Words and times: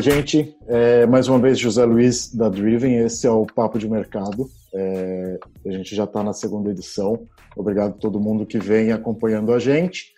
Oi, 0.00 0.04
gente. 0.04 0.56
É, 0.66 1.04
mais 1.04 1.28
uma 1.28 1.38
vez, 1.38 1.58
José 1.58 1.84
Luiz 1.84 2.34
da 2.34 2.48
Driven. 2.48 3.04
Esse 3.04 3.26
é 3.26 3.30
o 3.30 3.44
Papo 3.44 3.78
de 3.78 3.86
Mercado. 3.86 4.48
É, 4.72 5.38
a 5.66 5.72
gente 5.72 5.94
já 5.94 6.04
está 6.04 6.22
na 6.22 6.32
segunda 6.32 6.70
edição. 6.70 7.28
Obrigado 7.54 7.90
a 7.90 7.98
todo 7.98 8.18
mundo 8.18 8.46
que 8.46 8.58
vem 8.58 8.92
acompanhando 8.92 9.52
a 9.52 9.58
gente. 9.58 10.14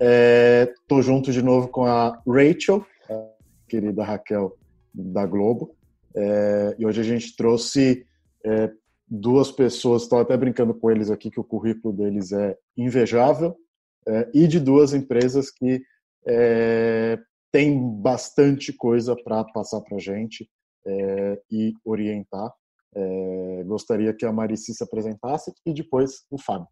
Estou 0.00 1.00
é, 1.00 1.02
junto 1.02 1.30
de 1.32 1.42
novo 1.42 1.68
com 1.68 1.84
a 1.84 2.18
Rachel, 2.26 2.82
a 3.10 3.28
querida 3.68 4.02
Raquel 4.02 4.56
da 4.94 5.26
Globo. 5.26 5.76
É, 6.16 6.74
e 6.78 6.86
hoje 6.86 7.02
a 7.02 7.04
gente 7.04 7.36
trouxe 7.36 8.06
é, 8.42 8.70
duas 9.06 9.52
pessoas, 9.52 10.04
estou 10.04 10.18
até 10.18 10.34
brincando 10.34 10.72
com 10.72 10.90
eles 10.90 11.10
aqui 11.10 11.30
que 11.30 11.40
o 11.40 11.44
currículo 11.44 11.92
deles 11.92 12.32
é 12.32 12.56
invejável, 12.74 13.54
é, 14.08 14.30
e 14.32 14.48
de 14.48 14.58
duas 14.58 14.94
empresas 14.94 15.50
que 15.50 15.82
tem 17.56 17.80
bastante 18.02 18.70
coisa 18.70 19.16
para 19.16 19.42
passar 19.44 19.80
para 19.80 19.96
a 19.96 19.98
gente 19.98 20.46
é, 20.86 21.40
e 21.50 21.72
orientar. 21.86 22.52
É, 22.94 23.64
gostaria 23.64 24.12
que 24.12 24.26
a 24.26 24.32
Marici 24.32 24.74
se 24.74 24.84
apresentasse 24.84 25.54
e 25.64 25.72
depois 25.72 26.26
o 26.30 26.38
Fábio. 26.38 26.68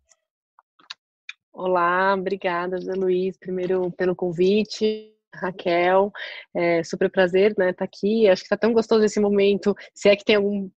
Olá, 1.50 2.12
obrigada, 2.12 2.76
José 2.76 2.92
Luiz, 2.92 3.34
primeiro 3.38 3.90
pelo 3.92 4.14
convite. 4.14 5.10
Raquel, 5.34 6.12
é 6.54 6.84
super 6.84 7.10
prazer, 7.10 7.54
né, 7.56 7.70
estar 7.70 7.78
tá 7.78 7.84
aqui. 7.86 8.28
Acho 8.28 8.42
que 8.42 8.46
está 8.46 8.56
tão 8.58 8.74
gostoso 8.74 9.04
esse 9.04 9.18
momento. 9.18 9.74
Se 9.94 10.10
é 10.10 10.14
que 10.14 10.24
tem 10.24 10.36
algum 10.36 10.68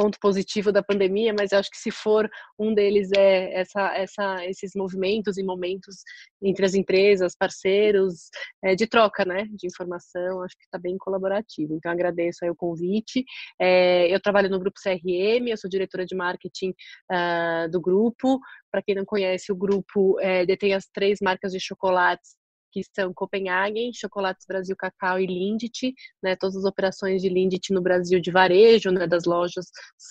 ponto 0.00 0.18
positivo 0.18 0.72
da 0.72 0.82
pandemia, 0.82 1.34
mas 1.38 1.52
acho 1.52 1.70
que 1.70 1.76
se 1.76 1.90
for 1.90 2.26
um 2.58 2.72
deles 2.72 3.10
é 3.14 3.60
essa, 3.60 3.94
essa, 3.94 4.46
esses 4.46 4.72
movimentos 4.74 5.36
e 5.36 5.42
momentos 5.42 5.96
entre 6.42 6.64
as 6.64 6.72
empresas, 6.72 7.36
parceiros, 7.38 8.30
é, 8.64 8.74
de 8.74 8.86
troca, 8.86 9.26
né, 9.26 9.46
de 9.52 9.66
informação, 9.66 10.42
acho 10.42 10.56
que 10.56 10.64
está 10.64 10.78
bem 10.78 10.96
colaborativo. 10.96 11.74
Então 11.74 11.92
agradeço 11.92 12.46
o 12.46 12.56
convite. 12.56 13.22
É, 13.60 14.08
eu 14.08 14.18
trabalho 14.18 14.48
no 14.48 14.58
grupo 14.58 14.80
CRM, 14.82 15.48
eu 15.50 15.58
sou 15.58 15.68
diretora 15.68 16.06
de 16.06 16.16
marketing 16.16 16.70
uh, 17.12 17.70
do 17.70 17.78
grupo. 17.78 18.40
Para 18.72 18.80
quem 18.82 18.94
não 18.94 19.04
conhece, 19.04 19.52
o 19.52 19.56
grupo 19.56 20.18
é, 20.20 20.46
detém 20.46 20.72
as 20.72 20.86
três 20.86 21.18
marcas 21.20 21.52
de 21.52 21.60
chocolates 21.60 22.39
que 22.70 22.82
são 22.94 23.12
Copenhagen, 23.12 23.92
Chocolates 23.92 24.46
Brasil 24.46 24.76
Cacau 24.76 25.18
e 25.18 25.26
Lindt, 25.26 25.94
né, 26.22 26.36
todas 26.36 26.56
as 26.56 26.64
operações 26.64 27.22
de 27.22 27.28
Lindt 27.28 27.72
no 27.72 27.82
Brasil 27.82 28.20
de 28.20 28.30
varejo, 28.30 28.90
né, 28.90 29.06
das 29.06 29.24
lojas, 29.24 29.66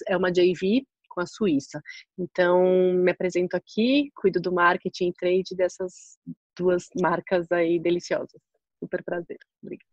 é 0.08 0.16
uma 0.16 0.32
JV 0.32 0.86
com 1.10 1.22
a 1.22 1.26
Suíça. 1.26 1.82
Então, 2.18 2.94
me 2.94 3.12
apresento 3.12 3.58
aqui, 3.58 4.10
cuido 4.16 4.40
do 4.40 4.54
marketing 4.54 5.10
e 5.10 5.14
trade 5.14 5.56
dessas 5.56 6.18
duas 6.58 6.88
marcas 7.02 7.52
aí 7.52 7.80
deliciosas. 7.80 8.42
Super 8.80 9.04
prazer. 9.04 9.38
Obrigada. 9.62 9.90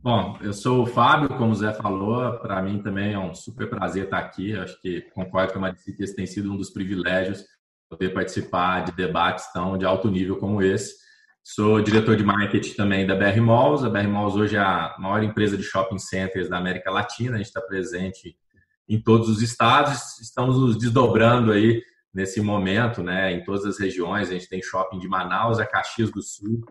Bom, 0.00 0.38
eu 0.40 0.52
sou 0.52 0.84
o 0.84 0.86
Fábio, 0.86 1.28
como 1.36 1.50
o 1.50 1.54
Zé 1.54 1.74
falou, 1.74 2.38
para 2.38 2.62
mim 2.62 2.80
também 2.80 3.14
é 3.14 3.18
um 3.18 3.34
super 3.34 3.68
prazer 3.68 4.04
estar 4.04 4.18
aqui. 4.18 4.56
Acho 4.56 4.80
que 4.80 5.02
concordo 5.10 5.52
com 5.52 5.58
a 5.58 5.62
Marici 5.62 5.92
que 5.92 6.04
esse 6.04 6.14
tem 6.14 6.24
sido 6.24 6.52
um 6.52 6.56
dos 6.56 6.70
privilégios 6.70 7.44
poder 7.88 8.10
participar 8.10 8.84
de 8.84 8.92
debates 8.92 9.50
tão 9.52 9.78
de 9.78 9.84
alto 9.84 10.10
nível 10.10 10.36
como 10.36 10.62
esse. 10.62 10.94
Sou 11.42 11.80
diretor 11.80 12.14
de 12.16 12.22
marketing 12.22 12.74
também 12.74 13.06
da 13.06 13.14
BR 13.14 13.40
Malls. 13.40 13.84
A 13.84 13.88
BR 13.88 14.06
Malls 14.06 14.36
hoje 14.36 14.56
é 14.56 14.60
a 14.60 14.94
maior 14.98 15.22
empresa 15.22 15.56
de 15.56 15.62
shopping 15.62 15.98
centers 15.98 16.48
da 16.48 16.58
América 16.58 16.90
Latina. 16.90 17.34
A 17.34 17.38
gente 17.38 17.46
está 17.46 17.62
presente 17.62 18.36
em 18.86 19.00
todos 19.00 19.28
os 19.30 19.40
estados. 19.40 20.20
Estamos 20.20 20.58
nos 20.58 20.76
desdobrando 20.76 21.50
aí 21.50 21.82
nesse 22.12 22.40
momento, 22.40 23.02
né, 23.02 23.32
em 23.32 23.42
todas 23.44 23.64
as 23.64 23.78
regiões. 23.78 24.28
A 24.28 24.32
gente 24.32 24.48
tem 24.48 24.62
shopping 24.62 24.98
de 24.98 25.08
Manaus 25.08 25.58
a 25.58 25.64
Caxias 25.64 26.10
do 26.10 26.20
Sul. 26.22 26.62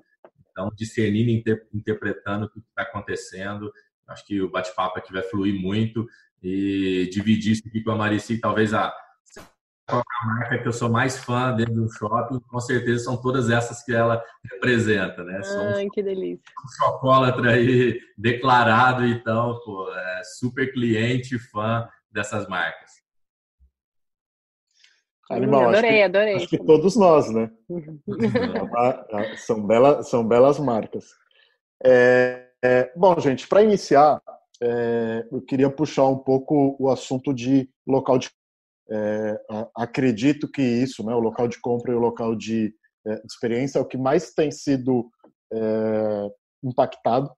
Então, 0.51 0.69
discernindo 0.75 1.31
e 1.31 1.44
interpretando 1.73 2.45
o 2.45 2.50
que 2.50 2.59
está 2.59 2.83
acontecendo. 2.83 3.72
Acho 4.07 4.25
que 4.25 4.41
o 4.41 4.50
bate-papo 4.50 5.00
aqui 5.00 5.11
vai 5.11 5.23
fluir 5.23 5.59
muito 5.59 6.07
e 6.41 7.09
dividir 7.11 7.53
isso 7.53 7.63
aqui 7.67 7.83
com 7.83 7.91
a 7.91 7.95
Marici, 7.95 8.39
talvez 8.39 8.73
a 8.73 8.94
qual 9.88 10.02
é 10.02 10.03
a 10.22 10.25
marca 10.25 10.58
que 10.59 10.68
eu 10.68 10.74
sou 10.74 10.90
mais 10.90 11.18
fã 11.18 11.56
dentro 11.56 11.74
de 11.74 11.80
um 11.80 11.90
shopping, 11.90 12.40
com 12.42 12.59
certeza 12.59 13.06
são 13.06 13.16
todas 13.16 13.50
essas 13.50 13.84
que 13.84 13.94
ela 13.94 14.22
representa, 14.52 15.24
né? 15.24 15.40
Ai, 15.75 15.86
um, 15.86 15.90
que 15.90 16.03
delícia. 16.03 16.44
Um 16.64 16.86
chocólatra 16.86 17.52
aí 17.52 18.00
declarado, 18.18 19.06
então, 19.06 19.59
pô, 19.64 19.90
é 19.94 20.22
super 20.38 20.72
cliente, 20.74 21.40
fã 21.40 21.88
dessas 22.12 22.48
marcas. 22.48 22.92
Animal, 25.30 25.70
adorei, 25.70 25.78
acho 25.78 25.98
que, 25.98 26.04
adorei. 26.04 26.36
Acho 26.36 26.48
que 26.48 26.58
todos 26.58 26.96
nós, 26.96 27.30
né? 27.31 27.52
são, 29.38 29.66
bela, 29.66 30.04
são 30.04 30.25
belas 30.25 30.59
marcas. 30.59 31.06
É, 31.84 32.48
é, 32.64 32.92
bom, 32.96 33.18
gente, 33.19 33.48
para 33.48 33.62
iniciar, 33.62 34.22
é, 34.62 35.28
eu 35.31 35.42
queria 35.42 35.69
puxar 35.69 36.06
um 36.06 36.18
pouco 36.18 36.75
o 36.80 36.90
assunto 36.90 37.34
de 37.34 37.69
local 37.86 38.18
de 38.18 38.30
é, 38.90 39.38
acredito 39.75 40.50
que 40.50 40.62
isso, 40.62 41.03
né, 41.06 41.14
o 41.14 41.20
local 41.20 41.48
de 41.48 41.59
compra 41.59 41.92
e 41.92 41.96
o 41.96 42.00
local 42.00 42.36
de 42.36 42.74
é, 43.06 43.22
experiência 43.25 43.80
é 43.80 43.81
o 43.81 43.88
que 43.88 43.98
mais 43.98 44.34
tem 44.34 44.52
sido 44.52 45.09
é, 45.53 46.30
impactado. 46.64 47.30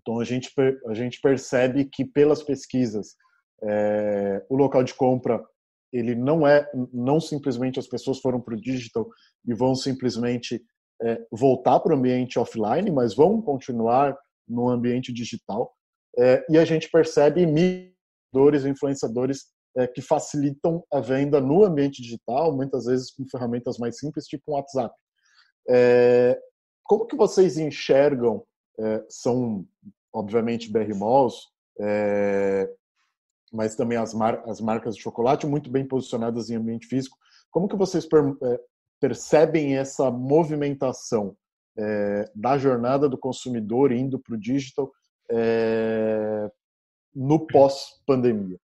Então 0.00 0.20
a 0.20 0.24
gente 0.24 0.50
a 0.86 0.94
gente 0.94 1.20
percebe 1.20 1.84
que 1.84 2.04
pelas 2.04 2.42
pesquisas 2.42 3.14
é, 3.62 4.44
o 4.48 4.56
local 4.56 4.82
de 4.82 4.94
compra 4.94 5.44
ele 5.92 6.14
não 6.14 6.46
é 6.46 6.68
não 6.92 7.20
simplesmente 7.20 7.78
as 7.78 7.86
pessoas 7.86 8.20
foram 8.20 8.40
para 8.40 8.54
o 8.54 8.60
digital 8.60 9.08
e 9.46 9.52
vão 9.52 9.74
simplesmente 9.74 10.62
é, 11.02 11.20
voltar 11.32 11.80
para 11.80 11.94
o 11.94 11.98
ambiente 11.98 12.38
offline, 12.38 12.90
mas 12.90 13.14
vão 13.14 13.40
continuar 13.40 14.16
no 14.48 14.68
ambiente 14.68 15.12
digital. 15.12 15.72
É, 16.18 16.44
e 16.48 16.58
a 16.58 16.64
gente 16.64 16.90
percebe 16.90 17.46
miradores, 17.46 18.64
influenciadores 18.64 19.46
é, 19.76 19.86
que 19.86 20.02
facilitam 20.02 20.84
a 20.92 21.00
venda 21.00 21.40
no 21.40 21.64
ambiente 21.64 22.02
digital, 22.02 22.54
muitas 22.54 22.86
vezes 22.86 23.12
com 23.12 23.28
ferramentas 23.28 23.78
mais 23.78 23.98
simples, 23.98 24.26
tipo 24.26 24.50
um 24.50 24.54
WhatsApp. 24.54 24.94
É, 25.68 26.38
como 26.84 27.06
que 27.06 27.16
vocês 27.16 27.56
enxergam, 27.56 28.44
é, 28.78 29.04
são 29.08 29.64
obviamente 30.12 30.70
BR 30.70 30.94
Malls, 30.96 31.36
é, 31.80 32.68
mas 33.52 33.76
também 33.76 33.96
as, 33.96 34.12
mar 34.12 34.42
as 34.46 34.60
marcas 34.60 34.96
de 34.96 35.02
chocolate 35.02 35.46
muito 35.46 35.70
bem 35.70 35.86
posicionadas 35.86 36.50
em 36.50 36.56
ambiente 36.56 36.86
físico, 36.86 37.16
como 37.50 37.68
que 37.68 37.76
vocês 37.76 38.06
per 38.06 38.24
é, 38.42 38.60
percebem 39.00 39.78
essa 39.78 40.10
movimentação 40.10 41.36
é, 41.78 42.30
da 42.34 42.58
jornada 42.58 43.08
do 43.08 43.16
consumidor 43.16 43.92
indo 43.92 44.18
para 44.18 44.34
o 44.34 44.38
digital 44.38 44.90
no 47.14 47.46
pós-pandemia? 47.46 48.58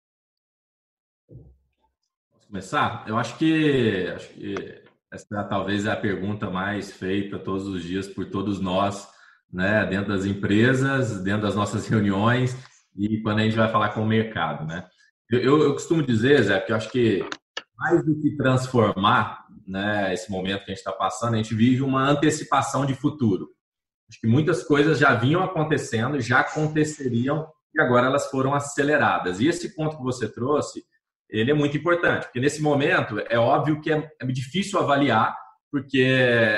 Começar? 2.46 3.04
Eu 3.06 3.18
acho 3.18 3.36
que, 3.36 4.12
acho 4.14 4.28
que 4.30 4.82
essa 5.12 5.44
talvez 5.44 5.86
é 5.86 5.92
a 5.92 5.96
pergunta 5.96 6.48
mais 6.48 6.92
feita 6.92 7.38
todos 7.38 7.66
os 7.66 7.82
dias 7.82 8.06
por 8.06 8.26
todos 8.26 8.60
nós, 8.60 9.08
né, 9.52 9.84
dentro 9.86 10.12
das 10.12 10.24
empresas, 10.24 11.22
dentro 11.22 11.42
das 11.42 11.54
nossas 11.54 11.86
reuniões 11.88 12.56
e 12.96 13.20
quando 13.20 13.40
a 13.40 13.42
gente 13.42 13.56
vai 13.56 13.70
falar 13.70 13.90
com 13.90 14.02
o 14.02 14.06
mercado, 14.06 14.64
né? 14.64 14.86
Eu, 15.28 15.40
eu, 15.40 15.62
eu 15.64 15.72
costumo 15.72 16.02
dizer, 16.02 16.42
Zé, 16.42 16.60
que 16.60 16.72
eu 16.72 16.76
acho 16.76 16.90
que 16.90 17.28
mais 17.76 18.04
do 18.04 18.18
que 18.20 18.36
transformar, 18.36 19.44
né, 19.66 20.14
esse 20.14 20.30
momento 20.30 20.64
que 20.64 20.70
a 20.70 20.74
gente 20.74 20.78
está 20.78 20.92
passando, 20.92 21.34
a 21.34 21.36
gente 21.36 21.54
vive 21.54 21.82
uma 21.82 22.08
antecipação 22.08 22.86
de 22.86 22.94
futuro. 22.94 23.48
Acho 24.08 24.20
que 24.20 24.26
muitas 24.26 24.62
coisas 24.62 24.98
já 24.98 25.14
vinham 25.14 25.42
acontecendo, 25.42 26.20
já 26.20 26.40
aconteceriam 26.40 27.46
e 27.74 27.80
agora 27.80 28.06
elas 28.06 28.30
foram 28.30 28.54
aceleradas. 28.54 29.40
E 29.40 29.48
esse 29.48 29.74
ponto 29.74 29.96
que 29.96 30.02
você 30.02 30.28
trouxe, 30.28 30.84
ele 31.28 31.50
é 31.50 31.54
muito 31.54 31.76
importante, 31.76 32.24
porque 32.24 32.40
nesse 32.40 32.62
momento 32.62 33.18
é 33.28 33.38
óbvio 33.38 33.80
que 33.80 33.92
é, 33.92 34.08
é 34.20 34.26
difícil 34.26 34.78
avaliar, 34.78 35.36
porque 35.70 36.00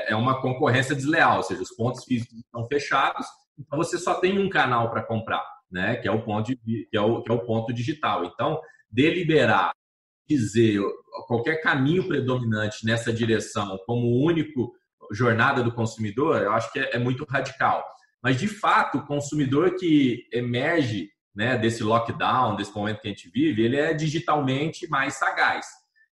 é 0.06 0.14
uma 0.14 0.40
concorrência 0.40 0.94
desleal, 0.94 1.38
ou 1.38 1.42
seja, 1.42 1.62
os 1.62 1.74
pontos 1.74 2.04
físicos 2.04 2.38
estão 2.38 2.66
fechados, 2.66 3.26
então 3.58 3.78
você 3.78 3.98
só 3.98 4.14
tem 4.14 4.38
um 4.38 4.48
canal 4.48 4.90
para 4.90 5.02
comprar, 5.02 5.44
né? 5.70 5.96
Que 5.96 6.06
é 6.06 6.12
o 6.12 6.22
ponto 6.22 6.46
de, 6.46 6.56
que 6.56 6.96
é 6.96 7.00
o, 7.00 7.22
que 7.22 7.30
é 7.30 7.34
o 7.34 7.44
ponto 7.44 7.72
digital. 7.72 8.24
Então, 8.24 8.60
deliberar, 8.88 9.72
dizer 10.28 10.80
qualquer 11.26 11.60
caminho 11.60 12.06
predominante 12.06 12.84
nessa 12.84 13.12
direção 13.12 13.78
como 13.86 14.22
único 14.24 14.72
jornada 15.10 15.62
do 15.62 15.72
consumidor, 15.72 16.42
eu 16.42 16.52
acho 16.52 16.72
que 16.72 16.78
é, 16.78 16.96
é 16.96 16.98
muito 16.98 17.24
radical. 17.24 17.84
Mas 18.22 18.38
de 18.38 18.46
fato, 18.46 18.98
o 18.98 19.06
consumidor 19.06 19.74
que 19.76 20.26
emerge 20.32 21.08
né, 21.34 21.56
desse 21.56 21.82
lockdown, 21.82 22.56
desse 22.56 22.74
momento 22.74 23.00
que 23.00 23.08
a 23.08 23.10
gente 23.10 23.30
vive, 23.30 23.62
ele 23.62 23.76
é 23.76 23.94
digitalmente 23.94 24.88
mais 24.88 25.14
sagaz. 25.14 25.66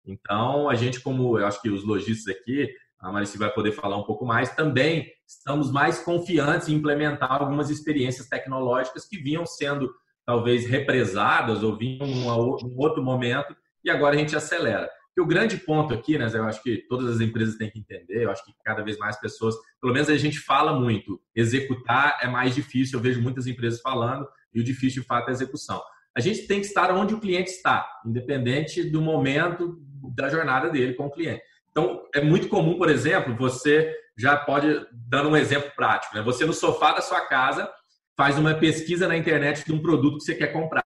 Então, 0.05 0.69
a 0.69 0.75
gente, 0.75 1.01
como 1.01 1.39
eu 1.39 1.47
acho 1.47 1.63
que 1.63 1.71
os 1.71 1.85
lojistas 1.85 2.35
aqui, 2.35 2.69
a 3.01 3.11
Marici 3.11 3.39
vai 3.39 3.51
poder 3.51 3.73
falar 3.73 3.97
um 3.97 4.05
pouco 4.05 4.25
mais, 4.25 4.55
também 4.55 5.11
estamos 5.27 5.71
mais 5.71 5.99
confiantes 6.01 6.69
em 6.69 6.75
implementar 6.75 7.41
algumas 7.41 7.71
experiências 7.71 8.29
tecnológicas 8.29 9.07
que 9.07 9.19
vinham 9.19 9.45
sendo 9.45 9.93
talvez 10.25 10.67
represadas 10.67 11.63
ou 11.63 11.77
vinham 11.77 12.07
um 12.07 12.79
outro 12.79 13.03
momento 13.03 13.57
e 13.85 13.91
agora 13.91 14.15
a 14.15 14.19
gente 14.19 14.37
acelera. 14.37 14.89
Porque 15.09 15.21
o 15.21 15.27
grande 15.27 15.59
ponto 15.59 15.93
aqui, 15.93 16.17
né, 16.17 16.27
eu 16.33 16.45
acho 16.45 16.63
que 16.63 16.87
todas 16.89 17.17
as 17.17 17.21
empresas 17.21 17.57
têm 17.57 17.71
que 17.71 17.79
entender, 17.79 18.25
eu 18.25 18.31
acho 18.31 18.45
que 18.45 18.53
cada 18.65 18.83
vez 18.83 18.97
mais 18.97 19.19
pessoas, 19.21 19.55
pelo 19.81 19.93
menos 19.93 20.09
a 20.09 20.17
gente 20.17 20.39
fala 20.39 20.79
muito, 20.79 21.21
executar 21.35 22.19
é 22.23 22.29
mais 22.29 22.55
difícil, 22.55 22.99
eu 22.99 23.03
vejo 23.03 23.21
muitas 23.21 23.47
empresas 23.47 23.81
falando, 23.81 24.27
e 24.55 24.61
o 24.61 24.65
difícil 24.65 25.03
de 25.03 25.09
fato 25.09 25.29
é 25.29 25.31
a 25.31 25.33
execução. 25.33 25.83
A 26.15 26.21
gente 26.21 26.47
tem 26.47 26.61
que 26.61 26.67
estar 26.67 26.93
onde 26.93 27.15
o 27.15 27.21
cliente 27.21 27.51
está, 27.51 27.89
independente 28.05 28.83
do 28.83 29.01
momento 29.01 29.79
da 30.15 30.29
jornada 30.29 30.69
dele 30.69 30.95
com 30.95 31.07
o 31.07 31.11
cliente. 31.11 31.43
Então, 31.71 32.03
é 32.15 32.21
muito 32.21 32.49
comum, 32.49 32.77
por 32.77 32.91
exemplo, 32.91 33.35
você 33.35 33.95
já 34.17 34.37
pode, 34.37 34.87
dando 34.93 35.31
um 35.31 35.37
exemplo 35.37 35.73
prático, 35.75 36.15
né? 36.15 36.23
você 36.23 36.45
no 36.45 36.53
sofá 36.53 36.93
da 36.93 37.01
sua 37.01 37.23
casa 37.23 37.71
faz 38.15 38.39
uma 38.39 38.55
pesquisa 38.55 39.09
na 39.09 39.17
internet 39.17 39.65
de 39.65 39.73
um 39.73 39.81
produto 39.81 40.19
que 40.19 40.25
você 40.25 40.35
quer 40.35 40.49
comprar. 40.49 40.85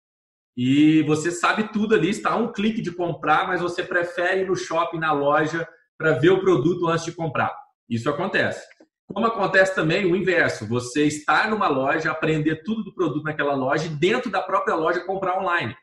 E 0.56 1.02
você 1.02 1.30
sabe 1.30 1.72
tudo 1.72 1.94
ali, 1.94 2.10
está 2.10 2.32
a 2.32 2.36
um 2.36 2.52
clique 2.52 2.82
de 2.82 2.92
comprar, 2.92 3.48
mas 3.48 3.60
você 3.60 3.82
prefere 3.82 4.42
ir 4.42 4.46
no 4.46 4.54
shopping, 4.54 4.98
na 4.98 5.12
loja, 5.12 5.66
para 5.98 6.12
ver 6.12 6.30
o 6.30 6.40
produto 6.40 6.86
antes 6.86 7.06
de 7.06 7.12
comprar. 7.12 7.52
Isso 7.88 8.08
acontece. 8.08 8.64
Como 9.12 9.26
acontece 9.26 9.74
também 9.74 10.06
o 10.06 10.16
inverso, 10.16 10.66
você 10.66 11.04
estar 11.06 11.50
numa 11.50 11.68
loja, 11.68 12.10
aprender 12.10 12.62
tudo 12.64 12.84
do 12.84 12.94
produto 12.94 13.22
naquela 13.22 13.54
loja 13.54 13.86
e 13.86 13.90
dentro 13.90 14.30
da 14.30 14.40
própria 14.40 14.74
loja 14.74 15.04
comprar 15.04 15.38
online. 15.38 15.76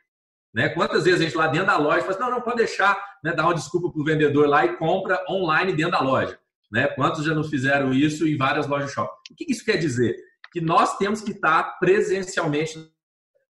Né? 0.53 0.69
Quantas 0.69 1.05
vezes 1.05 1.21
a 1.21 1.23
gente 1.23 1.37
lá 1.37 1.47
dentro 1.47 1.67
da 1.67 1.77
loja 1.77 2.01
fala 2.01 2.11
assim, 2.11 2.19
não, 2.19 2.31
não, 2.31 2.41
pode 2.41 2.57
deixar, 2.57 3.01
né, 3.23 3.33
dar 3.33 3.43
uma 3.43 3.53
desculpa 3.53 3.91
para 3.91 4.01
o 4.01 4.05
vendedor 4.05 4.47
lá 4.47 4.65
e 4.65 4.75
compra 4.75 5.23
online 5.29 5.73
dentro 5.73 5.93
da 5.93 6.01
loja. 6.01 6.37
Né? 6.71 6.87
Quantos 6.87 7.23
já 7.23 7.33
não 7.33 7.43
fizeram 7.43 7.93
isso 7.93 8.27
em 8.27 8.37
várias 8.37 8.67
lojas 8.67 8.91
shopping? 8.91 9.33
O 9.33 9.35
que 9.35 9.51
isso 9.51 9.63
quer 9.63 9.77
dizer? 9.77 10.15
Que 10.51 10.59
nós 10.59 10.97
temos 10.97 11.21
que 11.21 11.31
estar 11.31 11.79
presencialmente 11.79 12.91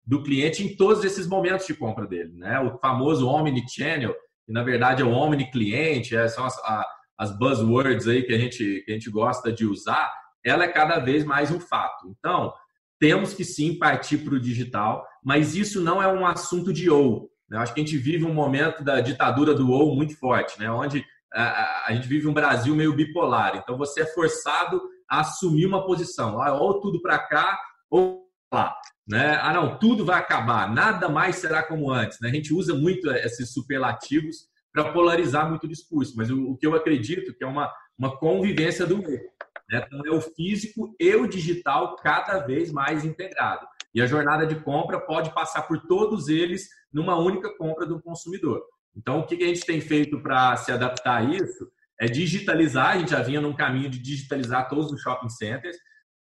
do 0.05 0.21
cliente 0.21 0.63
em 0.63 0.75
todos 0.75 1.03
esses 1.03 1.27
momentos 1.27 1.65
de 1.65 1.73
compra 1.73 2.05
dele. 2.05 2.33
Né? 2.33 2.59
O 2.59 2.77
famoso 2.77 3.27
Omni-Channel, 3.27 4.13
que 4.45 4.51
na 4.51 4.63
verdade 4.63 5.01
é 5.01 5.05
o 5.05 5.11
Omni-Cliente, 5.11 6.15
é, 6.15 6.27
são 6.27 6.45
as, 6.45 6.57
a, 6.59 6.85
as 7.21 7.37
buzzwords 7.37 8.07
aí 8.07 8.23
que 8.23 8.33
a, 8.33 8.37
gente, 8.37 8.81
que 8.83 8.91
a 8.91 8.95
gente 8.95 9.11
gosta 9.11 9.53
de 9.53 9.63
usar, 9.63 10.11
ela 10.43 10.63
é 10.63 10.67
cada 10.67 10.97
vez 10.97 11.23
mais 11.23 11.51
um 11.51 11.59
fato. 11.59 12.07
Então, 12.09 12.51
temos 12.99 13.31
que 13.31 13.45
sim 13.45 13.77
partir 13.77 14.17
para 14.17 14.33
o 14.33 14.39
digital, 14.39 15.05
mas 15.23 15.55
isso 15.55 15.79
não 15.81 16.01
é 16.01 16.07
um 16.07 16.25
assunto 16.25 16.73
de 16.73 16.89
ou. 16.89 17.29
Né? 17.47 17.59
Acho 17.59 17.75
que 17.75 17.79
a 17.79 17.83
gente 17.83 17.95
vive 17.95 18.25
um 18.25 18.33
momento 18.33 18.83
da 18.83 19.01
ditadura 19.01 19.53
do 19.53 19.69
ou 19.69 19.95
muito 19.95 20.17
forte, 20.17 20.59
né? 20.59 20.71
onde 20.71 21.05
a, 21.31 21.89
a 21.89 21.93
gente 21.93 22.07
vive 22.07 22.27
um 22.27 22.33
Brasil 22.33 22.75
meio 22.75 22.95
bipolar. 22.95 23.55
Então, 23.55 23.77
você 23.77 24.01
é 24.01 24.05
forçado 24.07 24.81
a 25.07 25.19
assumir 25.19 25.67
uma 25.67 25.85
posição, 25.85 26.39
ou 26.59 26.81
tudo 26.81 26.99
para 27.03 27.19
cá 27.19 27.59
ou 27.87 28.25
lá. 28.51 28.75
Né? 29.07 29.37
Ah, 29.43 29.53
não, 29.53 29.77
tudo 29.77 30.03
vai 30.03 30.17
acabar, 30.17 30.73
nada 30.73 31.07
mais 31.07 31.35
será 31.35 31.61
como 31.61 31.91
antes. 31.91 32.19
Né? 32.19 32.29
A 32.29 32.33
gente 32.33 32.51
usa 32.51 32.73
muito 32.73 33.11
esses 33.11 33.53
superlativos 33.53 34.49
para 34.73 34.91
polarizar 34.91 35.49
muito 35.49 35.65
o 35.65 35.69
discurso, 35.69 36.13
mas 36.15 36.29
o, 36.29 36.51
o, 36.51 36.57
que 36.57 36.65
eu 36.65 36.75
acredito 36.75 37.33
que 37.33 37.43
é 37.43 37.47
uma, 37.47 37.71
uma 37.97 38.17
convivência 38.17 38.85
do 38.85 38.97
meio. 38.97 39.29
Né? 39.69 39.85
Então, 39.85 40.01
é 40.05 40.11
o 40.11 40.21
físico 40.21 40.95
e 40.99 41.15
o 41.15 41.27
digital 41.27 41.95
cada 41.97 42.39
vez 42.39 42.71
mais 42.71 43.03
integrado. 43.03 43.65
E 43.93 44.01
a 44.01 44.05
jornada 44.05 44.45
de 44.45 44.55
compra 44.55 44.99
pode 44.99 45.33
passar 45.33 45.63
por 45.63 45.85
todos 45.87 46.29
eles 46.29 46.69
numa 46.91 47.17
única 47.17 47.55
compra 47.57 47.85
do 47.85 48.01
consumidor. 48.01 48.61
Então, 48.95 49.19
o 49.19 49.25
que 49.25 49.35
a 49.35 49.47
gente 49.47 49.65
tem 49.65 49.81
feito 49.81 50.21
para 50.21 50.55
se 50.55 50.71
adaptar 50.71 51.17
a 51.17 51.23
isso 51.23 51.69
é 51.99 52.07
digitalizar. 52.07 52.91
A 52.91 52.99
gente 52.99 53.11
já 53.11 53.21
vinha 53.21 53.41
num 53.41 53.55
caminho 53.55 53.89
de 53.89 53.99
digitalizar 53.99 54.69
todos 54.69 54.91
os 54.91 55.01
shopping 55.01 55.29
centers 55.29 55.77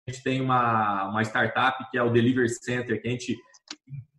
a 0.08 0.12
gente 0.12 0.24
tem 0.24 0.42
uma, 0.42 1.10
uma 1.10 1.22
startup 1.22 1.90
que 1.90 1.98
é 1.98 2.04
o 2.04 2.10
Delivery 2.10 2.50
Center, 2.50 3.02
que 3.02 3.08
a 3.08 3.12
gente 3.12 3.38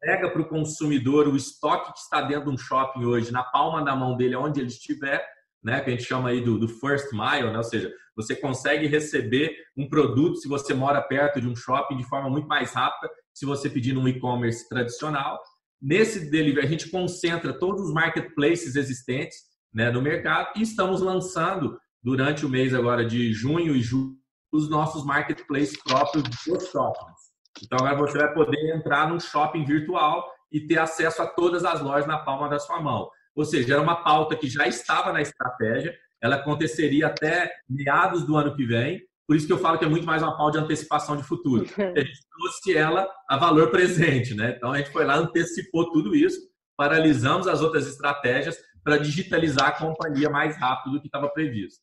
entrega 0.02 0.28
para 0.30 0.42
o 0.42 0.48
consumidor 0.48 1.28
o 1.28 1.36
estoque 1.36 1.92
que 1.92 2.00
está 2.00 2.20
dentro 2.22 2.46
de 2.46 2.50
um 2.50 2.58
shopping 2.58 3.04
hoje, 3.04 3.30
na 3.30 3.44
palma 3.44 3.84
da 3.84 3.94
mão 3.94 4.16
dele, 4.16 4.34
onde 4.34 4.58
ele 4.58 4.68
estiver, 4.68 5.24
né, 5.62 5.80
que 5.80 5.90
a 5.90 5.92
gente 5.92 6.02
chama 6.02 6.30
aí 6.30 6.40
do, 6.40 6.58
do 6.58 6.66
first 6.66 7.12
mile, 7.12 7.52
né, 7.52 7.56
ou 7.56 7.62
seja, 7.62 7.92
você 8.16 8.34
consegue 8.34 8.88
receber 8.88 9.56
um 9.76 9.88
produto 9.88 10.38
se 10.38 10.48
você 10.48 10.74
mora 10.74 11.00
perto 11.00 11.40
de 11.40 11.46
um 11.46 11.54
shopping 11.54 11.96
de 11.96 12.04
forma 12.04 12.28
muito 12.28 12.48
mais 12.48 12.72
rápida 12.72 13.12
se 13.32 13.46
você 13.46 13.70
pedir 13.70 13.94
no 13.94 14.06
e-commerce 14.08 14.68
tradicional. 14.68 15.40
Nesse 15.80 16.28
delivery, 16.30 16.66
a 16.66 16.68
gente 16.68 16.90
concentra 16.90 17.56
todos 17.56 17.86
os 17.86 17.94
marketplaces 17.94 18.74
existentes 18.74 19.38
né, 19.72 19.90
no 19.90 20.02
mercado 20.02 20.50
e 20.56 20.62
estamos 20.62 21.00
lançando 21.00 21.78
durante 22.02 22.44
o 22.44 22.48
mês 22.48 22.74
agora 22.74 23.04
de 23.06 23.32
junho 23.32 23.74
e 23.76 23.80
julho 23.80 24.16
os 24.52 24.68
nossos 24.68 25.04
marketplaces 25.04 25.80
próprios 25.82 26.24
dos 26.24 26.66
shoppings. 26.68 27.31
Então 27.62 27.86
agora 27.86 27.96
você 27.96 28.18
vai 28.18 28.32
poder 28.32 28.74
entrar 28.74 29.08
num 29.08 29.20
shopping 29.20 29.64
virtual 29.64 30.30
e 30.50 30.60
ter 30.60 30.78
acesso 30.78 31.22
a 31.22 31.26
todas 31.26 31.64
as 31.64 31.80
lojas 31.80 32.06
na 32.06 32.18
palma 32.18 32.48
da 32.48 32.58
sua 32.58 32.80
mão. 32.80 33.08
Ou 33.34 33.44
seja, 33.44 33.74
era 33.74 33.82
uma 33.82 34.02
pauta 34.02 34.36
que 34.36 34.48
já 34.48 34.66
estava 34.66 35.12
na 35.12 35.22
estratégia, 35.22 35.94
ela 36.20 36.36
aconteceria 36.36 37.06
até 37.06 37.50
meados 37.68 38.24
do 38.24 38.36
ano 38.36 38.54
que 38.54 38.64
vem, 38.64 39.02
por 39.26 39.36
isso 39.36 39.46
que 39.46 39.52
eu 39.52 39.58
falo 39.58 39.78
que 39.78 39.84
é 39.84 39.88
muito 39.88 40.04
mais 40.04 40.22
uma 40.22 40.36
pauta 40.36 40.58
de 40.58 40.64
antecipação 40.64 41.16
de 41.16 41.22
futuro. 41.22 41.64
A 41.78 42.00
gente 42.00 42.20
trouxe 42.30 42.76
ela 42.76 43.08
a 43.28 43.36
valor 43.36 43.70
presente, 43.70 44.34
né? 44.34 44.54
Então 44.56 44.72
a 44.72 44.78
gente 44.78 44.90
foi 44.90 45.04
lá, 45.04 45.16
antecipou 45.16 45.90
tudo 45.90 46.14
isso, 46.14 46.38
paralisamos 46.76 47.46
as 47.46 47.62
outras 47.62 47.86
estratégias 47.86 48.58
para 48.82 48.98
digitalizar 48.98 49.68
a 49.68 49.72
companhia 49.72 50.28
mais 50.28 50.58
rápido 50.58 50.94
do 50.94 51.00
que 51.00 51.06
estava 51.06 51.28
previsto. 51.28 51.80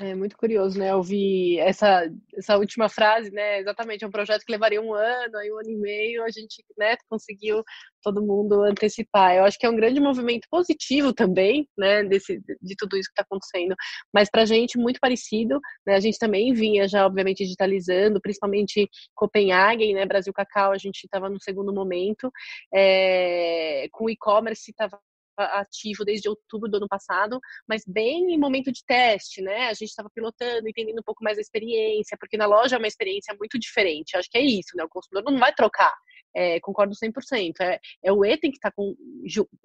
É 0.00 0.14
muito 0.14 0.36
curioso, 0.36 0.78
né? 0.78 0.94
Ouvir 0.94 1.58
essa, 1.58 2.08
essa 2.36 2.56
última 2.56 2.88
frase, 2.88 3.32
né? 3.32 3.58
Exatamente, 3.58 4.04
é 4.04 4.06
um 4.06 4.12
projeto 4.12 4.44
que 4.44 4.52
levaria 4.52 4.80
um 4.80 4.94
ano, 4.94 5.36
aí 5.36 5.50
um 5.52 5.58
ano 5.58 5.70
e 5.70 5.76
meio, 5.76 6.22
a 6.22 6.30
gente 6.30 6.64
né, 6.78 6.94
conseguiu 7.08 7.64
todo 8.00 8.22
mundo 8.22 8.62
antecipar. 8.62 9.34
Eu 9.34 9.44
acho 9.44 9.58
que 9.58 9.66
é 9.66 9.70
um 9.70 9.74
grande 9.74 10.00
movimento 10.00 10.46
positivo 10.48 11.12
também, 11.12 11.68
né? 11.76 12.04
Desse, 12.04 12.40
de 12.62 12.76
tudo 12.76 12.96
isso 12.96 13.08
que 13.08 13.20
está 13.20 13.22
acontecendo. 13.22 13.74
Mas 14.14 14.30
para 14.30 14.42
a 14.42 14.44
gente, 14.46 14.78
muito 14.78 15.00
parecido, 15.00 15.58
né? 15.84 15.96
A 15.96 16.00
gente 16.00 16.16
também 16.16 16.52
vinha 16.52 16.86
já, 16.86 17.04
obviamente, 17.04 17.42
digitalizando, 17.42 18.20
principalmente 18.20 18.88
Copenhagen, 19.16 19.94
né? 19.94 20.06
Brasil 20.06 20.32
Cacau, 20.32 20.70
a 20.70 20.78
gente 20.78 21.04
estava 21.04 21.28
no 21.28 21.42
segundo 21.42 21.74
momento. 21.74 22.30
É, 22.72 23.88
com 23.90 24.08
e-commerce 24.08 24.70
estava 24.70 25.00
ativo 25.38 26.04
desde 26.04 26.28
outubro 26.28 26.70
do 26.70 26.76
ano 26.76 26.88
passado, 26.88 27.38
mas 27.68 27.82
bem 27.86 28.34
em 28.34 28.38
momento 28.38 28.72
de 28.72 28.84
teste, 28.84 29.40
né? 29.42 29.68
A 29.68 29.74
gente 29.74 29.88
estava 29.88 30.10
pilotando, 30.10 30.68
entendendo 30.68 30.98
um 30.98 31.04
pouco 31.04 31.22
mais 31.22 31.38
a 31.38 31.40
experiência, 31.40 32.16
porque 32.18 32.36
na 32.36 32.46
loja 32.46 32.76
é 32.76 32.78
uma 32.78 32.86
experiência 32.86 33.34
muito 33.38 33.58
diferente. 33.58 34.16
Acho 34.16 34.30
que 34.30 34.38
é 34.38 34.42
isso, 34.42 34.76
né? 34.76 34.84
O 34.84 34.88
consumidor 34.88 35.30
não 35.30 35.38
vai 35.38 35.52
trocar 35.52 35.94
é, 36.34 36.60
concordo 36.60 36.94
100%. 36.94 37.54
É, 37.60 37.80
é 38.04 38.12
o 38.12 38.24
E 38.24 38.36
que 38.38 38.58
tá 38.60 38.70
com, 38.70 38.94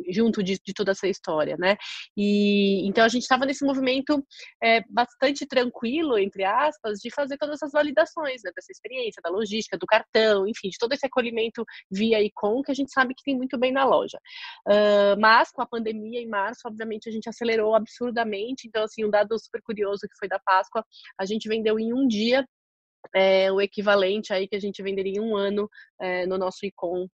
junto 0.09 0.43
de, 0.43 0.59
de, 0.63 0.73
toda 0.73 0.91
essa 0.91 1.07
história, 1.07 1.55
né? 1.57 1.77
E 2.17 2.87
então 2.87 3.03
a 3.03 3.09
gente 3.09 3.23
estava 3.23 3.45
nesse 3.45 3.65
movimento 3.65 4.25
é, 4.61 4.81
bastante 4.89 5.45
tranquilo, 5.45 6.17
entre 6.17 6.43
aspas, 6.43 6.99
de 6.99 7.09
fazer 7.11 7.37
todas 7.37 7.55
essas 7.55 7.71
validações, 7.71 8.41
né? 8.43 8.51
Dessa 8.55 8.71
experiência, 8.71 9.21
da 9.23 9.29
logística, 9.29 9.77
do 9.77 9.85
cartão, 9.85 10.47
enfim, 10.47 10.69
de 10.69 10.77
todo 10.77 10.93
esse 10.93 11.05
acolhimento 11.05 11.63
via 11.91 12.21
Icon 12.21 12.61
que 12.61 12.71
a 12.71 12.75
gente 12.75 12.91
sabe 12.91 13.13
que 13.13 13.23
tem 13.23 13.35
muito 13.35 13.57
bem 13.57 13.71
na 13.71 13.85
loja. 13.85 14.19
Uh, 14.67 15.19
mas 15.19 15.51
com 15.51 15.61
a 15.61 15.65
pandemia 15.65 16.19
em 16.19 16.27
março, 16.27 16.61
obviamente 16.65 17.09
a 17.09 17.11
gente 17.11 17.29
acelerou 17.29 17.75
absurdamente. 17.75 18.67
Então, 18.67 18.83
assim, 18.83 19.05
um 19.05 19.09
dado 19.09 19.37
super 19.39 19.61
curioso 19.61 20.01
que 20.01 20.17
foi 20.17 20.27
da 20.27 20.39
Páscoa, 20.39 20.85
a 21.17 21.25
gente 21.25 21.47
vendeu 21.47 21.79
em 21.79 21.93
um 21.93 22.07
dia 22.07 22.45
é, 23.13 23.51
o 23.51 23.61
equivalente 23.61 24.33
aí 24.33 24.47
que 24.47 24.55
a 24.55 24.59
gente 24.59 24.81
venderia 24.81 25.17
em 25.17 25.19
um 25.19 25.35
ano 25.35 25.69
é, 25.99 26.25
no 26.25 26.37
nosso 26.37 26.65
ICOM 26.65 27.07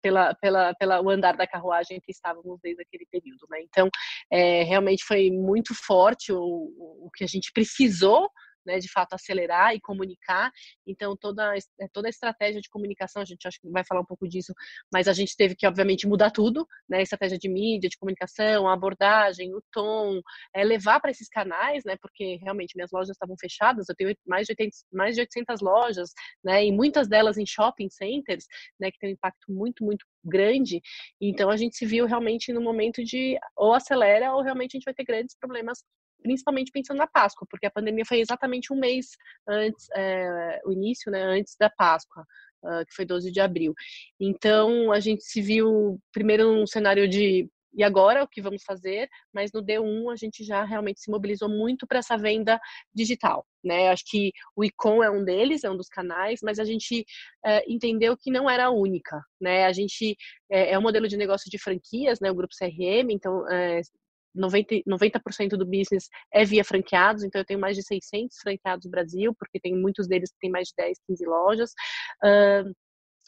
pela, 0.00 0.34
pela, 0.34 0.74
pela 0.74 1.00
o 1.02 1.10
andar 1.10 1.36
da 1.36 1.46
carruagem 1.46 2.00
que 2.00 2.10
estávamos 2.10 2.58
desde 2.62 2.82
aquele 2.82 3.06
período, 3.10 3.46
né? 3.50 3.60
Então, 3.62 3.88
é, 4.30 4.62
realmente 4.62 5.04
foi 5.04 5.30
muito 5.30 5.74
forte 5.74 6.32
o, 6.32 6.38
o 6.38 7.10
que 7.14 7.24
a 7.24 7.26
gente 7.26 7.50
precisou 7.52 8.30
né, 8.66 8.78
de 8.78 8.90
fato 8.90 9.14
acelerar 9.14 9.74
e 9.74 9.80
comunicar. 9.80 10.50
Então 10.86 11.16
toda 11.16 11.56
é, 11.56 11.88
toda 11.92 12.08
a 12.08 12.10
estratégia 12.10 12.60
de 12.60 12.68
comunicação, 12.68 13.22
a 13.22 13.24
gente 13.24 13.46
acho 13.46 13.60
que 13.60 13.70
vai 13.70 13.84
falar 13.84 14.00
um 14.00 14.04
pouco 14.04 14.28
disso, 14.28 14.52
mas 14.92 15.08
a 15.08 15.12
gente 15.12 15.36
teve 15.36 15.54
que 15.54 15.66
obviamente 15.66 16.06
mudar 16.06 16.30
tudo, 16.30 16.66
né, 16.88 17.02
estratégia 17.02 17.38
de 17.38 17.48
mídia, 17.48 17.88
de 17.88 17.96
comunicação, 17.96 18.68
a 18.68 18.72
abordagem, 18.72 19.54
o 19.54 19.62
tom, 19.72 20.20
é, 20.54 20.64
levar 20.64 21.00
para 21.00 21.10
esses 21.10 21.28
canais, 21.28 21.84
né, 21.84 21.96
porque 22.00 22.36
realmente 22.42 22.74
minhas 22.76 22.90
lojas 22.92 23.10
estavam 23.10 23.36
fechadas, 23.40 23.88
eu 23.88 23.94
tenho 23.94 24.14
mais 24.26 24.46
de 24.46 24.52
80, 24.52 24.76
mais 24.92 25.14
de 25.14 25.20
800 25.20 25.60
lojas, 25.60 26.10
né, 26.44 26.64
e 26.64 26.72
muitas 26.72 27.08
delas 27.08 27.38
em 27.38 27.46
shopping 27.46 27.88
centers, 27.90 28.46
né, 28.80 28.90
que 28.90 28.98
tem 28.98 29.10
um 29.10 29.12
impacto 29.12 29.50
muito 29.50 29.84
muito 29.84 30.04
grande. 30.24 30.80
Então 31.20 31.50
a 31.50 31.56
gente 31.56 31.76
se 31.76 31.86
viu 31.86 32.06
realmente 32.06 32.52
no 32.52 32.60
momento 32.60 33.02
de 33.04 33.38
ou 33.56 33.72
acelera 33.72 34.34
ou 34.34 34.42
realmente 34.42 34.76
a 34.76 34.78
gente 34.78 34.84
vai 34.84 34.94
ter 34.94 35.04
grandes 35.04 35.36
problemas 35.38 35.84
principalmente 36.26 36.72
pensando 36.72 36.98
na 36.98 37.06
Páscoa, 37.06 37.46
porque 37.48 37.66
a 37.66 37.70
pandemia 37.70 38.04
foi 38.04 38.18
exatamente 38.18 38.72
um 38.72 38.76
mês 38.76 39.10
antes, 39.48 39.86
é, 39.94 40.60
o 40.64 40.72
início, 40.72 41.10
né, 41.12 41.22
antes 41.22 41.54
da 41.58 41.70
Páscoa, 41.70 42.24
uh, 42.64 42.84
que 42.84 42.92
foi 42.92 43.04
12 43.04 43.30
de 43.30 43.40
abril. 43.40 43.72
Então, 44.18 44.90
a 44.90 44.98
gente 44.98 45.22
se 45.22 45.40
viu 45.40 46.00
primeiro 46.12 46.52
num 46.52 46.66
cenário 46.66 47.08
de 47.08 47.48
e 47.78 47.84
agora 47.84 48.24
o 48.24 48.28
que 48.28 48.40
vamos 48.40 48.62
fazer, 48.64 49.06
mas 49.34 49.52
no 49.52 49.62
D1 49.62 50.10
a 50.10 50.16
gente 50.16 50.42
já 50.42 50.64
realmente 50.64 50.98
se 50.98 51.10
mobilizou 51.10 51.46
muito 51.46 51.86
para 51.86 51.98
essa 51.98 52.16
venda 52.16 52.58
digital, 52.94 53.46
né? 53.62 53.90
Acho 53.90 54.02
que 54.06 54.32
o 54.56 54.64
Icon 54.64 55.04
é 55.04 55.10
um 55.10 55.22
deles, 55.22 55.62
é 55.62 55.70
um 55.70 55.76
dos 55.76 55.88
canais, 55.88 56.40
mas 56.42 56.58
a 56.58 56.64
gente 56.64 57.04
é, 57.44 57.70
entendeu 57.70 58.16
que 58.16 58.30
não 58.30 58.48
era 58.48 58.64
a 58.64 58.70
única, 58.70 59.20
né? 59.38 59.66
A 59.66 59.74
gente 59.74 60.16
é, 60.50 60.72
é 60.72 60.78
um 60.78 60.82
modelo 60.82 61.06
de 61.06 61.18
negócio 61.18 61.50
de 61.50 61.58
franquias, 61.58 62.18
né? 62.18 62.30
O 62.30 62.34
grupo 62.34 62.54
CRM, 62.58 63.10
então 63.10 63.46
é, 63.50 63.82
90%, 64.36 64.82
90 64.86 65.56
do 65.56 65.66
business 65.66 66.08
é 66.32 66.44
via 66.44 66.64
franqueados, 66.64 67.24
então 67.24 67.40
eu 67.40 67.44
tenho 67.44 67.60
mais 67.60 67.76
de 67.76 67.82
600 67.82 68.36
franqueados 68.38 68.84
no 68.84 68.90
Brasil, 68.90 69.34
porque 69.38 69.60
tem 69.60 69.74
muitos 69.74 70.06
deles 70.06 70.30
que 70.30 70.38
têm 70.40 70.50
mais 70.50 70.68
de 70.68 70.74
10, 70.76 70.98
15 71.06 71.26
lojas. 71.26 71.70
Uh, 72.24 72.72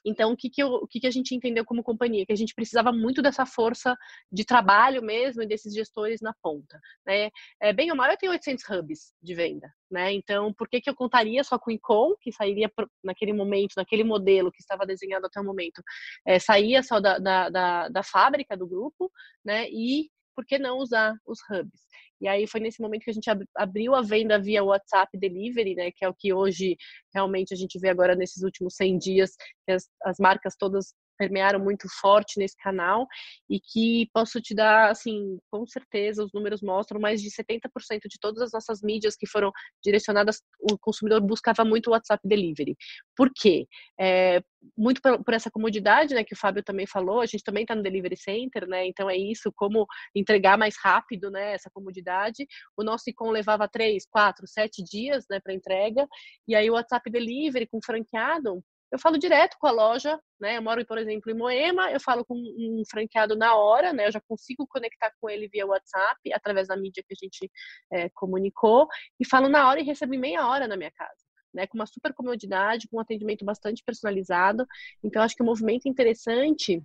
então, 0.04 0.32
o 0.32 0.36
que, 0.36 0.48
que, 0.48 0.62
eu, 0.62 0.68
o 0.68 0.86
que, 0.86 1.00
que 1.00 1.06
a 1.06 1.10
gente 1.10 1.34
entendeu 1.34 1.64
como 1.64 1.82
companhia? 1.82 2.24
Que 2.24 2.32
a 2.32 2.36
gente 2.36 2.54
precisava 2.54 2.92
muito 2.92 3.20
dessa 3.20 3.44
força 3.44 3.96
de 4.30 4.44
trabalho 4.44 5.02
mesmo 5.02 5.42
e 5.42 5.46
desses 5.46 5.74
gestores 5.74 6.20
na 6.20 6.32
ponta. 6.42 6.80
Né? 7.06 7.30
É, 7.60 7.72
bem 7.72 7.90
ou 7.90 7.96
mal, 7.96 8.10
eu 8.10 8.16
tenho 8.16 8.32
800 8.32 8.64
hubs 8.70 9.12
de 9.22 9.34
venda. 9.34 9.72
Né? 9.90 10.12
Então, 10.12 10.52
por 10.54 10.68
que, 10.68 10.80
que 10.80 10.88
eu 10.88 10.94
contaria 10.94 11.42
só 11.44 11.58
com 11.58 11.70
o 11.70 11.74
Icon, 11.74 12.14
que 12.20 12.32
sairia 12.32 12.70
naquele 13.02 13.32
momento, 13.32 13.74
naquele 13.76 14.04
modelo 14.04 14.52
que 14.52 14.60
estava 14.60 14.86
desenhado 14.86 15.26
até 15.26 15.40
o 15.40 15.44
momento, 15.44 15.82
é, 16.26 16.38
saía 16.38 16.82
só 16.82 17.00
da, 17.00 17.18
da, 17.18 17.48
da, 17.48 17.88
da 17.88 18.02
fábrica 18.02 18.56
do 18.56 18.66
grupo, 18.66 19.10
né? 19.44 19.68
e 19.70 20.08
por 20.38 20.46
que 20.46 20.56
não 20.56 20.78
usar 20.78 21.16
os 21.26 21.40
hubs? 21.50 21.80
E 22.20 22.28
aí 22.28 22.46
foi 22.46 22.60
nesse 22.60 22.80
momento 22.80 23.02
que 23.02 23.10
a 23.10 23.12
gente 23.12 23.28
abriu 23.56 23.92
a 23.96 24.02
venda 24.02 24.40
via 24.40 24.62
WhatsApp 24.62 25.18
Delivery, 25.18 25.74
né, 25.74 25.90
que 25.90 26.04
é 26.04 26.08
o 26.08 26.14
que 26.14 26.32
hoje 26.32 26.76
realmente 27.12 27.52
a 27.52 27.56
gente 27.56 27.76
vê 27.76 27.88
agora 27.88 28.14
nesses 28.14 28.44
últimos 28.44 28.76
100 28.76 28.98
dias, 28.98 29.32
que 29.66 29.72
as, 29.72 29.88
as 30.04 30.16
marcas 30.20 30.54
todas 30.56 30.94
permearam 31.18 31.58
muito 31.58 31.88
forte 32.00 32.38
nesse 32.38 32.56
canal 32.56 33.06
e 33.50 33.60
que 33.60 34.08
posso 34.12 34.40
te 34.40 34.54
dar, 34.54 34.90
assim, 34.90 35.38
com 35.50 35.66
certeza, 35.66 36.24
os 36.24 36.32
números 36.32 36.62
mostram 36.62 37.00
mais 37.00 37.20
de 37.20 37.30
70% 37.30 38.02
de 38.08 38.18
todas 38.20 38.42
as 38.42 38.52
nossas 38.52 38.80
mídias 38.82 39.16
que 39.16 39.26
foram 39.26 39.50
direcionadas, 39.82 40.40
o 40.60 40.78
consumidor 40.78 41.20
buscava 41.20 41.64
muito 41.64 41.88
o 41.88 41.90
WhatsApp 41.90 42.26
Delivery. 42.26 42.76
Por 43.16 43.30
quê? 43.34 43.66
É, 44.00 44.40
muito 44.76 45.00
por, 45.00 45.22
por, 45.24 45.34
essa 45.34 45.50
comodidade, 45.50 46.14
né, 46.14 46.24
que 46.24 46.34
o 46.34 46.36
Fábio 46.36 46.62
também 46.62 46.86
falou, 46.86 47.20
a 47.20 47.26
gente 47.26 47.44
também 47.44 47.62
está 47.62 47.74
no 47.74 47.82
Delivery 47.82 48.16
Center, 48.16 48.66
né, 48.66 48.86
então 48.86 49.08
é 49.08 49.16
isso, 49.16 49.52
como 49.54 49.86
entregar 50.14 50.58
mais 50.58 50.74
rápido, 50.82 51.30
né, 51.30 51.52
essa 51.52 51.70
comodidade. 51.72 52.46
O 52.76 52.82
nosso 52.82 53.08
ICOM 53.08 53.30
levava 53.30 53.68
três, 53.68 54.06
quatro, 54.06 54.46
sete 54.46 54.82
dias, 54.82 55.24
né, 55.30 55.40
para 55.40 55.54
entrega, 55.54 56.06
e 56.46 56.54
aí 56.54 56.70
o 56.70 56.74
WhatsApp 56.74 57.10
Delivery 57.10 57.66
com 57.66 57.80
franqueado, 57.84 58.62
eu 58.90 58.98
falo 58.98 59.18
direto 59.18 59.56
com 59.60 59.66
a 59.66 59.70
loja, 59.70 60.18
né? 60.40 60.56
Eu 60.56 60.62
moro, 60.62 60.84
por 60.86 60.98
exemplo, 60.98 61.30
em 61.30 61.34
Moema, 61.34 61.90
eu 61.90 62.00
falo 62.00 62.24
com 62.24 62.34
um 62.34 62.82
franqueado 62.90 63.36
na 63.36 63.54
hora, 63.54 63.92
né? 63.92 64.06
Eu 64.06 64.12
já 64.12 64.20
consigo 64.20 64.66
conectar 64.66 65.12
com 65.20 65.28
ele 65.28 65.48
via 65.48 65.66
WhatsApp, 65.66 66.32
através 66.32 66.68
da 66.68 66.76
mídia 66.76 67.04
que 67.06 67.14
a 67.14 67.24
gente 67.24 67.50
é, 67.92 68.08
comunicou, 68.10 68.88
e 69.20 69.26
falo 69.26 69.48
na 69.48 69.68
hora 69.68 69.80
e 69.80 69.84
recebo 69.84 70.14
em 70.14 70.18
meia 70.18 70.46
hora 70.48 70.66
na 70.66 70.76
minha 70.76 70.90
casa. 70.90 71.26
Né, 71.52 71.66
com 71.66 71.78
uma 71.78 71.86
super 71.86 72.12
comodidade, 72.12 72.86
com 72.88 72.98
um 72.98 73.00
atendimento 73.00 73.42
bastante 73.42 73.82
personalizado. 73.82 74.66
Então, 75.02 75.22
acho 75.22 75.34
que 75.34 75.42
o 75.42 75.46
um 75.46 75.48
movimento 75.48 75.88
interessante 75.88 76.82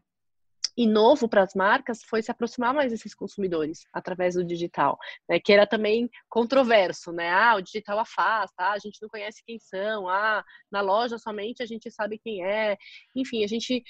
e 0.78 0.88
novo 0.88 1.28
para 1.28 1.44
as 1.44 1.54
marcas 1.54 2.04
foi 2.04 2.22
se 2.22 2.32
aproximar 2.32 2.74
mais 2.74 2.92
desses 2.92 3.14
consumidores 3.14 3.86
através 3.94 4.36
do 4.36 4.44
digital, 4.44 4.98
né? 5.30 5.40
que 5.40 5.54
era 5.54 5.68
também 5.68 6.10
controverso, 6.30 7.12
né? 7.12 7.30
Ah, 7.32 7.56
o 7.56 7.62
digital 7.62 8.00
afasta, 8.00 8.54
ah, 8.58 8.74
a 8.74 8.80
gente 8.80 9.02
não 9.02 9.10
conhece 9.10 9.44
quem 9.46 9.60
são, 9.60 10.08
ah, 10.10 10.44
na 10.72 10.82
loja 10.82 11.18
somente 11.18 11.62
a 11.62 11.66
gente 11.66 11.90
sabe 11.92 12.20
quem 12.20 12.46
é. 12.46 12.78
Enfim, 13.16 13.44
a 13.44 13.48
gente 13.48 13.84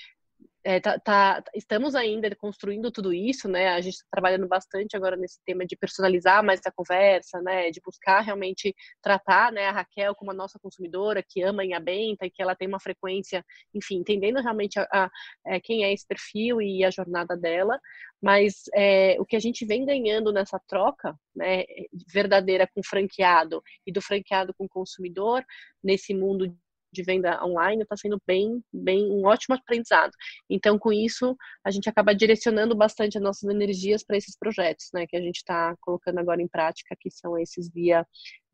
é, 0.63 0.79
tá, 0.79 0.97
tá, 0.97 1.43
estamos 1.53 1.93
ainda 1.93 2.33
construindo 2.35 2.89
tudo 2.89 3.13
isso, 3.13 3.49
né? 3.49 3.69
A 3.69 3.81
gente 3.81 3.95
está 3.95 4.07
trabalhando 4.09 4.47
bastante 4.47 4.95
agora 4.95 5.17
nesse 5.17 5.39
tema 5.45 5.65
de 5.65 5.75
personalizar 5.75 6.43
mais 6.43 6.61
a 6.65 6.71
conversa, 6.71 7.41
né? 7.41 7.69
De 7.69 7.81
buscar 7.81 8.21
realmente 8.21 8.73
tratar, 9.01 9.51
né, 9.51 9.65
a 9.65 9.71
Raquel 9.71 10.15
como 10.15 10.31
a 10.31 10.33
nossa 10.33 10.57
consumidora 10.59 11.23
que 11.27 11.41
ama 11.41 11.65
em 11.65 11.73
Abenta 11.73 12.25
e 12.25 12.31
que 12.31 12.41
ela 12.41 12.55
tem 12.55 12.67
uma 12.67 12.79
frequência, 12.79 13.43
enfim, 13.73 13.97
entendendo 13.97 14.41
realmente 14.41 14.79
a, 14.79 14.87
a, 14.91 15.05
a 15.05 15.09
é, 15.55 15.59
quem 15.59 15.83
é 15.83 15.91
esse 15.91 16.07
perfil 16.07 16.61
e 16.61 16.85
a 16.85 16.89
jornada 16.89 17.35
dela. 17.35 17.79
Mas 18.21 18.63
é, 18.73 19.17
o 19.19 19.25
que 19.25 19.35
a 19.35 19.39
gente 19.39 19.65
vem 19.65 19.85
ganhando 19.85 20.31
nessa 20.31 20.57
troca, 20.65 21.13
né, 21.35 21.65
verdadeira 22.07 22.65
com 22.73 22.81
franqueado 22.81 23.61
e 23.85 23.91
do 23.91 24.01
franqueado 24.01 24.53
com 24.53 24.65
consumidor 24.65 25.43
nesse 25.83 26.13
mundo 26.13 26.55
de 26.93 27.03
venda 27.03 27.43
online 27.43 27.83
está 27.83 27.97
sendo 27.97 28.21
bem, 28.25 28.63
bem 28.71 29.11
um 29.11 29.25
ótimo 29.25 29.55
aprendizado. 29.55 30.11
Então, 30.49 30.77
com 30.77 30.93
isso, 30.93 31.35
a 31.63 31.71
gente 31.71 31.89
acaba 31.89 32.13
direcionando 32.13 32.75
bastante 32.75 33.17
as 33.17 33.23
nossas 33.23 33.49
energias 33.49 34.03
para 34.03 34.17
esses 34.17 34.37
projetos, 34.37 34.89
né, 34.93 35.05
que 35.07 35.17
a 35.17 35.21
gente 35.21 35.37
está 35.37 35.75
colocando 35.81 36.19
agora 36.19 36.41
em 36.41 36.47
prática, 36.47 36.95
que 36.99 37.09
são 37.09 37.37
esses 37.37 37.69
via 37.71 38.05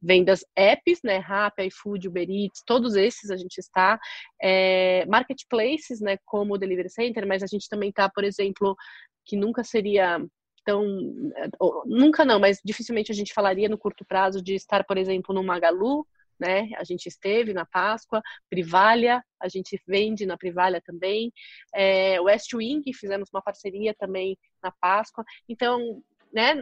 vendas 0.02 0.46
apps, 0.56 1.00
né, 1.04 1.18
Rappi, 1.18 1.68
iFood, 1.68 2.08
Uber 2.08 2.30
Eats, 2.30 2.64
todos 2.66 2.96
esses 2.96 3.30
a 3.30 3.38
gente 3.38 3.58
está, 3.58 4.00
é, 4.42 5.06
marketplaces, 5.08 6.00
né, 6.00 6.18
como 6.26 6.54
o 6.54 6.58
Delivery 6.58 6.90
Center, 6.90 7.28
mas 7.28 7.44
a 7.44 7.48
gente 7.48 7.68
também 7.68 7.90
está, 7.90 8.10
por 8.10 8.24
exemplo, 8.24 8.76
que 9.26 9.36
nunca 9.36 9.64
seria 9.64 10.20
tão, 10.66 10.86
nunca 11.86 12.24
não, 12.24 12.40
mas 12.40 12.60
dificilmente 12.64 13.12
a 13.12 13.16
gente 13.16 13.34
falaria 13.34 13.68
no 13.68 13.78
curto 13.78 14.06
prazo 14.06 14.42
de 14.42 14.54
estar, 14.56 14.84
por 14.84 14.98
exemplo, 14.98 15.34
no 15.34 15.44
Magalu, 15.44 16.06
né? 16.40 16.70
A 16.78 16.84
gente 16.84 17.08
esteve 17.08 17.54
na 17.54 17.66
Páscoa, 17.66 18.22
Privalha, 18.50 19.24
a 19.40 19.48
gente 19.48 19.82
vende 19.88 20.26
na 20.26 20.38
Privalha 20.38 20.82
também, 20.82 21.32
é, 21.74 22.20
West 22.22 22.54
Wing, 22.54 22.84
fizemos 22.94 23.30
uma 23.34 23.42
parceria 23.42 23.94
também 23.94 24.38
na 24.64 24.72
Páscoa. 24.72 25.24
Então, 25.48 26.02
né, 26.32 26.54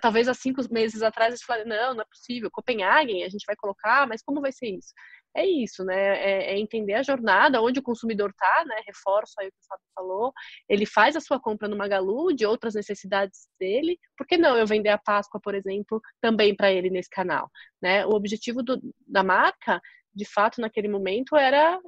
talvez 0.00 0.28
há 0.28 0.34
cinco 0.34 0.60
meses 0.72 1.02
atrás 1.02 1.30
eles 1.30 1.42
falaram, 1.42 1.68
não, 1.68 1.94
não 1.94 2.02
é 2.02 2.06
possível, 2.06 2.50
Copenhagen 2.50 3.24
a 3.24 3.28
gente 3.28 3.46
vai 3.46 3.56
colocar, 3.56 4.06
mas 4.08 4.22
como 4.22 4.40
vai 4.40 4.52
ser 4.52 4.70
isso? 4.76 4.92
É 5.38 5.46
isso, 5.46 5.84
né? 5.84 5.96
É, 5.96 6.54
é 6.54 6.58
entender 6.58 6.94
a 6.94 7.02
jornada, 7.02 7.60
onde 7.62 7.80
o 7.80 7.82
consumidor 7.82 8.30
está, 8.30 8.64
né? 8.66 8.76
Reforço 8.86 9.34
aí 9.38 9.48
o 9.48 9.50
que 9.50 9.58
o 9.58 9.66
Fábio 9.66 9.84
falou. 9.94 10.32
Ele 10.68 10.86
faz 10.86 11.16
a 11.16 11.20
sua 11.20 11.40
compra 11.40 11.68
no 11.68 11.76
Magalu, 11.76 12.34
de 12.34 12.44
outras 12.46 12.74
necessidades 12.74 13.48
dele. 13.58 13.98
Por 14.16 14.26
que 14.26 14.36
não 14.36 14.56
eu 14.56 14.66
vender 14.66 14.90
a 14.90 14.98
Páscoa, 14.98 15.40
por 15.40 15.54
exemplo, 15.54 16.00
também 16.20 16.54
para 16.54 16.72
ele 16.72 16.90
nesse 16.90 17.10
canal? 17.10 17.50
Né? 17.80 18.04
O 18.06 18.10
objetivo 18.10 18.62
do, 18.62 18.80
da 19.06 19.22
marca, 19.22 19.80
de 20.14 20.24
fato, 20.24 20.60
naquele 20.60 20.88
momento, 20.88 21.36
era 21.36 21.80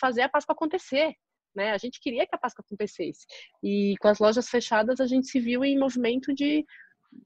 fazer 0.00 0.22
a 0.22 0.28
Páscoa 0.28 0.54
acontecer. 0.54 1.14
Né? 1.54 1.72
A 1.72 1.78
gente 1.78 2.00
queria 2.00 2.26
que 2.26 2.34
a 2.34 2.38
Páscoa 2.38 2.64
acontecesse. 2.66 3.26
E 3.62 3.94
com 4.00 4.08
as 4.08 4.18
lojas 4.18 4.48
fechadas, 4.48 5.00
a 5.00 5.06
gente 5.06 5.26
se 5.26 5.40
viu 5.40 5.64
em 5.64 5.78
movimento 5.78 6.34
de 6.34 6.64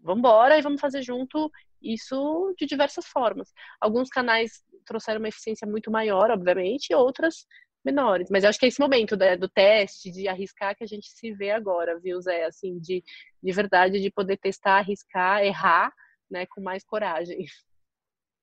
vamos 0.01 0.21
embora 0.21 0.57
e 0.57 0.63
vamos 0.63 0.81
fazer 0.81 1.03
junto 1.03 1.51
isso 1.83 2.55
de 2.57 2.67
diversas 2.67 3.07
formas. 3.07 3.53
Alguns 3.81 4.09
canais 4.09 4.63
trouxeram 4.85 5.19
uma 5.19 5.29
eficiência 5.29 5.67
muito 5.67 5.91
maior, 5.91 6.31
obviamente, 6.31 6.91
e 6.91 6.95
outras 6.95 7.47
menores. 7.85 8.29
Mas 8.31 8.45
eu 8.45 8.51
acho 8.51 8.59
que 8.59 8.67
é 8.67 8.69
esse 8.69 8.81
momento 8.81 9.17
né, 9.17 9.37
do 9.37 9.49
teste, 9.49 10.11
de 10.11 10.29
arriscar, 10.29 10.77
que 10.77 10.85
a 10.85 10.87
gente 10.87 11.09
se 11.09 11.33
vê 11.33 11.51
agora, 11.51 11.99
viu, 11.99 12.21
Zé? 12.21 12.45
Assim, 12.45 12.79
de, 12.79 13.03
de 13.43 13.53
verdade, 13.53 14.01
de 14.01 14.11
poder 14.11 14.37
testar, 14.39 14.79
arriscar, 14.79 15.43
errar, 15.43 15.93
né, 16.31 16.47
com 16.47 16.61
mais 16.61 16.85
coragem. 16.85 17.45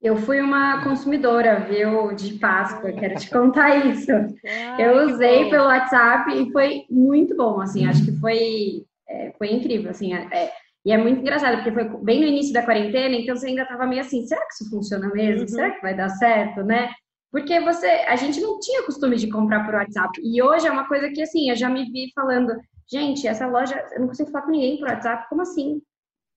Eu 0.01 0.15
fui 0.15 0.39
uma 0.39 0.81
consumidora, 0.81 1.60
viu, 1.60 2.15
de 2.15 2.39
Páscoa, 2.39 2.93
quero 2.93 3.15
te 3.15 3.29
contar 3.31 3.86
isso. 3.86 4.12
eu 4.77 5.08
usei 5.08 5.50
pelo 5.50 5.65
WhatsApp 5.65 6.31
e 6.31 6.51
foi 6.51 6.86
muito 6.89 7.36
bom, 7.36 7.60
assim, 7.60 7.86
acho 7.86 8.05
que 8.05 8.17
foi, 8.17 8.86
é, 9.08 9.34
foi 9.38 9.51
incrível, 9.51 9.91
assim, 9.91 10.13
é, 10.13 10.53
e 10.86 10.91
é 10.91 10.98
muito 10.98 11.19
engraçado, 11.19 11.55
porque 11.55 11.71
foi 11.71 12.03
bem 12.03 12.21
no 12.21 12.27
início 12.27 12.53
da 12.53 12.63
quarentena, 12.63 13.15
então 13.15 13.36
você 13.36 13.48
ainda 13.48 13.63
estava 13.63 13.86
meio 13.86 14.01
assim, 14.01 14.25
será 14.25 14.41
que 14.41 14.53
isso 14.53 14.69
funciona 14.69 15.09
mesmo? 15.09 15.41
Uhum. 15.41 15.48
Será 15.48 15.71
que 15.71 15.81
vai 15.81 15.95
dar 15.95 16.09
certo, 16.09 16.63
né? 16.63 16.89
Porque 17.31 17.59
você, 17.59 17.86
a 17.86 18.15
gente 18.15 18.39
não 18.41 18.59
tinha 18.59 18.83
costume 18.83 19.15
de 19.15 19.29
comprar 19.29 19.65
por 19.65 19.75
WhatsApp. 19.75 20.19
E 20.24 20.41
hoje 20.41 20.67
é 20.67 20.71
uma 20.71 20.88
coisa 20.88 21.09
que, 21.09 21.21
assim, 21.21 21.50
eu 21.50 21.55
já 21.55 21.69
me 21.69 21.83
vi 21.91 22.12
falando, 22.15 22.53
gente, 22.91 23.27
essa 23.27 23.45
loja, 23.45 23.79
eu 23.93 24.00
não 24.00 24.07
consigo 24.07 24.31
falar 24.31 24.45
com 24.45 24.51
ninguém 24.51 24.79
por 24.79 24.88
WhatsApp, 24.88 25.27
como 25.29 25.41
assim? 25.41 25.81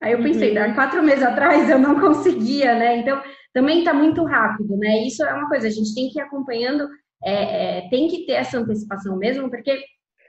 Aí 0.02 0.12
eu 0.12 0.22
pensei, 0.22 0.58
uhum. 0.58 0.75
quatro 0.75 1.02
meses 1.02 1.22
atrás 1.22 1.70
eu 1.70 1.78
não 1.78 1.99
conseguia, 1.99 2.75
né? 2.75 2.99
Então, 2.99 3.22
também 3.54 3.78
está 3.78 3.94
muito 3.94 4.25
rápido, 4.25 4.76
né? 4.76 5.06
Isso 5.06 5.25
é 5.25 5.32
uma 5.32 5.49
coisa, 5.49 5.68
a 5.68 5.70
gente 5.70 5.94
tem 5.94 6.08
que 6.11 6.18
ir 6.18 6.22
acompanhando, 6.22 6.88
é, 7.25 7.78
é, 7.78 7.88
tem 7.88 8.08
que 8.08 8.26
ter 8.26 8.32
essa 8.32 8.58
antecipação 8.58 9.16
mesmo, 9.16 9.49
porque 9.49 9.78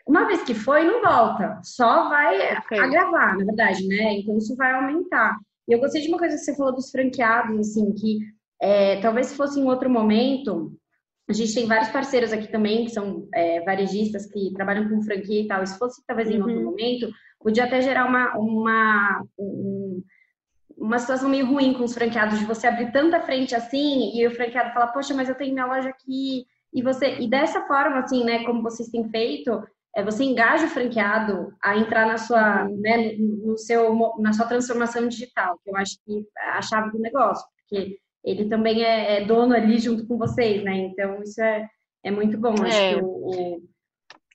uma 0.06 0.26
vez 0.28 0.44
que 0.44 0.54
foi, 0.54 0.84
não 0.84 1.02
volta, 1.02 1.60
só 1.64 2.10
vai 2.10 2.58
okay. 2.58 2.80
agravar, 2.80 3.38
na 3.38 3.46
verdade, 3.46 3.88
né? 3.88 4.20
Então 4.20 4.38
isso 4.38 4.56
vai 4.56 4.74
aumentar. 4.74 5.38
E 5.68 5.74
eu 5.74 5.80
gostei 5.80 6.02
de 6.02 6.10
uma 6.10 6.18
coisa 6.18 6.36
que 6.36 6.42
você 6.42 6.56
falou 6.56 6.74
dos 6.74 6.92
franqueados, 6.92 7.58
assim, 7.60 7.94
que 7.94 8.20
é, 8.62 9.00
talvez 9.02 9.28
se 9.28 9.36
fosse 9.36 9.60
em 9.60 9.68
outro 9.68 9.90
momento, 9.90 10.74
a 11.30 11.34
gente 11.34 11.54
tem 11.54 11.68
vários 11.68 11.90
parceiros 11.90 12.34
aqui 12.34 12.52
também, 12.52 12.84
que 12.86 12.92
são 12.92 13.28
é, 13.34 13.62
varejistas 13.62 14.26
que 14.26 14.52
trabalham 14.54 14.90
com 14.90 15.02
franquia 15.02 15.42
e 15.42 15.48
tal. 15.48 15.64
E 15.64 15.68
se 15.68 15.78
fosse 15.78 16.06
talvez 16.06 16.30
em 16.30 16.42
uhum. 16.42 16.48
outro 16.48 16.64
momento, 16.64 17.10
podia 17.40 17.64
até 17.64 17.82
gerar 17.82 18.06
uma, 18.06 18.38
uma, 18.38 19.24
um, 19.40 20.04
uma 20.78 21.00
situação 21.00 21.30
meio 21.30 21.46
ruim 21.46 21.74
com 21.74 21.84
os 21.86 21.94
franqueados, 21.94 22.40
de 22.40 22.46
você 22.46 22.68
abrir 22.68 22.92
tanta 22.92 23.22
frente 23.22 23.56
assim 23.56 24.12
e 24.18 24.28
o 24.28 24.32
franqueado 24.32 24.74
falar, 24.74 24.88
poxa, 24.88 25.14
mas 25.14 25.30
eu 25.30 25.36
tenho 25.36 25.54
minha 25.54 25.66
loja 25.66 25.90
aqui. 25.90 26.46
E 26.74 26.82
você, 26.82 27.20
e 27.20 27.30
dessa 27.30 27.62
forma, 27.68 28.00
assim, 28.00 28.24
né, 28.26 28.44
como 28.44 28.62
vocês 28.62 28.90
têm 28.90 29.08
feito, 29.10 29.62
é, 29.96 30.04
você 30.04 30.24
engaja 30.24 30.66
o 30.66 30.70
franqueado 30.70 31.54
a 31.62 31.78
entrar 31.78 32.08
na 32.08 32.18
sua, 32.18 32.68
né, 32.70 33.14
no 33.18 33.58
seu, 33.58 33.96
na 34.20 34.34
sua 34.34 34.48
transformação 34.48 35.08
digital, 35.08 35.60
que 35.64 35.70
eu 35.70 35.76
acho 35.78 35.98
que 36.06 36.26
é 36.38 36.50
a 36.50 36.62
chave 36.62 36.92
do 36.92 37.00
negócio, 37.00 37.46
porque 37.58 37.98
ele 38.24 38.46
também 38.46 38.84
é, 38.84 39.18
é 39.18 39.26
dono 39.26 39.54
ali 39.54 39.78
junto 39.78 40.08
com 40.08 40.18
vocês, 40.18 40.64
né? 40.64 40.76
Então 40.78 41.22
isso 41.22 41.42
é, 41.42 41.68
é 42.04 42.10
muito 42.10 42.38
bom. 42.38 42.54
Acho 42.54 42.66
é. 42.66 42.94
que 42.96 43.02
o, 43.02 43.06
o, 43.06 43.62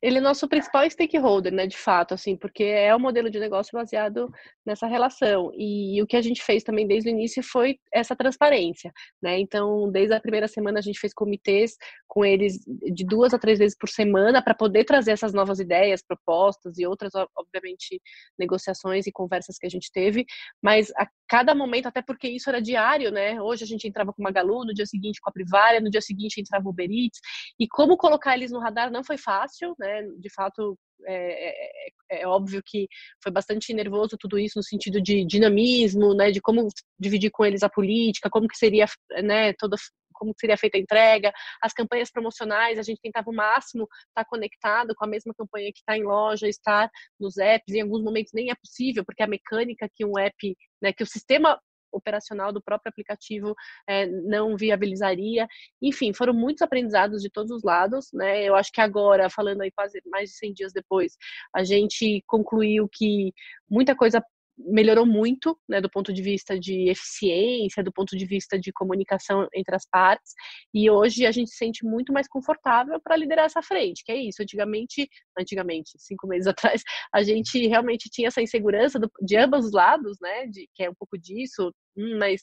ele 0.03 0.19
é 0.19 0.21
nosso 0.21 0.49
principal 0.49 0.89
stakeholder, 0.89 1.53
né, 1.53 1.67
de 1.67 1.77
fato, 1.77 2.15
assim, 2.15 2.37
porque 2.37 2.65
é 2.65 2.95
o 2.95 3.01
modelo 3.01 3.31
de 3.31 3.39
negócio 3.39 3.73
baseado 3.73 4.31
nessa 4.65 4.87
relação. 4.87 5.51
E, 5.55 6.01
o 6.03 6.07
que 6.07 6.17
a 6.17 6.23
gente 6.23 6.43
fez 6.43 6.63
também 6.63 6.87
desde 6.87 7.11
o 7.11 7.13
início 7.13 7.43
foi 7.43 7.79
essa 7.93 8.15
transparência, 8.15 8.93
né? 9.23 9.39
Então, 9.39 9.91
desde 9.91 10.15
a 10.15 10.21
primeira 10.21 10.49
semana 10.49 10.79
a 10.79 10.83
gente 10.83 11.01
fez 11.01 11.13
comitês 11.13 11.77
com 12.07 12.25
eles 12.25 12.59
de 12.67 13.05
duas 13.05 13.35
a 13.35 13.39
três 13.39 13.59
vezes 13.59 13.77
por 13.77 13.89
semana 13.89 14.43
para 14.43 14.55
poder 14.55 14.85
trazer 14.85 15.13
essas 15.13 15.33
novas 15.33 15.59
ideias, 15.59 16.03
propostas 16.03 16.79
e 16.79 16.87
outras, 16.87 17.13
obviamente, 17.37 18.01
negociações 18.39 19.07
e 19.07 19.13
conversas 19.13 19.59
que 19.59 19.67
a 19.67 19.71
gente 19.71 19.91
teve, 19.93 20.25
mas 20.63 20.91
a 20.97 21.07
cada 21.29 21.55
momento, 21.55 21.87
até 21.87 22.01
porque 22.01 22.29
isso 22.29 22.49
era 22.49 22.61
diário, 22.61 23.11
né? 23.11 23.41
Hoje 23.41 23.65
a 23.65 23.67
gente 23.67 23.87
entrava 23.87 24.13
com 24.13 24.23
uma 24.23 24.29
Magalu, 24.29 24.65
no 24.65 24.75
dia 24.75 24.87
seguinte 24.87 25.21
com 25.21 25.31
a 25.31 25.33
Privária, 25.33 25.81
no 25.81 25.91
dia 25.91 26.01
seguinte 26.01 26.41
entrava 26.41 26.67
o 26.67 26.71
Uber 26.71 26.89
Eats, 26.91 27.21
e 27.59 27.67
como 27.69 27.97
colocar 27.97 28.35
eles 28.35 28.51
no 28.51 28.61
radar 28.61 28.91
não 28.91 29.03
foi 29.03 29.19
fácil, 29.19 29.75
né? 29.79 29.88
Né? 29.89 30.03
De 30.19 30.31
fato, 30.31 30.79
é, 31.07 31.15
é, 31.15 31.89
é, 32.11 32.23
é, 32.23 32.27
óbvio 32.27 32.63
que 32.65 32.89
foi 33.23 33.33
bastante 33.33 33.73
nervoso 33.73 34.17
tudo 34.19 34.39
isso 34.39 34.59
no 34.59 34.63
sentido 34.63 35.01
de 35.01 35.25
dinamismo, 35.25 36.15
né? 36.15 36.31
De 36.31 36.41
como 36.41 36.69
dividir 36.99 37.31
com 37.31 37.45
eles 37.45 37.63
a 37.63 37.69
política, 37.69 38.31
como 38.31 38.49
que 38.49 38.57
seria, 38.57 38.87
né? 39.23 39.53
Toda 39.55 39.77
como 40.19 40.35
seria 40.39 40.57
feita 40.57 40.77
a 40.77 40.81
entrega, 40.81 41.33
as 41.63 41.73
campanhas 41.73 42.11
promocionais, 42.11 42.77
a 42.77 42.83
gente 42.83 43.01
tentava 43.01 43.31
o 43.31 43.35
máximo 43.35 43.87
estar 44.09 44.25
conectado 44.25 44.93
com 44.97 45.05
a 45.05 45.09
mesma 45.09 45.33
campanha 45.33 45.71
que 45.73 45.79
está 45.79 45.97
em 45.97 46.03
loja, 46.03 46.49
estar 46.49 46.91
nos 47.21 47.39
apps, 47.39 47.73
em 47.73 47.83
alguns 47.83 48.03
momentos 48.03 48.33
nem 48.35 48.51
é 48.51 48.55
possível, 48.57 49.05
porque 49.05 49.23
a 49.23 49.29
mecânica 49.29 49.89
que 49.95 50.05
um 50.05 50.19
app, 50.19 50.57
né, 50.83 50.93
que 50.93 51.05
o 51.05 51.07
sistema 51.07 51.57
operacional 51.93 52.53
do 52.53 52.63
próprio 52.63 52.91
aplicativo 52.91 53.55
é, 53.87 54.07
não 54.07 54.57
viabilizaria. 54.57 55.47
Enfim, 55.81 56.13
foram 56.13 56.33
muitos 56.33 56.63
aprendizados 56.63 57.23
de 57.23 57.31
todos 57.31 57.51
os 57.51 57.63
lados, 57.63 58.09
né? 58.13 58.45
Eu 58.45 58.55
acho 58.55 58.73
que 58.73 58.81
agora, 58.81 59.31
falando 59.31 59.63
aí 59.63 59.71
quase 59.71 60.01
mais 60.07 60.31
de 60.31 60.37
100 60.37 60.53
dias 60.55 60.73
depois, 60.73 61.17
a 61.55 61.65
gente 61.65 62.23
concluiu 62.27 62.89
que 62.89 63.33
muita 63.69 63.95
coisa 63.95 64.23
melhorou 64.59 65.07
muito, 65.07 65.59
né, 65.69 65.81
do 65.81 65.91
ponto 65.91 66.13
de 66.13 66.21
vista 66.21 66.59
de 66.59 66.91
eficiência, 66.91 67.83
do 67.83 67.93
ponto 67.93 68.17
de 68.17 68.27
vista 68.27 68.59
de 68.59 68.73
comunicação 68.73 69.47
entre 69.55 69.75
as 69.75 69.87
partes, 69.89 70.33
e 70.75 70.91
hoje 70.91 71.27
a 71.27 71.31
gente 71.31 71.51
se 71.51 71.57
sente 71.57 71.85
muito 71.85 72.13
mais 72.13 72.29
confortável 72.29 73.01
para 73.01 73.17
liderar 73.17 73.47
essa 73.47 73.63
frente, 73.63 74.03
que 74.05 74.13
é 74.13 74.17
isso. 74.17 74.43
Antigamente, 74.43 75.09
antigamente, 75.39 75.93
cinco 75.99 76.27
meses 76.27 76.47
atrás, 76.49 76.83
a 77.15 77.23
gente 77.23 77.67
realmente 77.67 78.09
tinha 78.11 78.29
essa 78.29 78.43
insegurança 78.43 78.99
do, 78.99 79.11
de 79.23 79.37
ambos 79.37 79.67
os 79.67 79.73
lados, 79.73 80.19
né, 80.21 80.47
de, 80.47 80.69
que 80.75 80.85
é 80.85 80.91
um 80.91 80.95
pouco 80.95 81.19
disso, 81.19 81.73
hum, 81.97 82.19
mas 82.19 82.43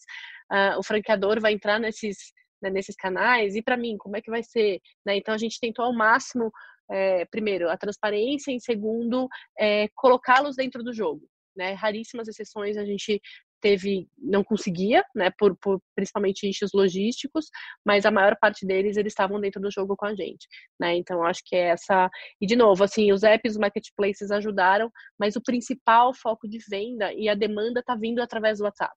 uh, 0.52 0.80
o 0.80 0.84
franqueador 0.84 1.40
vai 1.42 1.54
entrar 1.54 1.80
nesses, 1.80 2.18
né, 2.62 2.70
nesses 2.70 2.96
canais, 2.96 3.56
e 3.56 3.62
para 3.62 3.78
mim, 3.78 3.98
como 3.98 4.16
é 4.16 4.22
que 4.22 4.32
vai 4.32 4.44
ser? 4.44 4.80
Né? 5.06 5.18
Então 5.18 5.34
a 5.34 5.38
gente 5.38 5.60
tentou 5.60 5.86
ao 5.86 5.94
máximo 5.94 6.52
é, 6.90 7.26
primeiro, 7.26 7.70
a 7.70 7.78
transparência, 7.78 8.52
em 8.52 8.60
segundo, 8.60 9.28
é, 9.60 9.88
colocá-los 9.96 10.56
dentro 10.56 10.84
do 10.84 10.94
jogo 10.94 11.28
né? 11.56 11.74
Raríssimas 11.74 12.28
exceções 12.28 12.78
a 12.78 12.86
gente 12.86 13.22
teve 13.62 14.08
não 14.18 14.44
conseguia, 14.44 15.04
né, 15.16 15.32
por, 15.40 15.58
por, 15.58 15.82
principalmente 15.96 16.48
issues 16.48 16.72
logísticos, 16.74 17.48
mas 17.84 18.06
a 18.06 18.12
maior 18.12 18.38
parte 18.40 18.66
deles 18.66 18.96
eles 18.96 19.12
estavam 19.12 19.40
dentro 19.40 19.60
do 19.60 19.72
jogo 19.72 19.96
com 19.96 20.06
a 20.06 20.14
gente, 20.14 20.48
né? 20.80 20.96
Então 20.96 21.24
acho 21.24 21.42
que 21.44 21.56
é 21.56 21.70
essa 21.70 22.10
e 22.40 22.46
de 22.46 22.56
novo 22.56 22.84
assim 22.84 23.12
os 23.12 23.24
apps, 23.24 23.54
os 23.54 23.58
marketplaces 23.58 24.30
ajudaram, 24.30 24.92
mas 25.20 25.36
o 25.36 25.42
principal 25.42 26.14
foco 26.14 26.48
de 26.48 26.60
venda 26.70 27.12
e 27.14 27.28
a 27.28 27.34
demanda 27.34 27.80
está 27.80 27.96
vindo 27.96 28.20
através 28.22 28.60
do 28.60 28.66
WhatsApp. 28.66 28.96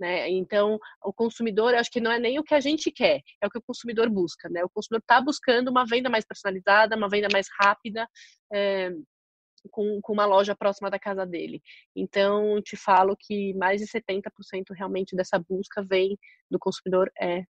Né? 0.00 0.30
Então, 0.30 0.78
o 1.04 1.12
consumidor, 1.12 1.74
acho 1.74 1.90
que 1.90 2.00
não 2.00 2.10
é 2.10 2.18
nem 2.18 2.38
o 2.38 2.42
que 2.42 2.54
a 2.54 2.60
gente 2.60 2.90
quer, 2.90 3.20
é 3.38 3.46
o 3.46 3.50
que 3.50 3.58
o 3.58 3.62
consumidor 3.62 4.08
busca. 4.08 4.48
Né? 4.48 4.64
O 4.64 4.70
consumidor 4.70 5.02
está 5.02 5.20
buscando 5.20 5.68
uma 5.68 5.84
venda 5.84 6.08
mais 6.08 6.24
personalizada, 6.24 6.96
uma 6.96 7.08
venda 7.08 7.28
mais 7.30 7.46
rápida, 7.60 8.08
é, 8.50 8.90
com, 9.70 10.00
com 10.00 10.12
uma 10.12 10.26
loja 10.26 10.54
próxima 10.54 10.90
da 10.90 10.98
casa 10.98 11.26
dele. 11.26 11.62
Então, 11.94 12.60
te 12.62 12.76
falo 12.76 13.16
que 13.18 13.54
mais 13.54 13.80
de 13.80 13.86
70% 13.86 14.22
realmente 14.74 15.16
dessa 15.16 15.38
busca 15.38 15.82
vem 15.82 16.18
do 16.50 16.58
consumidor 16.58 17.10
é 17.20 17.44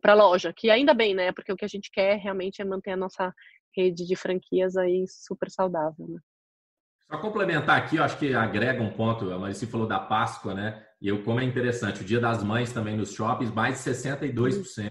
para 0.00 0.12
a 0.12 0.16
loja, 0.16 0.52
que 0.52 0.68
ainda 0.68 0.92
bem, 0.92 1.14
né? 1.14 1.30
Porque 1.32 1.52
o 1.52 1.56
que 1.56 1.64
a 1.64 1.68
gente 1.68 1.90
quer 1.92 2.16
realmente 2.18 2.60
é 2.60 2.64
manter 2.64 2.90
a 2.90 2.96
nossa 2.96 3.32
rede 3.76 4.04
de 4.04 4.16
franquias 4.16 4.76
aí 4.76 5.04
super 5.06 5.50
saudável, 5.50 6.08
né? 6.08 6.18
Só 7.10 7.18
complementar 7.18 7.78
aqui, 7.78 7.96
eu 7.96 8.04
acho 8.04 8.18
que 8.18 8.34
agrega 8.34 8.82
um 8.82 8.92
ponto, 8.92 9.32
a 9.32 9.38
Marici 9.38 9.66
falou 9.66 9.86
da 9.86 9.98
Páscoa, 9.98 10.52
né? 10.52 10.84
E 11.00 11.08
eu, 11.08 11.22
como 11.22 11.40
é 11.40 11.44
interessante, 11.44 12.02
o 12.02 12.04
Dia 12.04 12.20
das 12.20 12.42
Mães 12.42 12.72
também 12.72 12.96
nos 12.96 13.14
shoppings, 13.14 13.54
mais 13.54 13.82
de 13.82 13.90
62% 13.90 14.90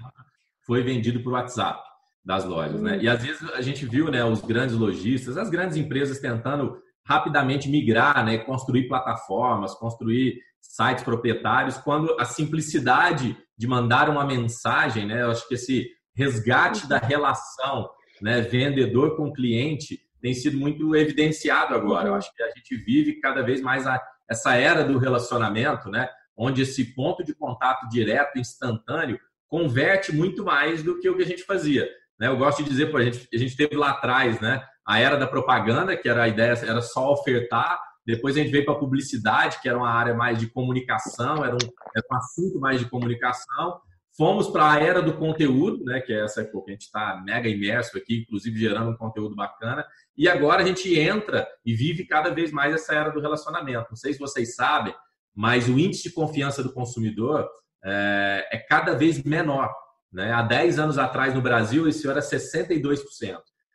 foi 0.66 0.82
vendido 0.82 1.22
por 1.22 1.34
WhatsApp 1.34 1.80
das 2.28 2.44
lojas, 2.44 2.82
né? 2.82 2.98
Uhum. 2.98 3.02
E 3.02 3.08
às 3.08 3.24
vezes 3.24 3.50
a 3.54 3.62
gente 3.62 3.86
viu, 3.86 4.12
né, 4.12 4.24
os 4.26 4.42
grandes 4.42 4.76
lojistas, 4.76 5.38
as 5.38 5.50
grandes 5.50 5.78
empresas 5.78 6.20
tentando 6.20 6.78
rapidamente 7.06 7.70
migrar, 7.70 8.26
né, 8.26 8.38
construir 8.40 8.90
plataformas, 8.90 9.74
construir 9.74 10.42
sites 10.60 11.06
proprietários, 11.06 11.78
quando 11.78 12.14
a 12.20 12.26
simplicidade 12.26 13.38
de 13.58 13.66
mandar 13.66 14.10
uma 14.10 14.26
mensagem, 14.26 15.06
né, 15.06 15.22
eu 15.22 15.32
acho 15.32 15.48
que 15.48 15.56
esse 15.56 15.88
resgate 16.14 16.86
da 16.86 16.98
relação, 16.98 17.90
né, 18.22 18.42
vendedor 18.42 19.16
com 19.16 19.32
cliente 19.32 19.98
tem 20.22 20.34
sido 20.34 20.58
muito 20.58 20.94
evidenciado 20.98 21.76
agora. 21.76 22.08
Eu 22.10 22.12
uhum. 22.12 22.18
acho 22.18 22.36
que 22.36 22.44
a 22.44 22.50
gente 22.50 22.76
vive 22.76 23.22
cada 23.22 23.42
vez 23.42 23.62
mais 23.62 23.88
a, 23.88 24.02
essa 24.30 24.54
era 24.56 24.84
do 24.84 24.98
relacionamento, 24.98 25.90
né, 25.90 26.10
onde 26.36 26.64
esse 26.64 26.94
ponto 26.94 27.24
de 27.24 27.34
contato 27.34 27.88
direto, 27.88 28.38
instantâneo, 28.38 29.18
converte 29.48 30.14
muito 30.14 30.44
mais 30.44 30.84
do 30.84 31.00
que 31.00 31.10
o 31.10 31.16
que 31.16 31.24
a 31.24 31.26
gente 31.26 31.44
fazia. 31.44 31.88
Né? 32.20 32.28
Eu 32.28 32.38
gosto 32.38 32.64
de 32.64 32.70
dizer, 32.70 32.92
pô, 32.92 32.98
a 32.98 33.04
gente, 33.04 33.28
a 33.34 33.38
gente 33.38 33.56
teve 33.56 33.76
lá 33.76 33.92
atrás 33.92 34.40
né, 34.40 34.64
a 34.86 35.00
era 35.00 35.18
da 35.18 35.28
propaganda, 35.28 35.96
que 35.96 36.10
era 36.10 36.24
a 36.24 36.28
ideia, 36.28 36.54
era 36.54 36.82
só 36.82 37.12
ofertar. 37.12 37.80
Depois 38.06 38.36
a 38.36 38.40
gente 38.40 38.52
veio 38.52 38.66
para 38.66 38.74
a 38.74 38.80
publicidade, 38.80 39.62
que 39.62 39.68
era 39.68 39.78
uma 39.78 39.90
área 39.90 40.14
mais 40.14 40.40
de 40.40 40.48
comunicação, 40.48 41.44
era 41.44 41.56
um, 41.56 41.70
era 41.96 42.06
um 42.12 42.16
assunto 42.16 42.60
mais 42.60 42.80
de 42.80 42.90
comunicação. 42.90 43.82
Fomos 44.18 44.48
para 44.48 44.72
a 44.72 44.80
era 44.80 45.02
do 45.02 45.14
conteúdo, 45.14 45.84
né, 45.84 46.02
que 46.02 46.12
é 46.12 46.24
essa 46.24 46.44
que 46.44 46.58
a 46.58 46.72
gente 46.72 46.82
está 46.82 47.22
mega 47.24 47.48
imerso 47.48 47.98
aqui, 47.98 48.22
inclusive 48.22 48.60
gerando 48.60 48.90
um 48.90 48.98
conteúdo 48.98 49.36
bacana. 49.36 49.86
E 50.18 50.28
agora 50.28 50.64
a 50.64 50.66
gente 50.66 50.98
entra 50.98 51.48
e 51.64 51.76
vive 51.76 52.06
cada 52.06 52.32
vez 52.32 52.52
mais 52.52 52.74
essa 52.74 52.96
era 52.96 53.12
do 53.12 53.22
relacionamento. 53.22 53.88
Não 53.92 53.96
sei 53.96 54.14
se 54.14 54.20
vocês 54.20 54.56
sabem, 54.56 54.96
mas 55.36 55.70
o 55.70 55.78
índice 55.78 56.04
de 56.04 56.16
confiança 56.16 56.64
do 56.64 56.74
consumidor 56.74 57.48
é, 57.86 58.48
é 58.54 58.58
cada 58.58 58.96
vez 58.96 59.22
menor. 59.22 59.72
Né? 60.12 60.32
Há 60.32 60.42
10 60.42 60.80
anos 60.80 60.98
atrás 60.98 61.34
no 61.34 61.42
Brasil, 61.42 61.88
esse 61.88 62.08
era 62.08 62.20
62%. 62.20 63.02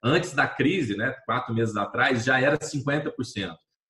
Antes 0.04 0.32
da 0.32 0.48
crise, 0.48 0.96
né, 0.96 1.14
quatro 1.24 1.54
meses 1.54 1.76
atrás, 1.76 2.24
já 2.24 2.40
era 2.40 2.58
50%. 2.58 3.12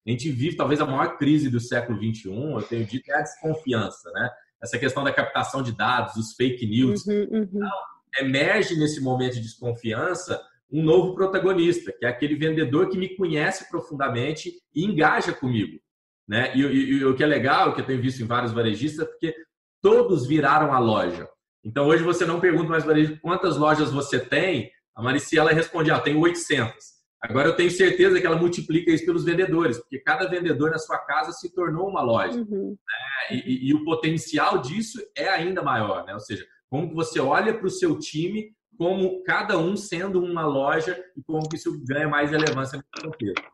A 0.07 0.11
gente 0.11 0.31
vive 0.31 0.57
talvez 0.57 0.81
a 0.81 0.87
maior 0.87 1.17
crise 1.17 1.49
do 1.49 1.61
século 1.61 1.99
XXI, 1.99 2.29
eu 2.29 2.63
tenho 2.63 2.85
dito, 2.85 3.11
é 3.11 3.15
a 3.15 3.23
desconfiança. 3.23 4.11
Né? 4.13 4.31
Essa 4.63 4.79
questão 4.79 5.05
da 5.05 5.13
captação 5.13 5.63
de 5.63 5.77
dados, 5.77 6.17
os 6.17 6.35
fake 6.35 6.67
news. 6.67 7.07
Uhum, 7.07 7.29
uhum. 7.31 7.49
Então, 7.55 7.71
emerge 8.19 8.77
nesse 8.77 9.01
momento 9.01 9.35
de 9.35 9.41
desconfiança 9.43 10.43
um 10.71 10.83
novo 10.83 11.15
protagonista, 11.15 11.93
que 11.93 12.05
é 12.05 12.09
aquele 12.09 12.35
vendedor 12.35 12.89
que 12.89 12.99
me 12.99 13.15
conhece 13.15 13.69
profundamente 13.71 14.53
e 14.75 14.85
engaja 14.85 15.33
comigo. 15.33 15.79
Né? 16.27 16.57
E, 16.57 16.63
e, 16.63 16.93
e 16.95 17.05
o 17.05 17.15
que 17.15 17.23
é 17.23 17.27
legal, 17.27 17.75
que 17.75 17.81
eu 17.81 17.87
tenho 17.87 18.01
visto 18.01 18.23
em 18.23 18.27
vários 18.27 18.53
varejistas, 18.53 19.07
é 19.07 19.11
porque 19.11 19.35
todos 19.81 20.27
viraram 20.27 20.73
a 20.73 20.79
loja. 20.79 21.29
Então, 21.65 21.87
hoje 21.87 22.03
você 22.03 22.25
não 22.25 22.41
pergunta 22.41 22.69
mais 22.69 22.85
para 22.85 22.99
ele 22.99 23.17
quantas 23.19 23.57
lojas 23.57 23.93
você 23.93 24.19
tem. 24.19 24.71
A 24.95 25.03
Maricia 25.03 25.41
ela 25.41 25.53
responde, 25.53 25.91
ah, 25.91 26.01
tenho 26.01 26.21
800. 26.21 26.93
Agora 27.23 27.49
eu 27.49 27.57
tenho 27.57 27.71
certeza 27.71 28.21
que 28.21 28.27
ela 28.27 28.37
multiplica 28.37 28.91
isso 28.91 29.07
pelos 29.07 29.25
vendedores, 29.25 29.79
porque 29.79 30.01
cada 30.01 30.29
vendedor 30.29 30.73
na 30.73 30.79
sua 30.79 30.99
casa 30.99 31.31
se 31.31 31.55
tornou 31.55 31.89
uma 31.89 32.03
loja. 32.03 32.37
Uhum. 32.37 32.71
Né? 32.71 33.37
E, 33.37 33.37
e, 33.37 33.69
e, 33.69 33.75
o 33.75 33.85
potencial 33.85 34.59
disso 34.59 35.01
é 35.17 35.29
ainda 35.29 35.63
maior, 35.63 36.05
né? 36.05 36.15
Ou 36.15 36.21
seja, 36.21 36.45
como 36.69 36.93
você 36.93 37.21
olha 37.21 37.57
para 37.57 37.67
o 37.67 37.71
seu 37.71 37.97
time 37.97 38.51
como 38.77 39.23
cada 39.23 39.59
um 39.59 39.77
sendo 39.77 40.21
uma 40.21 40.45
loja 40.45 41.01
e 41.17 41.23
como 41.23 41.49
que 41.49 41.57
isso 41.57 41.81
ganha 41.85 42.09
mais 42.09 42.31
relevância 42.31 42.79
no 42.79 43.11
contexto. 43.11 43.49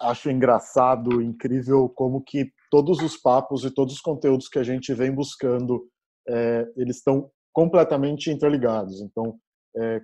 Acho 0.00 0.30
engraçado, 0.30 1.20
incrível 1.20 1.88
como 1.90 2.22
que 2.22 2.50
todos 2.70 3.02
os 3.02 3.16
papos 3.16 3.64
e 3.64 3.70
todos 3.70 3.94
os 3.94 4.00
conteúdos 4.00 4.48
que 4.48 4.58
a 4.58 4.62
gente 4.62 4.94
vem 4.94 5.14
buscando, 5.14 5.86
é, 6.26 6.66
eles 6.76 6.96
estão 6.96 7.30
completamente 7.52 8.30
interligados. 8.30 9.00
Então, 9.00 9.38
é, 9.76 10.02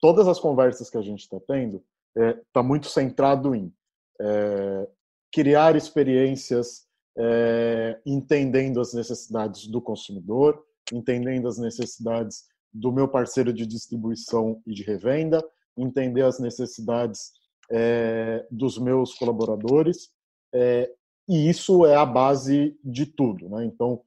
todas 0.00 0.28
as 0.28 0.38
conversas 0.38 0.90
que 0.90 0.98
a 0.98 1.02
gente 1.02 1.20
está 1.20 1.38
tendo 1.46 1.82
está 2.16 2.22
é, 2.22 2.40
tá 2.52 2.62
muito 2.62 2.88
centrado 2.88 3.54
em 3.54 3.72
é, 4.20 4.88
criar 5.32 5.76
experiências 5.76 6.86
é, 7.16 8.00
entendendo 8.06 8.80
as 8.80 8.92
necessidades 8.94 9.66
do 9.66 9.80
consumidor, 9.80 10.64
entendendo 10.92 11.48
as 11.48 11.58
necessidades 11.58 12.44
do 12.72 12.92
meu 12.92 13.08
parceiro 13.08 13.52
de 13.52 13.66
distribuição 13.66 14.62
e 14.66 14.72
de 14.72 14.82
revenda, 14.82 15.44
entender 15.76 16.22
as 16.22 16.38
necessidades 16.38 17.32
é, 17.70 18.46
dos 18.50 18.78
meus 18.78 19.14
colaboradores, 19.14 20.10
é, 20.52 20.90
e 21.28 21.48
isso 21.48 21.86
é 21.86 21.94
a 21.94 22.04
base 22.04 22.76
de 22.82 23.06
tudo. 23.06 23.48
Né? 23.48 23.64
Então, 23.64 24.02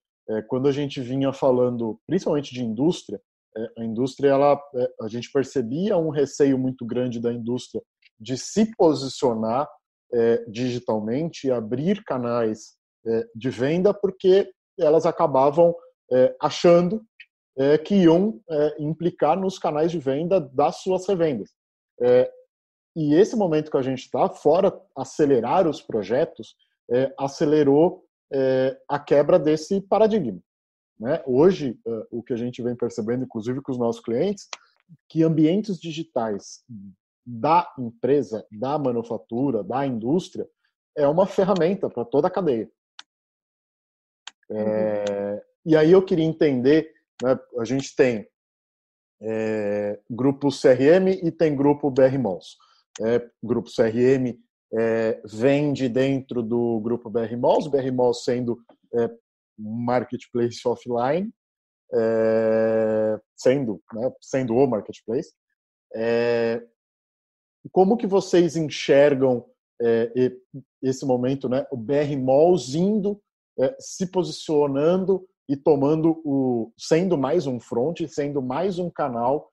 quando 0.48 0.68
a 0.68 0.72
gente 0.72 1.02
vinha 1.02 1.34
falando, 1.34 2.00
principalmente 2.08 2.54
de 2.54 2.64
indústria, 2.64 3.22
é, 3.56 3.82
a 3.82 3.86
indústria, 3.86 4.30
ela, 4.30 4.60
é, 4.76 4.90
a 5.02 5.08
gente 5.08 5.32
percebia 5.32 5.98
um 5.98 6.10
receio 6.10 6.58
muito 6.58 6.86
grande 6.86 7.20
da 7.20 7.32
indústria 7.32 7.82
de 8.20 8.38
se 8.38 8.76
posicionar 8.76 9.68
é, 10.14 10.44
digitalmente, 10.48 11.52
abrir 11.52 12.04
canais 12.04 12.76
é, 13.06 13.26
de 13.36 13.50
venda, 13.50 13.94
porque 13.94 14.52
elas 14.80 15.06
acabavam 15.06 15.76
é, 16.12 16.36
achando 16.42 17.04
é, 17.58 17.78
que 17.78 17.96
iam 17.96 18.40
é, 18.50 18.76
implicar 18.80 19.40
nos 19.40 19.60
canais 19.60 19.92
de 19.92 20.00
venda 20.00 20.40
das 20.40 20.78
suas 20.78 21.08
revendas. 21.08 21.52
É, 22.02 22.32
e 22.96 23.16
esse 23.16 23.36
momento 23.36 23.72
que 23.72 23.78
a 23.78 23.82
gente 23.82 24.00
está, 24.00 24.30
fora 24.30 24.74
acelerar 24.96 25.68
os 25.68 25.82
projetos, 25.82 26.56
acelerou 27.18 28.03
a 28.90 29.00
quebra 29.00 29.38
desse 29.38 29.82
paradigma. 29.82 30.40
Né? 31.00 31.22
Hoje, 31.26 31.80
o 32.12 32.24
que 32.24 32.34
a 32.34 32.38
gente 32.38 32.62
vem 32.62 32.76
percebendo, 32.76 33.26
inclusive 33.26 33.62
com 33.62 33.72
os 33.72 33.78
nossos 33.78 34.02
clientes, 34.02 34.48
que 35.10 35.24
ambientes 35.24 35.80
digitais 35.80 36.64
da 37.26 37.72
empresa, 37.78 38.46
da 38.52 38.78
manufatura, 38.78 39.64
da 39.64 39.86
indústria, 39.86 40.48
é 40.96 41.08
uma 41.08 41.26
ferramenta 41.26 41.90
para 41.90 42.06
toda 42.06 42.28
a 42.28 42.32
cadeia. 42.32 42.70
É, 44.50 45.44
e 45.66 45.76
aí 45.76 45.92
eu 45.92 46.04
queria 46.04 46.26
entender, 46.26 46.94
né, 47.22 47.40
a 47.58 47.66
gente 47.66 47.96
tem 47.96 48.28
é, 49.22 50.00
grupo 50.10 50.50
CRM 50.50 51.08
e 51.24 51.32
tem 51.32 51.56
grupo 51.56 51.90
BR 51.90 52.18
Malls. 52.20 52.58
É, 53.02 53.28
grupo 53.42 53.70
CRM 53.70 54.38
é, 54.74 55.22
vende 55.24 55.88
dentro 55.88 56.42
do 56.42 56.80
grupo 56.80 57.10
BR 57.10 57.38
Malls, 57.38 57.68
BR 57.68 57.92
Malls 57.92 58.24
sendo 58.24 58.58
é, 58.94 59.10
marketplace 59.58 60.60
offline, 60.66 61.32
é, 61.94 63.20
sendo, 63.36 63.82
né, 63.94 64.12
sendo 64.20 64.56
o 64.56 64.68
marketplace. 64.68 65.32
É, 65.96 66.66
como 67.72 67.98
que 67.98 68.08
vocês 68.08 68.56
enxergam 68.56 69.46
é, 69.80 70.12
esse 70.82 71.06
momento, 71.06 71.48
né, 71.48 71.66
o 71.72 71.78
BR 71.78 72.18
Malls 72.20 72.74
indo, 72.74 73.22
é, 73.60 73.76
se 73.80 74.08
posicionando 74.08 75.28
e 75.48 75.56
tomando 75.56 76.20
o, 76.26 76.74
sendo 76.78 77.16
mais 77.16 77.46
um 77.46 77.60
front, 77.60 78.00
sendo 78.08 78.42
mais 78.42 78.80
um 78.80 78.90
canal, 78.90 79.52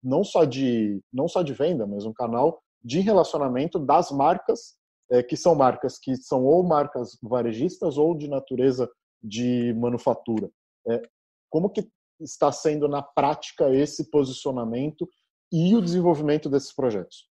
não 0.00 0.22
só 0.22 0.44
de 0.44 1.02
não 1.12 1.26
só 1.26 1.42
de 1.42 1.52
venda, 1.52 1.84
mas 1.84 2.04
um 2.04 2.12
canal 2.12 2.62
de 2.82 3.00
relacionamento 3.00 3.78
das 3.78 4.10
marcas 4.10 4.78
é, 5.10 5.22
que 5.22 5.36
são 5.36 5.54
marcas 5.54 5.98
que 5.98 6.16
são 6.16 6.44
ou 6.44 6.62
marcas 6.62 7.18
varejistas 7.22 7.96
ou 7.96 8.16
de 8.16 8.28
natureza 8.28 8.90
de 9.22 9.72
manufatura. 9.74 10.50
É, 10.88 11.02
como 11.50 11.70
que 11.70 11.88
está 12.20 12.52
sendo 12.52 12.88
na 12.88 13.02
prática 13.02 13.74
esse 13.74 14.10
posicionamento 14.10 15.08
e 15.52 15.74
o 15.74 15.80
desenvolvimento 15.80 16.48
desses 16.48 16.74
projetos? 16.74 17.28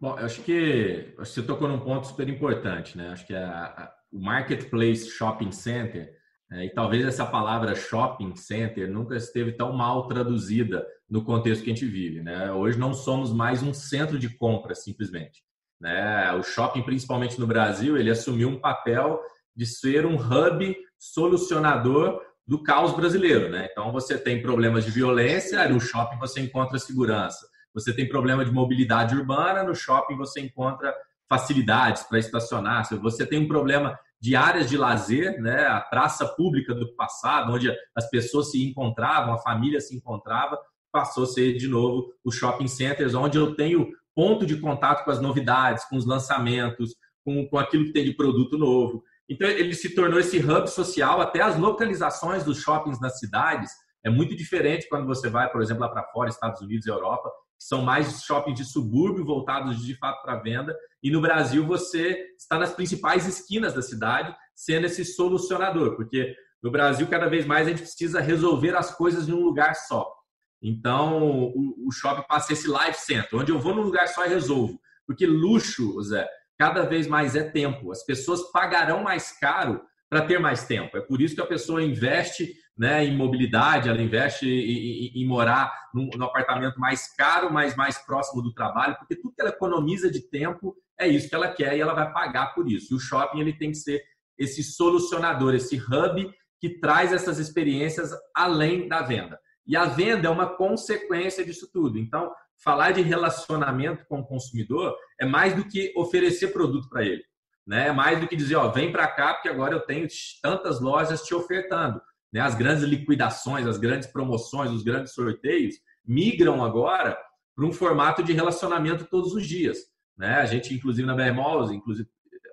Bom, 0.00 0.18
eu 0.18 0.26
acho 0.26 0.42
que 0.42 1.14
você 1.16 1.42
tocou 1.42 1.68
num 1.68 1.80
ponto 1.80 2.06
super 2.06 2.28
importante, 2.28 2.96
né? 2.96 3.10
Acho 3.10 3.26
que 3.26 3.34
a, 3.34 3.66
a, 3.66 3.94
o 4.12 4.20
Marketplace 4.20 5.08
Shopping 5.08 5.52
Center, 5.52 6.16
e 6.54 6.70
talvez 6.70 7.06
essa 7.06 7.24
palavra 7.24 7.74
shopping 7.74 8.36
center 8.36 8.90
nunca 8.90 9.16
esteve 9.16 9.52
tão 9.52 9.72
mal 9.72 10.06
traduzida 10.06 10.86
no 11.08 11.24
contexto 11.24 11.62
que 11.64 11.70
a 11.70 11.74
gente 11.74 11.86
vive, 11.86 12.20
né? 12.20 12.52
Hoje 12.52 12.78
não 12.78 12.92
somos 12.92 13.32
mais 13.32 13.62
um 13.62 13.72
centro 13.72 14.18
de 14.18 14.28
compra, 14.28 14.74
simplesmente. 14.74 15.42
Né? 15.80 16.32
O 16.34 16.42
shopping, 16.42 16.82
principalmente 16.82 17.40
no 17.40 17.46
Brasil, 17.46 17.96
ele 17.96 18.10
assumiu 18.10 18.48
um 18.48 18.60
papel 18.60 19.20
de 19.54 19.66
ser 19.66 20.06
um 20.06 20.14
hub 20.14 20.76
solucionador 20.98 22.20
do 22.46 22.62
caos 22.62 22.94
brasileiro, 22.94 23.48
né? 23.48 23.68
Então 23.70 23.92
você 23.92 24.18
tem 24.18 24.42
problemas 24.42 24.84
de 24.84 24.90
violência, 24.90 25.68
no 25.68 25.80
shopping 25.80 26.18
você 26.18 26.40
encontra 26.40 26.78
segurança. 26.78 27.46
Você 27.74 27.94
tem 27.94 28.08
problema 28.08 28.44
de 28.44 28.52
mobilidade 28.52 29.16
urbana, 29.16 29.62
no 29.62 29.74
shopping 29.74 30.16
você 30.16 30.40
encontra 30.40 30.94
facilidades 31.28 32.02
para 32.02 32.18
estacionar. 32.18 32.86
Você 33.00 33.24
tem 33.24 33.38
um 33.38 33.48
problema 33.48 33.98
de 34.22 34.36
áreas 34.36 34.70
de 34.70 34.76
lazer, 34.76 35.42
né? 35.42 35.66
A 35.66 35.80
praça 35.80 36.24
pública 36.24 36.72
do 36.72 36.94
passado, 36.94 37.52
onde 37.52 37.68
as 37.92 38.08
pessoas 38.08 38.52
se 38.52 38.62
encontravam, 38.64 39.34
a 39.34 39.38
família 39.38 39.80
se 39.80 39.96
encontrava, 39.96 40.56
passou 40.92 41.24
a 41.24 41.26
ser 41.26 41.54
de 41.54 41.66
novo 41.66 42.06
os 42.24 42.36
shopping 42.36 42.68
centers, 42.68 43.14
onde 43.14 43.36
eu 43.36 43.56
tenho 43.56 43.88
ponto 44.14 44.46
de 44.46 44.60
contato 44.60 45.04
com 45.04 45.10
as 45.10 45.20
novidades, 45.20 45.84
com 45.86 45.96
os 45.96 46.06
lançamentos, 46.06 46.94
com, 47.24 47.48
com 47.48 47.58
aquilo 47.58 47.86
que 47.86 47.92
tem 47.92 48.04
de 48.04 48.14
produto 48.14 48.56
novo. 48.56 49.02
Então, 49.28 49.48
ele 49.48 49.74
se 49.74 49.92
tornou 49.92 50.20
esse 50.20 50.38
hub 50.38 50.68
social, 50.68 51.20
até 51.20 51.40
as 51.40 51.58
localizações 51.58 52.44
dos 52.44 52.58
shoppings 52.58 53.00
nas 53.00 53.18
cidades 53.18 53.72
é 54.04 54.10
muito 54.10 54.36
diferente 54.36 54.88
quando 54.88 55.06
você 55.06 55.28
vai, 55.28 55.50
por 55.50 55.62
exemplo, 55.62 55.82
lá 55.82 55.88
para 55.88 56.04
fora, 56.12 56.28
Estados 56.28 56.60
Unidos 56.60 56.86
e 56.86 56.90
Europa, 56.90 57.30
que 57.62 57.68
são 57.68 57.82
mais 57.82 58.24
shoppings 58.24 58.58
de 58.58 58.64
subúrbio 58.64 59.24
voltados 59.24 59.84
de 59.84 59.94
fato 59.94 60.20
para 60.22 60.40
venda. 60.40 60.76
E 61.00 61.10
no 61.10 61.20
Brasil, 61.20 61.64
você 61.64 62.18
está 62.36 62.58
nas 62.58 62.74
principais 62.74 63.24
esquinas 63.26 63.72
da 63.72 63.80
cidade, 63.80 64.34
sendo 64.54 64.86
esse 64.86 65.04
solucionador, 65.04 65.94
porque 65.94 66.34
no 66.60 66.72
Brasil, 66.72 67.06
cada 67.06 67.28
vez 67.28 67.46
mais, 67.46 67.66
a 67.66 67.70
gente 67.70 67.82
precisa 67.82 68.20
resolver 68.20 68.76
as 68.76 68.94
coisas 68.96 69.28
em 69.28 69.32
um 69.32 69.44
lugar 69.44 69.74
só. 69.76 70.12
Então, 70.60 71.52
o 71.54 71.90
shopping 71.92 72.26
passa 72.28 72.52
esse 72.52 72.68
life 72.68 73.00
center, 73.00 73.38
onde 73.38 73.52
eu 73.52 73.58
vou 73.58 73.74
num 73.74 73.82
lugar 73.82 74.08
só 74.08 74.24
e 74.26 74.28
resolvo. 74.28 74.80
Porque 75.06 75.26
luxo, 75.26 76.00
Zé, 76.02 76.28
cada 76.58 76.82
vez 76.82 77.06
mais 77.06 77.34
é 77.34 77.42
tempo. 77.42 77.90
As 77.90 78.04
pessoas 78.04 78.50
pagarão 78.52 79.02
mais 79.02 79.36
caro 79.38 79.82
para 80.12 80.26
ter 80.26 80.38
mais 80.38 80.66
tempo. 80.66 80.94
É 80.94 81.00
por 81.00 81.22
isso 81.22 81.34
que 81.34 81.40
a 81.40 81.46
pessoa 81.46 81.82
investe 81.82 82.54
né, 82.76 83.02
em 83.02 83.16
mobilidade, 83.16 83.88
ela 83.88 84.02
investe 84.02 84.46
em, 84.46 85.06
em, 85.06 85.22
em 85.22 85.26
morar 85.26 85.72
num, 85.94 86.10
num, 86.14 86.26
apartamento 86.26 86.78
mais 86.78 87.10
caro, 87.16 87.50
mas 87.50 87.74
mais 87.74 87.96
próximo 87.96 88.42
do 88.42 88.52
trabalho, 88.52 88.94
porque 88.98 89.16
tudo 89.16 89.34
que 89.34 89.40
ela 89.40 89.48
economiza 89.48 90.10
de 90.10 90.20
tempo 90.28 90.76
é 91.00 91.08
isso 91.08 91.30
que 91.30 91.34
ela 91.34 91.48
quer 91.48 91.74
e 91.74 91.80
ela 91.80 91.94
vai 91.94 92.12
pagar 92.12 92.52
por 92.54 92.70
isso. 92.70 92.92
E 92.92 92.96
o 92.96 93.00
shopping 93.00 93.40
ele 93.40 93.54
tem 93.54 93.70
que 93.70 93.78
ser 93.78 94.02
esse 94.36 94.62
solucionador, 94.62 95.54
esse 95.54 95.78
hub 95.78 96.30
que 96.60 96.78
traz 96.78 97.10
essas 97.10 97.38
experiências 97.38 98.10
além 98.36 98.88
da 98.88 99.00
venda. 99.00 99.40
E 99.66 99.74
a 99.74 99.86
venda 99.86 100.28
é 100.28 100.30
uma 100.30 100.58
consequência 100.58 101.42
disso 101.42 101.70
tudo. 101.72 101.98
Então, 101.98 102.30
falar 102.62 102.90
de 102.90 103.00
relacionamento 103.00 104.04
com 104.06 104.20
o 104.20 104.26
consumidor 104.26 104.94
é 105.18 105.24
mais 105.24 105.54
do 105.54 105.66
que 105.66 105.90
oferecer 105.96 106.48
produto 106.48 106.90
para 106.90 107.02
ele. 107.02 107.24
Né? 107.72 107.90
Mais 107.90 108.20
do 108.20 108.28
que 108.28 108.36
dizer, 108.36 108.56
ó, 108.56 108.68
vem 108.68 108.92
para 108.92 109.08
cá 109.08 109.32
porque 109.32 109.48
agora 109.48 109.72
eu 109.72 109.80
tenho 109.80 110.06
tantas 110.42 110.78
lojas 110.78 111.22
te 111.22 111.34
ofertando. 111.34 112.02
Né? 112.30 112.38
As 112.38 112.54
grandes 112.54 112.84
liquidações, 112.84 113.66
as 113.66 113.78
grandes 113.78 114.06
promoções, 114.08 114.70
os 114.70 114.82
grandes 114.82 115.14
sorteios 115.14 115.76
migram 116.06 116.62
agora 116.62 117.16
para 117.56 117.64
um 117.64 117.72
formato 117.72 118.22
de 118.22 118.34
relacionamento 118.34 119.06
todos 119.06 119.32
os 119.32 119.46
dias. 119.46 119.78
Né? 120.18 120.34
A 120.34 120.44
gente, 120.44 120.74
inclusive 120.74 121.06
na 121.06 121.14
Malls, 121.32 121.74
inclusive 121.74 122.06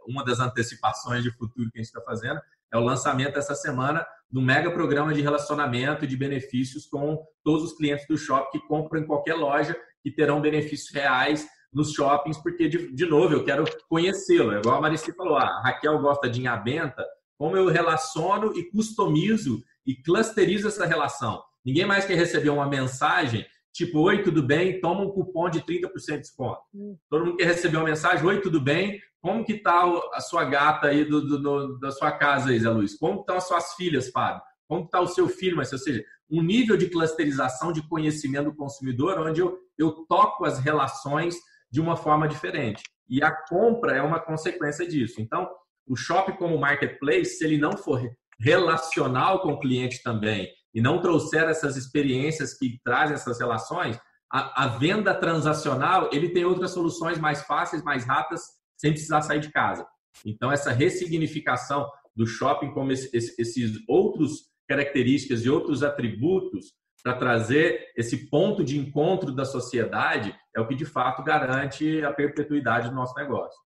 uma 0.07 0.23
das 0.23 0.39
antecipações 0.39 1.21
de 1.21 1.31
futuro 1.31 1.69
que 1.69 1.79
a 1.79 1.81
gente 1.81 1.93
está 1.93 2.01
fazendo 2.01 2.39
é 2.71 2.77
o 2.77 2.83
lançamento 2.83 3.37
essa 3.37 3.55
semana 3.55 4.07
do 4.31 4.41
mega 4.41 4.71
programa 4.71 5.13
de 5.13 5.19
relacionamento 5.19 6.05
e 6.05 6.07
de 6.07 6.15
benefícios 6.15 6.85
com 6.85 7.21
todos 7.43 7.65
os 7.65 7.73
clientes 7.77 8.07
do 8.07 8.17
shopping 8.17 8.57
que 8.57 8.67
compram 8.67 9.01
em 9.01 9.05
qualquer 9.05 9.33
loja 9.33 9.75
que 10.01 10.11
terão 10.11 10.39
benefícios 10.39 10.93
reais 10.93 11.45
nos 11.71 11.91
shoppings, 11.93 12.37
porque, 12.37 12.67
de, 12.67 12.93
de 12.93 13.05
novo, 13.05 13.33
eu 13.33 13.43
quero 13.43 13.63
conhecê-lo. 13.87 14.51
É 14.53 14.59
igual 14.59 14.77
a 14.77 14.81
Marici 14.81 15.13
falou, 15.13 15.37
ah, 15.37 15.43
a 15.43 15.61
Raquel 15.61 15.99
gosta 15.99 16.29
de 16.29 16.41
Inhabenta, 16.41 17.05
como 17.37 17.55
eu 17.55 17.67
relaciono 17.67 18.57
e 18.57 18.69
customizo 18.69 19.63
e 19.85 19.95
clusterizo 19.95 20.67
essa 20.67 20.85
relação. 20.85 21.41
Ninguém 21.63 21.85
mais 21.85 22.05
quer 22.05 22.15
receber 22.15 22.49
uma 22.49 22.67
mensagem 22.67 23.45
tipo, 23.71 23.99
oi, 23.99 24.23
tudo 24.23 24.43
bem? 24.43 24.81
Toma 24.81 25.01
um 25.01 25.09
cupom 25.09 25.49
de 25.49 25.61
30% 25.61 25.91
de 26.05 26.19
desconto. 26.19 26.59
Hum. 26.73 26.97
Todo 27.09 27.25
mundo 27.25 27.37
quer 27.37 27.45
receber 27.45 27.77
uma 27.77 27.85
mensagem, 27.85 28.25
oi, 28.25 28.41
tudo 28.41 28.59
bem? 28.59 28.99
Como 29.21 29.45
que 29.45 29.55
tá 29.55 29.85
a 30.13 30.21
sua 30.21 30.43
gata 30.45 30.87
aí 30.87 31.05
do, 31.05 31.21
do, 31.21 31.41
do 31.41 31.79
da 31.79 31.91
sua 31.91 32.11
casa 32.11 32.57
Zé 32.57 32.69
Luiz? 32.69 32.97
Como 32.97 33.21
estão 33.21 33.37
as 33.37 33.47
suas 33.47 33.73
filhas, 33.73 34.09
Fábio? 34.09 34.41
Como 34.67 34.85
está 34.85 34.99
o 34.99 35.07
seu 35.07 35.27
filho? 35.27 35.57
Mas, 35.57 35.71
ou 35.71 35.79
seja, 35.79 36.03
um 36.29 36.41
nível 36.41 36.77
de 36.77 36.89
clusterização 36.89 37.71
de 37.71 37.81
conhecimento 37.87 38.45
do 38.45 38.55
consumidor 38.55 39.19
onde 39.19 39.41
eu, 39.41 39.57
eu 39.77 39.91
toco 40.07 40.45
as 40.45 40.59
relações 40.59 41.35
de 41.71 41.79
uma 41.81 41.95
forma 41.95 42.27
diferente. 42.27 42.83
E 43.07 43.23
a 43.23 43.31
compra 43.31 43.95
é 43.95 44.01
uma 44.01 44.19
consequência 44.19 44.87
disso. 44.87 45.21
Então, 45.21 45.49
o 45.87 45.95
shopping 45.95 46.33
como 46.33 46.57
marketplace, 46.57 47.37
se 47.37 47.45
ele 47.45 47.57
não 47.57 47.75
for 47.75 48.01
relacional 48.39 49.41
com 49.41 49.53
o 49.53 49.59
cliente 49.59 50.01
também 50.03 50.47
e 50.73 50.81
não 50.81 51.01
trouxer 51.01 51.43
essas 51.43 51.75
experiências 51.75 52.53
que 52.53 52.79
trazem 52.83 53.15
essas 53.15 53.39
relações, 53.39 53.99
a, 54.31 54.65
a 54.65 54.67
venda 54.67 55.13
transacional, 55.15 56.09
ele 56.13 56.29
tem 56.29 56.45
outras 56.45 56.71
soluções 56.71 57.17
mais 57.17 57.41
fáceis, 57.43 57.83
mais 57.83 58.05
rápidas, 58.05 58.43
sem 58.77 58.91
precisar 58.91 59.21
sair 59.21 59.39
de 59.39 59.51
casa. 59.51 59.85
Então, 60.25 60.51
essa 60.51 60.71
ressignificação 60.71 61.89
do 62.15 62.27
shopping 62.27 62.71
como 62.71 62.91
esse, 62.91 63.09
esses 63.13 63.79
outros 63.87 64.49
características 64.67 65.43
e 65.43 65.49
outros 65.49 65.81
atributos 65.81 66.73
para 67.03 67.17
trazer 67.17 67.91
esse 67.95 68.29
ponto 68.29 68.63
de 68.63 68.77
encontro 68.77 69.33
da 69.33 69.45
sociedade 69.45 70.35
é 70.55 70.59
o 70.59 70.67
que 70.67 70.75
de 70.75 70.85
fato 70.85 71.23
garante 71.23 72.03
a 72.03 72.13
perpetuidade 72.13 72.89
do 72.89 72.95
nosso 72.95 73.15
negócio. 73.15 73.57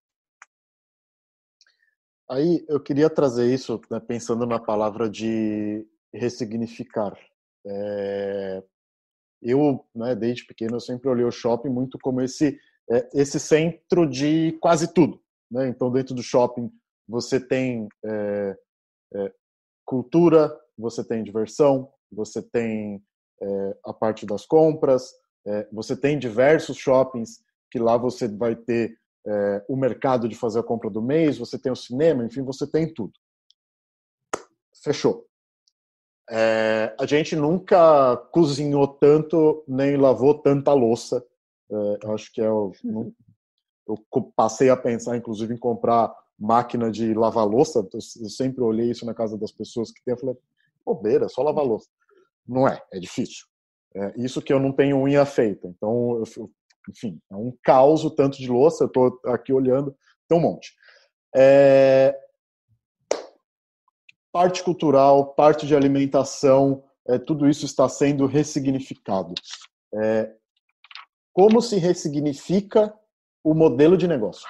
Aí 2.30 2.66
eu 2.68 2.80
queria 2.80 3.10
trazer 3.10 3.54
isso 3.54 3.82
né, 3.90 4.00
pensando 4.00 4.46
na 4.46 4.60
palavra 4.60 5.10
de 5.10 5.86
ressignificar. 6.14 7.14
É... 7.66 8.64
eu, 9.42 9.86
né, 9.96 10.16
desde 10.16 10.46
pequeno, 10.46 10.76
eu 10.76 10.80
sempre 10.80 11.10
olhei 11.10 11.26
o 11.26 11.32
shopping 11.32 11.70
muito 11.70 11.98
como 12.00 12.22
esse, 12.22 12.60
é, 12.92 13.10
esse 13.14 13.40
centro 13.40 14.08
de 14.08 14.54
quase 14.62 14.94
tudo. 14.94 15.22
Né? 15.52 15.68
Então, 15.68 15.92
dentro 15.92 16.16
do 16.16 16.24
shopping, 16.24 16.72
você 17.08 17.40
tem 17.40 17.88
é, 18.06 18.58
é, 19.16 19.34
cultura, 19.86 20.58
você 20.78 21.04
tem 21.06 21.24
diversão, 21.24 21.92
você 22.12 22.42
tem 22.42 23.04
é, 23.44 23.78
a 23.86 23.94
parte 23.94 24.26
das 24.26 24.46
compras, 24.46 25.14
é, 25.46 25.68
você 25.72 25.96
tem 25.96 26.18
diversos 26.18 26.78
shoppings 26.78 27.44
que 27.70 27.78
lá 27.78 27.98
você 27.98 28.28
vai 28.28 28.56
ter 28.56 28.98
é, 29.26 29.66
o 29.68 29.76
mercado 29.76 30.28
de 30.28 30.36
fazer 30.36 30.60
a 30.60 30.64
compra 30.64 30.90
do 30.90 31.02
mês, 31.02 31.38
você 31.38 31.58
tem 31.58 31.72
o 31.72 31.76
cinema, 31.76 32.24
enfim, 32.24 32.42
você 32.44 32.66
tem 32.66 32.92
tudo. 32.92 33.14
Fechou. 34.84 35.26
É, 36.30 36.96
a 37.00 37.06
gente 37.06 37.36
nunca 37.36 38.16
cozinhou 38.32 38.88
tanto, 38.88 39.64
nem 39.68 39.98
lavou 39.98 40.40
tanta 40.40 40.74
louça. 40.74 41.26
É, 41.70 42.08
acho 42.14 42.32
que 42.34 42.42
é 42.42 42.50
o, 42.50 42.72
uhum. 42.84 43.14
eu 43.88 43.98
passei 44.36 44.70
a 44.70 44.78
pensar, 44.78 45.18
inclusive, 45.18 45.54
em 45.54 45.58
comprar 45.58 46.14
máquina 46.40 46.92
de 46.92 47.14
lavar 47.14 47.46
louça. 47.46 47.88
Eu 47.94 48.30
sempre 48.30 48.64
olhei 48.64 48.92
isso 48.92 49.06
na 49.06 49.14
casa 49.14 49.38
das 49.38 49.52
pessoas 49.52 49.92
que 49.92 50.02
tem. 50.04 50.14
Eu 50.14 50.20
falei, 50.20 50.38
bobeira, 50.86 51.28
só 51.28 51.42
lavar 51.42 51.66
louça. 51.66 51.90
Não 52.48 52.68
é, 52.68 52.82
é 52.92 53.00
difícil. 53.00 53.46
É, 53.96 54.14
isso 54.18 54.42
que 54.42 54.52
eu 54.52 54.60
não 54.60 54.72
tenho 54.72 54.98
unha 55.02 55.26
feita. 55.26 55.68
Então, 55.68 56.18
eu, 56.18 56.52
enfim, 56.90 57.20
é 57.32 57.36
um 57.36 57.56
caos 57.64 58.04
o 58.04 58.12
tanto 58.12 58.38
de 58.38 58.50
louça. 58.50 58.84
Eu 58.84 58.88
estou 58.88 59.20
aqui 59.28 59.54
olhando, 59.54 59.96
tem 60.28 60.38
um 60.38 60.42
monte. 60.42 60.74
É, 61.36 62.18
parte 64.32 64.64
cultural, 64.64 65.34
parte 65.36 65.68
de 65.68 65.76
alimentação, 65.76 66.84
é, 67.08 67.20
tudo 67.20 67.48
isso 67.48 67.66
está 67.66 67.88
sendo 67.88 68.26
ressignificado. 68.26 69.34
É, 69.94 70.34
como 71.32 71.62
se 71.62 71.78
ressignifica 71.78 72.94
o 73.44 73.54
modelo 73.54 73.98
de 73.98 74.08
negócio? 74.08 74.48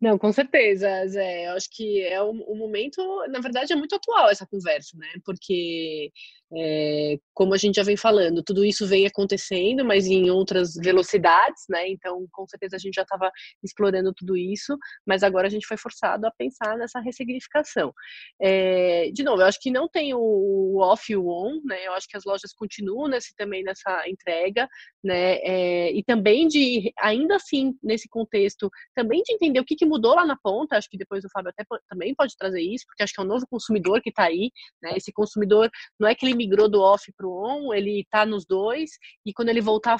Não, 0.00 0.18
com 0.18 0.32
certeza, 0.32 1.06
Zé. 1.06 1.46
Eu 1.46 1.52
acho 1.52 1.70
que 1.70 2.02
é 2.02 2.20
o, 2.20 2.30
o, 2.30 2.56
momento, 2.56 3.00
na 3.28 3.38
verdade, 3.38 3.72
é 3.72 3.76
muito 3.76 3.94
atual 3.94 4.30
essa 4.30 4.44
conversa, 4.44 4.96
né? 4.98 5.06
Porque, 5.24 6.10
é, 6.56 7.18
como 7.32 7.54
a 7.54 7.56
gente 7.56 7.76
já 7.76 7.82
vem 7.82 7.96
falando, 7.96 8.42
tudo 8.42 8.64
isso 8.64 8.86
vem 8.86 9.06
acontecendo, 9.06 9.84
mas 9.84 10.06
em 10.06 10.30
outras 10.30 10.74
velocidades, 10.74 11.64
né? 11.68 11.88
Então, 11.88 12.26
com 12.30 12.46
certeza, 12.46 12.76
a 12.76 12.78
gente 12.78 12.94
já 12.94 13.02
estava 13.02 13.30
explorando 13.62 14.12
tudo 14.12 14.36
isso, 14.36 14.76
mas 15.06 15.22
agora 15.22 15.46
a 15.46 15.50
gente 15.50 15.66
foi 15.66 15.76
forçado 15.76 16.26
a 16.26 16.30
pensar 16.30 16.76
nessa 16.76 17.00
ressignificação. 17.00 17.92
É, 18.40 19.10
de 19.12 19.22
novo, 19.22 19.42
eu 19.42 19.46
acho 19.46 19.58
que 19.60 19.70
não 19.70 19.88
tem 19.88 20.12
o 20.14 20.78
off 20.80 21.10
e 21.10 21.16
o 21.16 21.26
on, 21.26 21.60
né? 21.64 21.86
Eu 21.86 21.94
acho 21.94 22.06
que 22.08 22.16
as 22.16 22.24
lojas 22.24 22.52
continuam 22.52 23.08
nesse, 23.08 23.34
também 23.34 23.62
nessa 23.62 24.08
entrega, 24.08 24.68
né? 25.02 25.36
É, 25.36 25.92
e 25.92 26.04
também 26.04 26.46
de, 26.48 26.92
ainda 26.98 27.36
assim, 27.36 27.74
nesse 27.82 28.08
contexto, 28.08 28.70
também 28.94 29.22
de 29.22 29.32
entender 29.32 29.60
o 29.60 29.64
que, 29.64 29.76
que 29.76 29.86
mudou 29.86 30.14
lá 30.14 30.26
na 30.26 30.36
ponta, 30.36 30.76
acho 30.76 30.90
que 30.90 30.98
depois 30.98 31.24
o 31.24 31.30
Fábio 31.32 31.50
até 31.50 31.64
também 31.88 32.14
pode 32.14 32.36
trazer 32.36 32.60
isso, 32.60 32.84
porque 32.86 33.02
acho 33.02 33.14
que 33.14 33.20
é 33.20 33.24
um 33.24 33.26
novo 33.26 33.46
consumidor 33.48 34.02
que 34.02 34.10
está 34.10 34.24
aí, 34.24 34.50
né? 34.82 34.92
Esse 34.96 35.12
consumidor 35.12 35.70
não 35.98 36.08
é 36.08 36.14
que 36.14 36.26
ele 36.26 36.41
migrou 36.42 36.68
do 36.68 36.80
off 36.80 37.12
para 37.16 37.26
o 37.26 37.44
on, 37.44 37.72
ele 37.72 38.00
está 38.00 38.26
nos 38.26 38.44
dois, 38.44 38.90
e 39.24 39.32
quando 39.32 39.48
ele 39.48 39.60
voltar 39.60 39.98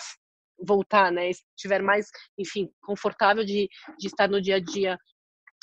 voltar, 0.65 1.11
né, 1.11 1.31
estiver 1.57 1.83
mais, 1.83 2.07
enfim, 2.39 2.71
confortável 2.83 3.45
de, 3.45 3.69
de 3.99 4.07
estar 4.07 4.29
no 4.29 4.41
dia 4.41 4.57
a 4.57 4.61
dia 4.61 4.97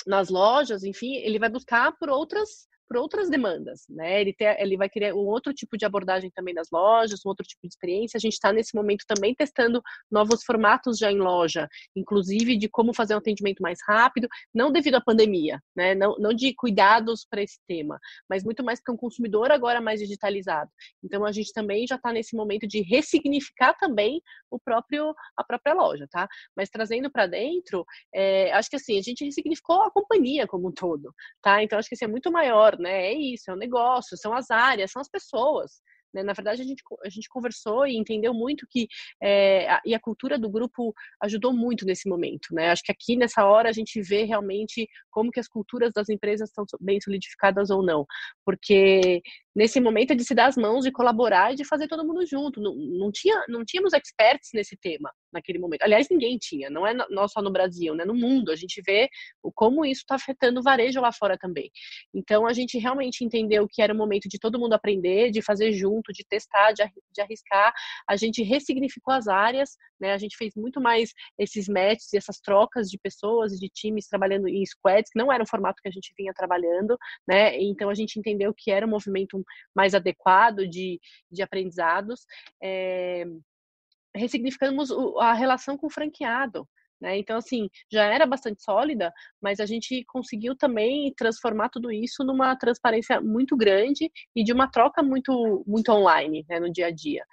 nas 0.06 0.28
lojas, 0.28 0.84
enfim, 0.84 1.14
ele 1.16 1.38
vai 1.38 1.48
buscar 1.48 1.92
por 1.98 2.10
outras 2.10 2.68
por 2.90 2.96
outras 2.96 3.30
demandas, 3.30 3.84
né? 3.88 4.20
Ele, 4.20 4.32
tem, 4.32 4.48
ele 4.58 4.76
vai 4.76 4.88
querer 4.88 5.14
um 5.14 5.18
outro 5.18 5.54
tipo 5.54 5.78
de 5.78 5.84
abordagem 5.84 6.28
também 6.34 6.52
nas 6.52 6.70
lojas, 6.72 7.20
um 7.24 7.28
outro 7.28 7.46
tipo 7.46 7.60
de 7.62 7.68
experiência. 7.68 8.18
A 8.18 8.20
gente 8.20 8.32
está 8.32 8.52
nesse 8.52 8.74
momento 8.74 9.04
também 9.06 9.32
testando 9.32 9.80
novos 10.10 10.42
formatos 10.42 10.98
já 10.98 11.12
em 11.12 11.18
loja, 11.18 11.68
inclusive 11.94 12.56
de 12.56 12.68
como 12.68 12.92
fazer 12.92 13.14
um 13.14 13.18
atendimento 13.18 13.60
mais 13.60 13.78
rápido, 13.86 14.26
não 14.52 14.72
devido 14.72 14.96
à 14.96 15.00
pandemia, 15.00 15.62
né? 15.76 15.94
Não, 15.94 16.16
não 16.18 16.34
de 16.34 16.52
cuidados 16.52 17.24
para 17.30 17.40
esse 17.40 17.60
tema, 17.68 17.96
mas 18.28 18.42
muito 18.42 18.64
mais 18.64 18.82
para 18.82 18.92
um 18.92 18.96
consumidor 18.96 19.52
agora 19.52 19.80
mais 19.80 20.00
digitalizado. 20.00 20.68
Então 21.00 21.24
a 21.24 21.30
gente 21.30 21.52
também 21.52 21.86
já 21.86 21.94
está 21.94 22.12
nesse 22.12 22.34
momento 22.34 22.66
de 22.66 22.82
ressignificar 22.82 23.74
também 23.74 24.20
o 24.50 24.58
próprio 24.58 25.14
a 25.36 25.44
própria 25.44 25.74
loja, 25.74 26.08
tá? 26.10 26.26
Mas 26.56 26.68
trazendo 26.68 27.08
para 27.08 27.28
dentro, 27.28 27.86
é, 28.12 28.52
acho 28.52 28.68
que 28.68 28.74
assim 28.74 28.98
a 28.98 29.02
gente 29.02 29.24
ressignificou 29.24 29.80
a 29.82 29.92
companhia 29.92 30.44
como 30.48 30.70
um 30.70 30.72
todo, 30.72 31.14
tá? 31.40 31.62
Então 31.62 31.78
acho 31.78 31.88
que 31.88 31.94
isso 31.94 32.04
é 32.04 32.08
muito 32.08 32.32
maior 32.32 32.79
né? 32.80 33.06
É 33.06 33.14
isso, 33.14 33.50
é 33.50 33.54
um 33.54 33.58
negócio, 33.58 34.16
são 34.16 34.34
as 34.34 34.50
áreas, 34.50 34.90
são 34.90 35.00
as 35.00 35.08
pessoas. 35.08 35.80
Né? 36.12 36.22
Na 36.22 36.32
verdade, 36.32 36.60
a 36.62 36.64
gente, 36.64 36.82
a 37.04 37.08
gente 37.08 37.28
conversou 37.28 37.86
e 37.86 37.96
entendeu 37.96 38.34
muito 38.34 38.66
que 38.68 38.88
é, 39.22 39.70
a, 39.70 39.80
e 39.84 39.94
a 39.94 40.00
cultura 40.00 40.38
do 40.38 40.50
grupo 40.50 40.92
ajudou 41.22 41.52
muito 41.52 41.84
nesse 41.86 42.08
momento. 42.08 42.52
Né? 42.52 42.70
Acho 42.70 42.82
que 42.82 42.92
aqui 42.92 43.16
nessa 43.16 43.44
hora 43.44 43.68
a 43.68 43.72
gente 43.72 44.00
vê 44.02 44.24
realmente 44.24 44.88
como 45.10 45.30
que 45.30 45.40
as 45.40 45.48
culturas 45.48 45.92
das 45.94 46.08
empresas 46.08 46.48
estão 46.48 46.64
bem 46.80 47.00
solidificadas 47.00 47.70
ou 47.70 47.82
não, 47.82 48.04
porque 48.44 49.22
nesse 49.54 49.80
momento 49.80 50.12
é 50.12 50.14
de 50.14 50.24
se 50.24 50.34
dar 50.34 50.46
as 50.46 50.56
mãos, 50.56 50.84
de 50.84 50.92
colaborar 50.92 51.52
e 51.52 51.56
de 51.56 51.64
fazer 51.64 51.88
todo 51.88 52.06
mundo 52.06 52.24
junto. 52.26 52.60
Não, 52.60 52.74
não, 52.74 53.10
tinha, 53.10 53.44
não 53.48 53.64
tínhamos 53.64 53.92
experts 53.92 54.50
nesse 54.54 54.76
tema 54.76 55.12
naquele 55.32 55.58
momento. 55.58 55.82
Aliás, 55.82 56.08
ninguém 56.10 56.36
tinha, 56.38 56.68
não 56.70 56.86
é 56.86 56.94
não 56.94 57.28
só 57.28 57.40
no 57.40 57.50
Brasil, 57.50 57.94
né? 57.94 58.04
no 58.04 58.14
mundo. 58.14 58.50
A 58.50 58.56
gente 58.56 58.82
vê 58.84 59.08
o, 59.42 59.52
como 59.52 59.84
isso 59.84 60.00
está 60.00 60.16
afetando 60.16 60.60
o 60.60 60.62
varejo 60.62 61.00
lá 61.00 61.12
fora 61.12 61.38
também. 61.38 61.70
Então, 62.14 62.46
a 62.46 62.52
gente 62.52 62.78
realmente 62.78 63.24
entendeu 63.24 63.66
que 63.68 63.82
era 63.82 63.92
o 63.92 63.96
momento 63.96 64.28
de 64.28 64.38
todo 64.38 64.58
mundo 64.58 64.72
aprender, 64.72 65.30
de 65.30 65.42
fazer 65.42 65.72
junto, 65.72 66.12
de 66.12 66.24
testar, 66.24 66.72
de, 66.72 66.82
de 67.12 67.20
arriscar. 67.20 67.72
A 68.08 68.16
gente 68.16 68.42
ressignificou 68.42 69.14
as 69.14 69.28
áreas, 69.28 69.76
né? 70.00 70.12
a 70.12 70.18
gente 70.18 70.36
fez 70.36 70.54
muito 70.54 70.80
mais 70.80 71.12
esses 71.38 71.68
matches 71.68 72.12
e 72.12 72.16
essas 72.16 72.40
trocas 72.40 72.88
de 72.88 72.98
pessoas 72.98 73.52
e 73.52 73.58
de 73.58 73.68
times 73.68 74.08
trabalhando 74.08 74.48
em 74.48 74.64
squads, 74.64 75.10
que 75.12 75.18
não 75.18 75.32
era 75.32 75.42
um 75.42 75.46
formato 75.46 75.80
que 75.82 75.88
a 75.88 75.92
gente 75.92 76.12
vinha 76.16 76.32
trabalhando. 76.34 76.96
Né? 77.26 77.60
Então, 77.60 77.88
a 77.88 77.94
gente 77.94 78.18
entendeu 78.18 78.52
que 78.56 78.70
era 78.70 78.86
um 78.86 78.90
movimento 78.90 79.39
mais 79.74 79.94
adequado 79.94 80.66
de, 80.68 81.00
de 81.30 81.42
aprendizados. 81.42 82.26
É, 82.62 83.24
ressignificamos 84.14 84.90
a 85.18 85.32
relação 85.32 85.76
com 85.76 85.86
o 85.86 85.90
franqueado. 85.90 86.66
Né? 87.00 87.16
Então, 87.16 87.38
assim, 87.38 87.68
já 87.90 88.04
era 88.04 88.26
bastante 88.26 88.62
sólida, 88.62 89.12
mas 89.40 89.58
a 89.58 89.64
gente 89.64 90.04
conseguiu 90.04 90.54
também 90.54 91.12
transformar 91.16 91.70
tudo 91.70 91.90
isso 91.90 92.22
numa 92.22 92.54
transparência 92.56 93.20
muito 93.20 93.56
grande 93.56 94.10
e 94.36 94.44
de 94.44 94.52
uma 94.52 94.70
troca 94.70 95.02
muito, 95.02 95.64
muito 95.66 95.90
online 95.90 96.44
né, 96.48 96.60
no 96.60 96.70
dia 96.70 96.88
a 96.88 96.90
dia. 96.90 97.24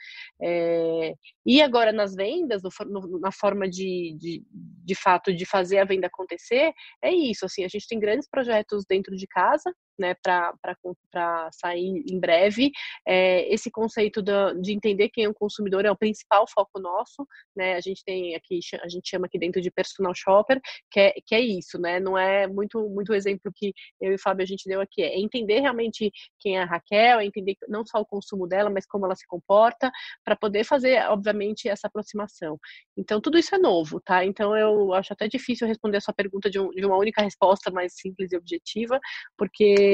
É, 0.41 1.13
e 1.45 1.61
agora 1.61 1.91
nas 1.91 2.15
vendas, 2.15 2.61
no, 2.87 3.19
na 3.19 3.31
forma 3.31 3.69
de, 3.69 4.15
de, 4.17 4.43
de 4.49 4.95
fato 4.95 5.33
de 5.33 5.45
fazer 5.45 5.79
a 5.79 5.85
venda 5.85 6.07
acontecer, 6.07 6.71
é 7.01 7.11
isso. 7.11 7.45
Assim, 7.45 7.65
a 7.65 7.67
gente 7.67 7.87
tem 7.87 7.99
grandes 7.99 8.29
projetos 8.29 8.85
dentro 8.87 9.15
de 9.17 9.27
casa, 9.27 9.73
né, 9.97 10.15
para 10.21 11.49
sair 11.51 12.03
em 12.07 12.19
breve. 12.19 12.71
É, 13.07 13.51
esse 13.53 13.71
conceito 13.71 14.21
de, 14.21 14.31
de 14.61 14.73
entender 14.73 15.09
quem 15.09 15.25
é 15.25 15.29
o 15.29 15.33
consumidor 15.33 15.85
é 15.85 15.91
o 15.91 15.97
principal 15.97 16.45
foco 16.47 16.79
nosso, 16.79 17.27
né? 17.55 17.75
A 17.75 17.81
gente 17.81 18.03
tem 18.03 18.35
aqui, 18.35 18.59
a 18.81 18.87
gente 18.87 19.09
chama 19.09 19.25
aqui 19.27 19.39
dentro 19.39 19.61
de 19.61 19.71
personal 19.71 20.13
shopper, 20.15 20.59
que 20.91 20.99
é, 20.99 21.13
que 21.25 21.35
é 21.35 21.39
isso, 21.39 21.79
né? 21.79 21.99
Não 21.99 22.17
é 22.17 22.47
muito 22.47 22.87
muito 22.89 23.13
exemplo 23.13 23.51
que 23.55 23.73
eu 24.01 24.11
e 24.11 24.15
o 24.15 24.19
Fábio 24.19 24.43
a 24.43 24.47
gente 24.47 24.67
deu 24.67 24.81
aqui, 24.81 25.01
é 25.01 25.19
entender 25.19 25.59
realmente 25.59 26.11
quem 26.39 26.57
é 26.57 26.61
a 26.61 26.65
Raquel, 26.65 27.19
é 27.19 27.25
entender 27.25 27.55
não 27.67 27.85
só 27.85 27.99
o 27.99 28.05
consumo 28.05 28.47
dela, 28.47 28.69
mas 28.69 28.85
como 28.85 29.05
ela 29.05 29.15
se 29.15 29.27
comporta, 29.27 29.91
para 30.23 30.35
poder 30.35 30.63
fazer, 30.63 31.01
obviamente, 31.09 31.67
essa 31.69 31.87
aproximação. 31.87 32.59
Então, 32.97 33.21
tudo 33.21 33.37
isso 33.37 33.53
é 33.55 33.57
novo, 33.57 33.99
tá? 34.01 34.25
Então, 34.25 34.55
eu 34.55 34.93
acho 34.93 35.13
até 35.13 35.27
difícil 35.27 35.67
responder 35.67 35.97
a 35.97 36.01
sua 36.01 36.13
pergunta 36.13 36.49
de, 36.49 36.59
um, 36.59 36.69
de 36.69 36.85
uma 36.85 36.97
única 36.97 37.21
resposta 37.21 37.71
mais 37.71 37.93
simples 37.95 38.31
e 38.31 38.37
objetiva, 38.37 38.99
porque 39.37 39.86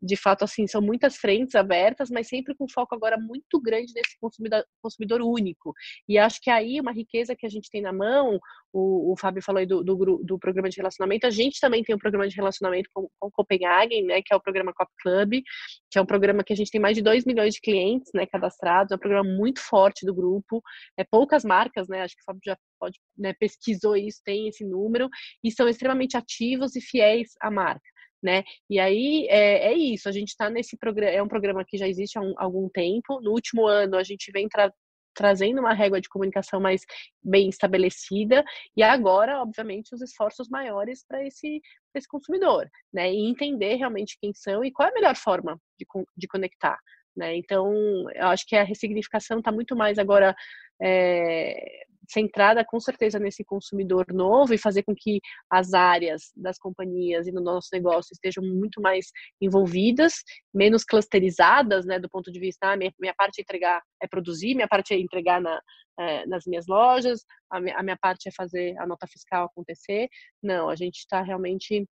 de 0.00 0.16
fato, 0.16 0.44
assim, 0.44 0.66
são 0.66 0.80
muitas 0.80 1.16
frentes 1.16 1.54
abertas, 1.54 2.08
mas 2.10 2.28
sempre 2.28 2.54
com 2.54 2.68
foco 2.68 2.94
agora 2.94 3.18
muito 3.18 3.60
grande 3.60 3.92
nesse 3.94 4.16
consumidor, 4.20 4.64
consumidor 4.80 5.20
único. 5.20 5.74
E 6.08 6.16
acho 6.18 6.40
que 6.40 6.50
aí 6.50 6.80
uma 6.80 6.92
riqueza 6.92 7.34
que 7.36 7.44
a 7.44 7.48
gente 7.48 7.68
tem 7.70 7.82
na 7.82 7.92
mão, 7.92 8.38
o, 8.72 9.12
o 9.12 9.16
Fábio 9.18 9.42
falou 9.42 9.58
aí 9.58 9.66
do, 9.66 9.82
do, 9.82 10.22
do, 10.22 10.38
programa 10.38 10.68
de 10.68 10.76
relacionamento, 10.76 11.26
a 11.26 11.30
gente 11.30 11.58
também 11.60 11.82
tem 11.82 11.94
um 11.94 11.98
programa 11.98 12.28
de 12.28 12.36
relacionamento 12.36 12.88
com, 12.94 13.08
com 13.18 13.30
Copenhagen, 13.30 14.04
né, 14.04 14.22
que 14.22 14.32
é 14.32 14.36
o 14.36 14.40
programa 14.40 14.72
Cop 14.72 14.90
Club, 15.02 15.42
que 15.90 15.98
é 15.98 16.02
um 16.02 16.06
programa 16.06 16.44
que 16.44 16.52
a 16.52 16.56
gente 16.56 16.70
tem 16.70 16.80
mais 16.80 16.96
de 16.96 17.02
2 17.02 17.24
milhões 17.24 17.54
de 17.54 17.60
clientes, 17.60 18.10
né, 18.14 18.26
cadastrados, 18.26 18.92
é 18.92 18.94
um 18.94 18.98
programa 18.98 19.28
muito 19.28 19.60
forte 19.60 20.06
do 20.06 20.14
grupo, 20.14 20.62
é 20.96 21.04
poucas 21.04 21.44
marcas, 21.44 21.88
né, 21.88 22.02
acho 22.02 22.14
que 22.14 22.22
o 22.22 22.24
Fábio 22.24 22.42
já 22.44 22.56
pode, 22.78 22.98
né, 23.16 23.34
pesquisou 23.34 23.96
isso, 23.96 24.20
tem 24.24 24.48
esse 24.48 24.64
número, 24.64 25.08
e 25.42 25.50
são 25.50 25.68
extremamente 25.68 26.16
ativos 26.16 26.76
e 26.76 26.80
fiéis 26.80 27.30
à 27.40 27.50
marca 27.50 27.97
né? 28.22 28.42
E 28.68 28.78
aí 28.78 29.26
é, 29.28 29.72
é 29.72 29.74
isso, 29.74 30.08
a 30.08 30.12
gente 30.12 30.28
está 30.28 30.50
nesse 30.50 30.76
programa, 30.76 31.12
é 31.12 31.22
um 31.22 31.28
programa 31.28 31.64
que 31.64 31.78
já 31.78 31.88
existe 31.88 32.18
há 32.18 32.22
um, 32.22 32.34
algum 32.36 32.68
tempo. 32.68 33.20
No 33.20 33.32
último 33.32 33.66
ano 33.66 33.96
a 33.96 34.02
gente 34.02 34.30
vem 34.32 34.48
tra 34.48 34.72
trazendo 35.14 35.58
uma 35.58 35.74
régua 35.74 36.00
de 36.00 36.08
comunicação 36.08 36.60
mais 36.60 36.82
bem 37.20 37.48
estabelecida 37.48 38.44
e 38.76 38.84
agora, 38.84 39.42
obviamente, 39.42 39.92
os 39.92 40.00
esforços 40.00 40.48
maiores 40.48 41.04
para 41.04 41.26
esse, 41.26 41.60
esse 41.92 42.06
consumidor, 42.06 42.68
né? 42.92 43.12
E 43.12 43.28
entender 43.28 43.74
realmente 43.74 44.16
quem 44.20 44.32
são 44.32 44.64
e 44.64 44.70
qual 44.70 44.86
é 44.86 44.92
a 44.92 44.94
melhor 44.94 45.16
forma 45.16 45.60
de, 45.76 45.84
de 46.16 46.28
conectar. 46.28 46.78
Né? 47.16 47.36
Então, 47.36 47.74
eu 48.14 48.28
acho 48.28 48.46
que 48.46 48.54
a 48.54 48.62
ressignificação 48.62 49.40
está 49.40 49.50
muito 49.50 49.74
mais 49.74 49.98
agora 49.98 50.36
é, 50.80 51.84
centrada 52.08 52.64
com 52.64 52.80
certeza 52.80 53.18
nesse 53.18 53.44
consumidor 53.44 54.06
novo 54.12 54.54
e 54.54 54.58
fazer 54.58 54.82
com 54.82 54.94
que 54.96 55.20
as 55.50 55.74
áreas 55.74 56.32
das 56.34 56.58
companhias 56.58 57.26
e 57.26 57.32
no 57.32 57.40
nosso 57.40 57.68
negócio 57.72 58.12
estejam 58.12 58.42
muito 58.42 58.80
mais 58.80 59.06
envolvidas, 59.40 60.14
menos 60.52 60.84
clusterizadas, 60.84 61.84
né, 61.84 61.98
do 61.98 62.08
ponto 62.08 62.32
de 62.32 62.40
vista, 62.40 62.72
ah, 62.72 62.76
minha, 62.76 62.92
minha 62.98 63.14
parte 63.14 63.40
é 63.40 63.42
entregar 63.42 63.82
é 64.02 64.06
produzir, 64.06 64.54
minha 64.54 64.68
parte 64.68 64.94
é 64.94 64.98
entregar 64.98 65.40
na, 65.40 65.60
é, 65.98 66.26
nas 66.26 66.44
minhas 66.46 66.66
lojas, 66.66 67.24
a 67.50 67.60
minha, 67.60 67.76
a 67.76 67.82
minha 67.82 67.96
parte 67.96 68.28
é 68.28 68.32
fazer 68.32 68.76
a 68.78 68.86
nota 68.86 69.06
fiscal 69.06 69.46
acontecer. 69.46 70.08
Não, 70.42 70.68
a 70.68 70.76
gente 70.76 70.98
está 70.98 71.22
realmente 71.22 71.86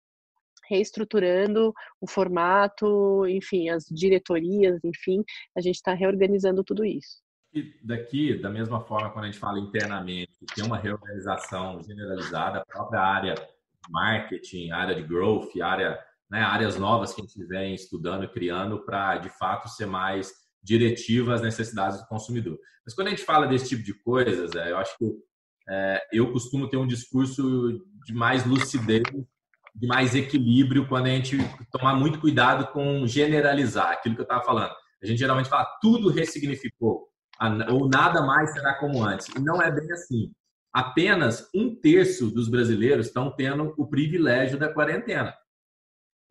reestruturando 0.69 1.73
o 1.99 2.07
formato, 2.07 3.27
enfim, 3.27 3.69
as 3.69 3.85
diretorias, 3.85 4.79
enfim, 4.83 5.23
a 5.57 5.61
gente 5.61 5.75
está 5.75 5.93
reorganizando 5.93 6.63
tudo 6.63 6.85
isso 6.85 7.22
daqui, 7.83 8.39
da 8.39 8.49
mesma 8.49 8.81
forma, 8.81 9.09
quando 9.11 9.25
a 9.25 9.27
gente 9.27 9.39
fala 9.39 9.59
internamente, 9.59 10.33
tem 10.55 10.65
uma 10.65 10.77
reorganização 10.77 11.81
generalizada, 11.83 12.59
a 12.59 12.65
própria 12.65 13.01
área 13.01 13.35
marketing, 13.89 14.71
área 14.71 14.95
de 14.95 15.03
growth, 15.03 15.49
área, 15.61 15.99
né, 16.29 16.41
áreas 16.41 16.77
novas 16.77 17.13
que 17.13 17.21
a 17.21 17.25
gente 17.25 17.43
vem 17.45 17.75
estudando 17.75 18.23
e 18.23 18.27
criando 18.27 18.79
para, 18.79 19.17
de 19.17 19.29
fato, 19.29 19.69
ser 19.69 19.85
mais 19.85 20.31
diretiva 20.61 21.33
às 21.33 21.41
necessidades 21.41 21.99
do 21.99 22.07
consumidor. 22.07 22.57
Mas 22.85 22.95
quando 22.95 23.07
a 23.07 23.09
gente 23.11 23.25
fala 23.25 23.47
desse 23.47 23.69
tipo 23.69 23.83
de 23.83 23.93
coisas, 23.93 24.55
é, 24.55 24.71
eu 24.71 24.77
acho 24.77 24.97
que 24.97 25.05
é, 25.69 26.01
eu 26.11 26.31
costumo 26.31 26.69
ter 26.69 26.77
um 26.77 26.87
discurso 26.87 27.85
de 28.05 28.13
mais 28.13 28.45
lucidez, 28.45 29.03
de 29.75 29.87
mais 29.87 30.15
equilíbrio, 30.15 30.87
quando 30.87 31.07
a 31.07 31.09
gente 31.09 31.37
tomar 31.71 31.95
muito 31.95 32.19
cuidado 32.19 32.71
com 32.71 33.05
generalizar 33.07 33.91
aquilo 33.91 34.15
que 34.15 34.21
eu 34.21 34.25
estava 34.25 34.43
falando. 34.43 34.73
A 35.01 35.05
gente 35.05 35.19
geralmente 35.19 35.49
fala 35.49 35.65
tudo 35.81 36.09
ressignificou 36.09 37.12
ou 37.69 37.89
nada 37.89 38.21
mais 38.21 38.51
será 38.53 38.75
como 38.75 39.03
antes. 39.03 39.27
E 39.35 39.39
não 39.39 39.61
é 39.61 39.71
bem 39.71 39.91
assim. 39.91 40.31
Apenas 40.73 41.49
um 41.53 41.75
terço 41.75 42.31
dos 42.31 42.47
brasileiros 42.47 43.07
estão 43.07 43.31
tendo 43.31 43.73
o 43.77 43.87
privilégio 43.87 44.57
da 44.57 44.73
quarentena. 44.73 45.33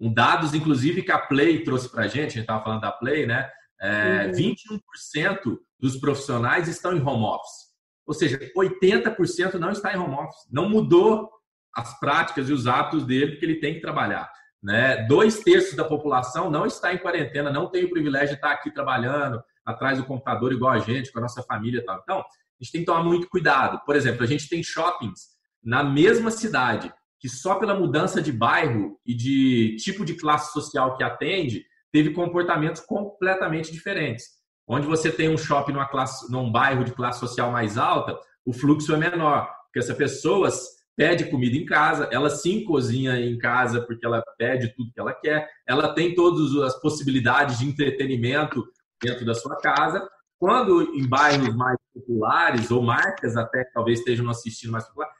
Um 0.00 0.12
dados, 0.12 0.52
inclusive, 0.52 1.02
que 1.02 1.12
a 1.12 1.18
Play 1.18 1.62
trouxe 1.62 1.88
para 1.88 2.04
a 2.04 2.08
gente, 2.08 2.18
a 2.18 2.30
gente 2.30 2.40
estava 2.40 2.64
falando 2.64 2.80
da 2.80 2.90
Play, 2.90 3.26
né? 3.26 3.48
É, 3.80 4.26
uhum. 4.26 4.32
21% 4.32 5.58
dos 5.78 5.96
profissionais 5.96 6.68
estão 6.68 6.92
em 6.96 7.00
home 7.00 7.24
office. 7.24 7.72
Ou 8.06 8.14
seja, 8.14 8.38
80% 8.56 9.54
não 9.54 9.70
está 9.70 9.92
em 9.92 9.98
home 9.98 10.14
office. 10.14 10.48
Não 10.50 10.68
mudou 10.68 11.30
as 11.74 11.98
práticas 11.98 12.48
e 12.48 12.52
os 12.52 12.66
hábitos 12.66 13.06
dele, 13.06 13.32
porque 13.32 13.44
ele 13.44 13.60
tem 13.60 13.74
que 13.74 13.80
trabalhar. 13.80 14.30
Né? 14.62 15.04
Dois 15.06 15.40
terços 15.40 15.74
da 15.74 15.84
população 15.84 16.50
não 16.50 16.66
está 16.66 16.92
em 16.92 16.98
quarentena, 16.98 17.50
não 17.50 17.68
tem 17.68 17.84
o 17.84 17.90
privilégio 17.90 18.28
de 18.28 18.34
estar 18.34 18.52
aqui 18.52 18.70
trabalhando, 18.70 19.42
atrás 19.64 19.98
do 19.98 20.04
computador 20.04 20.52
igual 20.52 20.72
a 20.72 20.78
gente, 20.78 21.12
com 21.12 21.18
a 21.18 21.22
nossa 21.22 21.42
família 21.42 21.78
e 21.78 21.84
tal. 21.84 22.00
Então, 22.02 22.18
a 22.18 22.24
gente 22.64 22.72
tem 22.72 22.80
que 22.82 22.86
tomar 22.86 23.02
muito 23.02 23.28
cuidado. 23.28 23.80
Por 23.84 23.96
exemplo, 23.96 24.22
a 24.22 24.26
gente 24.26 24.48
tem 24.48 24.62
shoppings 24.62 25.32
na 25.62 25.82
mesma 25.84 26.30
cidade 26.30 26.92
que 27.22 27.28
só 27.28 27.54
pela 27.54 27.78
mudança 27.78 28.20
de 28.20 28.32
bairro 28.32 28.98
e 29.06 29.14
de 29.14 29.76
tipo 29.76 30.04
de 30.04 30.14
classe 30.14 30.52
social 30.52 30.96
que 30.96 31.04
atende, 31.04 31.64
teve 31.92 32.10
comportamentos 32.10 32.80
completamente 32.80 33.70
diferentes. 33.70 34.24
Onde 34.66 34.88
você 34.88 35.10
tem 35.10 35.28
um 35.28 35.38
shopping 35.38 35.72
numa 35.72 35.86
classe, 35.86 36.30
num 36.32 36.50
bairro 36.50 36.84
de 36.84 36.92
classe 36.92 37.20
social 37.20 37.52
mais 37.52 37.78
alta, 37.78 38.18
o 38.44 38.52
fluxo 38.52 38.92
é 38.92 38.96
menor, 38.96 39.48
porque 39.64 39.78
essa 39.78 39.94
pessoa 39.94 40.48
pede 40.96 41.26
comida 41.26 41.56
em 41.56 41.64
casa, 41.64 42.08
ela 42.10 42.28
sim 42.28 42.64
cozinha 42.64 43.18
em 43.20 43.38
casa 43.38 43.80
porque 43.82 44.04
ela 44.04 44.22
pede 44.36 44.74
tudo 44.74 44.92
que 44.92 45.00
ela 45.00 45.14
quer, 45.14 45.48
ela 45.66 45.94
tem 45.94 46.14
todas 46.14 46.54
as 46.56 46.80
possibilidades 46.80 47.58
de 47.60 47.66
entretenimento 47.66 48.64
dentro 49.02 49.24
da 49.24 49.34
sua 49.34 49.56
casa. 49.56 50.08
Quando 50.38 50.82
em 50.94 51.06
bairros 51.08 51.54
mais 51.54 51.78
populares 51.94 52.70
ou 52.70 52.82
marcas 52.82 53.36
até 53.36 53.64
que 53.64 53.72
talvez 53.72 53.98
estejam 53.98 54.28
assistindo 54.28 54.72
mais 54.72 54.84
popular, 54.86 55.10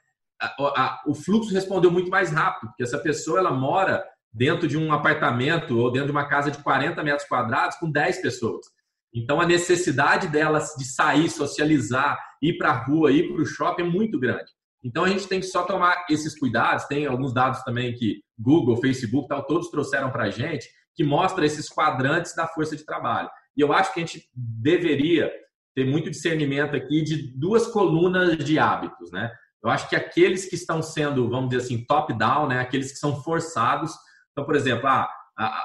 o 1.05 1.13
fluxo 1.13 1.53
respondeu 1.53 1.89
muito 1.89 2.09
mais 2.09 2.31
rápido, 2.31 2.69
porque 2.69 2.83
essa 2.83 2.97
pessoa 2.97 3.39
ela 3.39 3.51
mora 3.51 4.03
dentro 4.33 4.67
de 4.67 4.77
um 4.77 4.91
apartamento 4.91 5.77
ou 5.77 5.91
dentro 5.91 6.07
de 6.07 6.11
uma 6.11 6.27
casa 6.27 6.51
de 6.51 6.57
40 6.57 7.01
metros 7.03 7.27
quadrados 7.27 7.77
com 7.77 7.89
10 7.89 8.21
pessoas. 8.21 8.65
Então 9.13 9.39
a 9.39 9.45
necessidade 9.45 10.27
delas 10.27 10.73
de 10.77 10.83
sair, 10.85 11.29
socializar, 11.29 12.19
ir 12.41 12.57
para 12.57 12.71
a 12.71 12.83
rua, 12.83 13.11
ir 13.11 13.31
para 13.31 13.41
o 13.41 13.45
shopping 13.45 13.83
é 13.83 13.85
muito 13.85 14.19
grande. 14.19 14.51
Então 14.83 15.05
a 15.05 15.07
gente 15.07 15.27
tem 15.27 15.39
que 15.39 15.45
só 15.45 15.63
tomar 15.63 16.05
esses 16.09 16.37
cuidados. 16.37 16.85
Tem 16.85 17.05
alguns 17.05 17.33
dados 17.33 17.63
também 17.63 17.93
que 17.93 18.21
Google, 18.37 18.81
Facebook, 18.81 19.29
tal, 19.29 19.45
todos 19.45 19.69
trouxeram 19.69 20.11
para 20.11 20.23
a 20.23 20.29
gente 20.29 20.67
que 20.95 21.03
mostra 21.03 21.45
esses 21.45 21.69
quadrantes 21.69 22.35
da 22.35 22.47
força 22.47 22.75
de 22.75 22.83
trabalho. 22.83 23.29
E 23.55 23.61
eu 23.61 23.71
acho 23.71 23.93
que 23.93 23.99
a 23.99 24.05
gente 24.05 24.29
deveria 24.33 25.31
ter 25.75 25.85
muito 25.85 26.09
discernimento 26.09 26.75
aqui 26.75 27.01
de 27.01 27.35
duas 27.37 27.67
colunas 27.67 28.37
de 28.37 28.59
hábitos, 28.59 29.11
né? 29.11 29.31
Eu 29.63 29.69
acho 29.69 29.87
que 29.87 29.95
aqueles 29.95 30.45
que 30.45 30.55
estão 30.55 30.81
sendo, 30.81 31.29
vamos 31.29 31.49
dizer 31.49 31.63
assim, 31.63 31.85
top-down, 31.85 32.47
né? 32.47 32.59
Aqueles 32.59 32.91
que 32.91 32.97
são 32.97 33.21
forçados. 33.23 33.93
Então, 34.31 34.45
por 34.45 34.55
exemplo, 34.55 34.87
ah, 34.87 35.09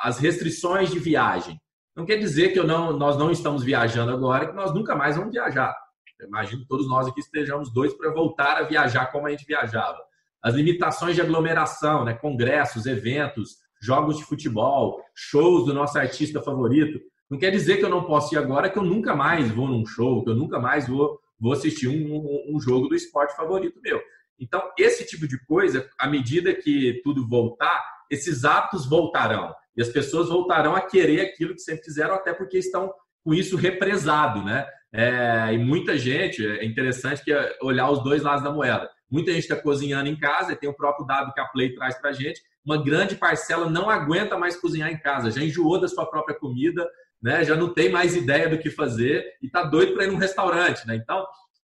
as 0.03 0.19
restrições 0.19 0.91
de 0.91 0.99
viagem. 0.99 1.61
Não 1.97 2.07
quer 2.07 2.17
dizer 2.17 2.53
que 2.53 2.63
não, 2.63 2.93
nós 2.97 3.19
não 3.19 3.31
estamos 3.31 3.65
viajando 3.65 4.13
agora, 4.13 4.47
que 4.47 4.55
nós 4.55 4.73
nunca 4.73 4.95
mais 4.95 5.17
vamos 5.17 5.33
viajar. 5.33 5.75
Eu 6.21 6.29
imagino 6.29 6.63
que 6.63 6.69
todos 6.69 6.89
nós 6.89 7.09
aqui 7.09 7.21
estejamos 7.21 7.73
dois 7.73 7.93
para 7.95 8.13
voltar 8.13 8.57
a 8.57 8.63
viajar 8.63 9.07
como 9.07 9.27
a 9.27 9.31
gente 9.31 9.45
viajava. 9.45 9.99
As 10.43 10.55
limitações 10.55 11.17
de 11.17 11.21
aglomeração, 11.21 12.05
né? 12.05 12.15
congressos, 12.15 12.87
eventos, 12.87 13.57
jogos 13.81 14.17
de 14.17 14.25
futebol, 14.25 15.01
shows 15.15 15.67
do 15.67 15.75
nosso 15.75 15.99
artista 15.99 16.41
favorito. 16.41 17.01
Não 17.31 17.39
quer 17.39 17.51
dizer 17.51 17.77
que 17.77 17.85
eu 17.85 17.91
não 17.91 18.05
posso 18.05 18.35
ir 18.35 18.39
agora, 18.39 18.71
que 18.71 18.79
eu 18.79 18.85
nunca 18.85 19.15
mais 19.15 19.51
vou 19.51 19.69
num 19.69 19.85
show, 19.85 20.25
que 20.25 20.31
eu 20.31 20.35
nunca 20.35 20.59
mais 20.59 20.89
vou, 20.89 21.21
vou 21.39 21.53
assistir 21.53 21.89
um, 21.89 22.55
um 22.55 22.61
jogo 22.61 22.89
do 22.89 22.95
esporte 22.95 23.37
favorito 23.37 23.81
meu. 23.83 24.01
Então, 24.41 24.63
esse 24.79 25.05
tipo 25.05 25.27
de 25.27 25.39
coisa, 25.45 25.89
à 25.99 26.07
medida 26.07 26.55
que 26.55 27.01
tudo 27.03 27.27
voltar, 27.27 27.83
esses 28.11 28.45
hábitos 28.45 28.89
voltarão. 28.89 29.53
E 29.77 29.83
as 29.83 29.89
pessoas 29.89 30.29
voltarão 30.29 30.75
a 30.75 30.81
querer 30.81 31.21
aquilo 31.21 31.55
que 31.55 31.61
sempre 31.61 31.85
fizeram, 31.85 32.15
até 32.15 32.33
porque 32.33 32.59
estão 32.59 32.93
com 33.25 33.35
isso 33.35 33.57
represado, 33.57 34.43
né? 34.43 34.67
É, 34.93 35.53
e 35.53 35.59
muita 35.59 35.99
gente, 35.99 36.45
é 36.47 36.65
interessante 36.65 37.23
que 37.23 37.33
é 37.33 37.59
olhar 37.63 37.91
os 37.91 38.03
dois 38.03 38.23
lados 38.23 38.43
da 38.43 38.51
moeda. 38.51 38.89
Muita 39.11 39.33
gente 39.33 39.43
está 39.43 39.57
cozinhando 39.57 40.09
em 40.09 40.19
casa, 40.19 40.53
e 40.53 40.57
tem 40.57 40.69
o 40.69 40.75
próprio 40.75 41.07
dado 41.07 41.33
que 41.33 41.41
a 41.41 41.47
Play 41.47 41.75
traz 41.75 41.99
para 42.01 42.13
gente. 42.13 42.41
Uma 42.65 42.83
grande 42.83 43.17
parcela 43.17 43.69
não 43.69 43.91
aguenta 43.91 44.39
mais 44.39 44.57
cozinhar 44.57 44.91
em 44.91 44.99
casa, 44.99 45.31
já 45.31 45.43
enjoou 45.43 45.81
da 45.81 45.89
sua 45.89 46.07
própria 46.07 46.39
comida, 46.39 46.89
né? 47.23 47.45
Já 47.45 47.57
não 47.57 47.73
tem 47.73 47.91
mais 47.91 48.15
ideia 48.15 48.49
do 48.49 48.59
que 48.59 48.71
fazer 48.71 49.25
e 49.43 49.47
está 49.47 49.65
doido 49.65 49.95
para 49.95 50.05
ir 50.05 50.13
num 50.13 50.17
restaurante, 50.17 50.87
né? 50.87 50.97
Então 50.97 51.27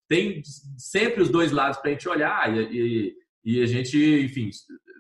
tem 0.09 0.43
sempre 0.77 1.23
os 1.23 1.29
dois 1.29 1.51
lados 1.51 1.79
para 1.79 1.91
a 1.91 1.93
gente 1.93 2.09
olhar 2.09 2.55
e, 2.55 3.15
e, 3.45 3.59
e, 3.59 3.63
a 3.63 3.67
gente, 3.67 3.99
enfim, 4.25 4.51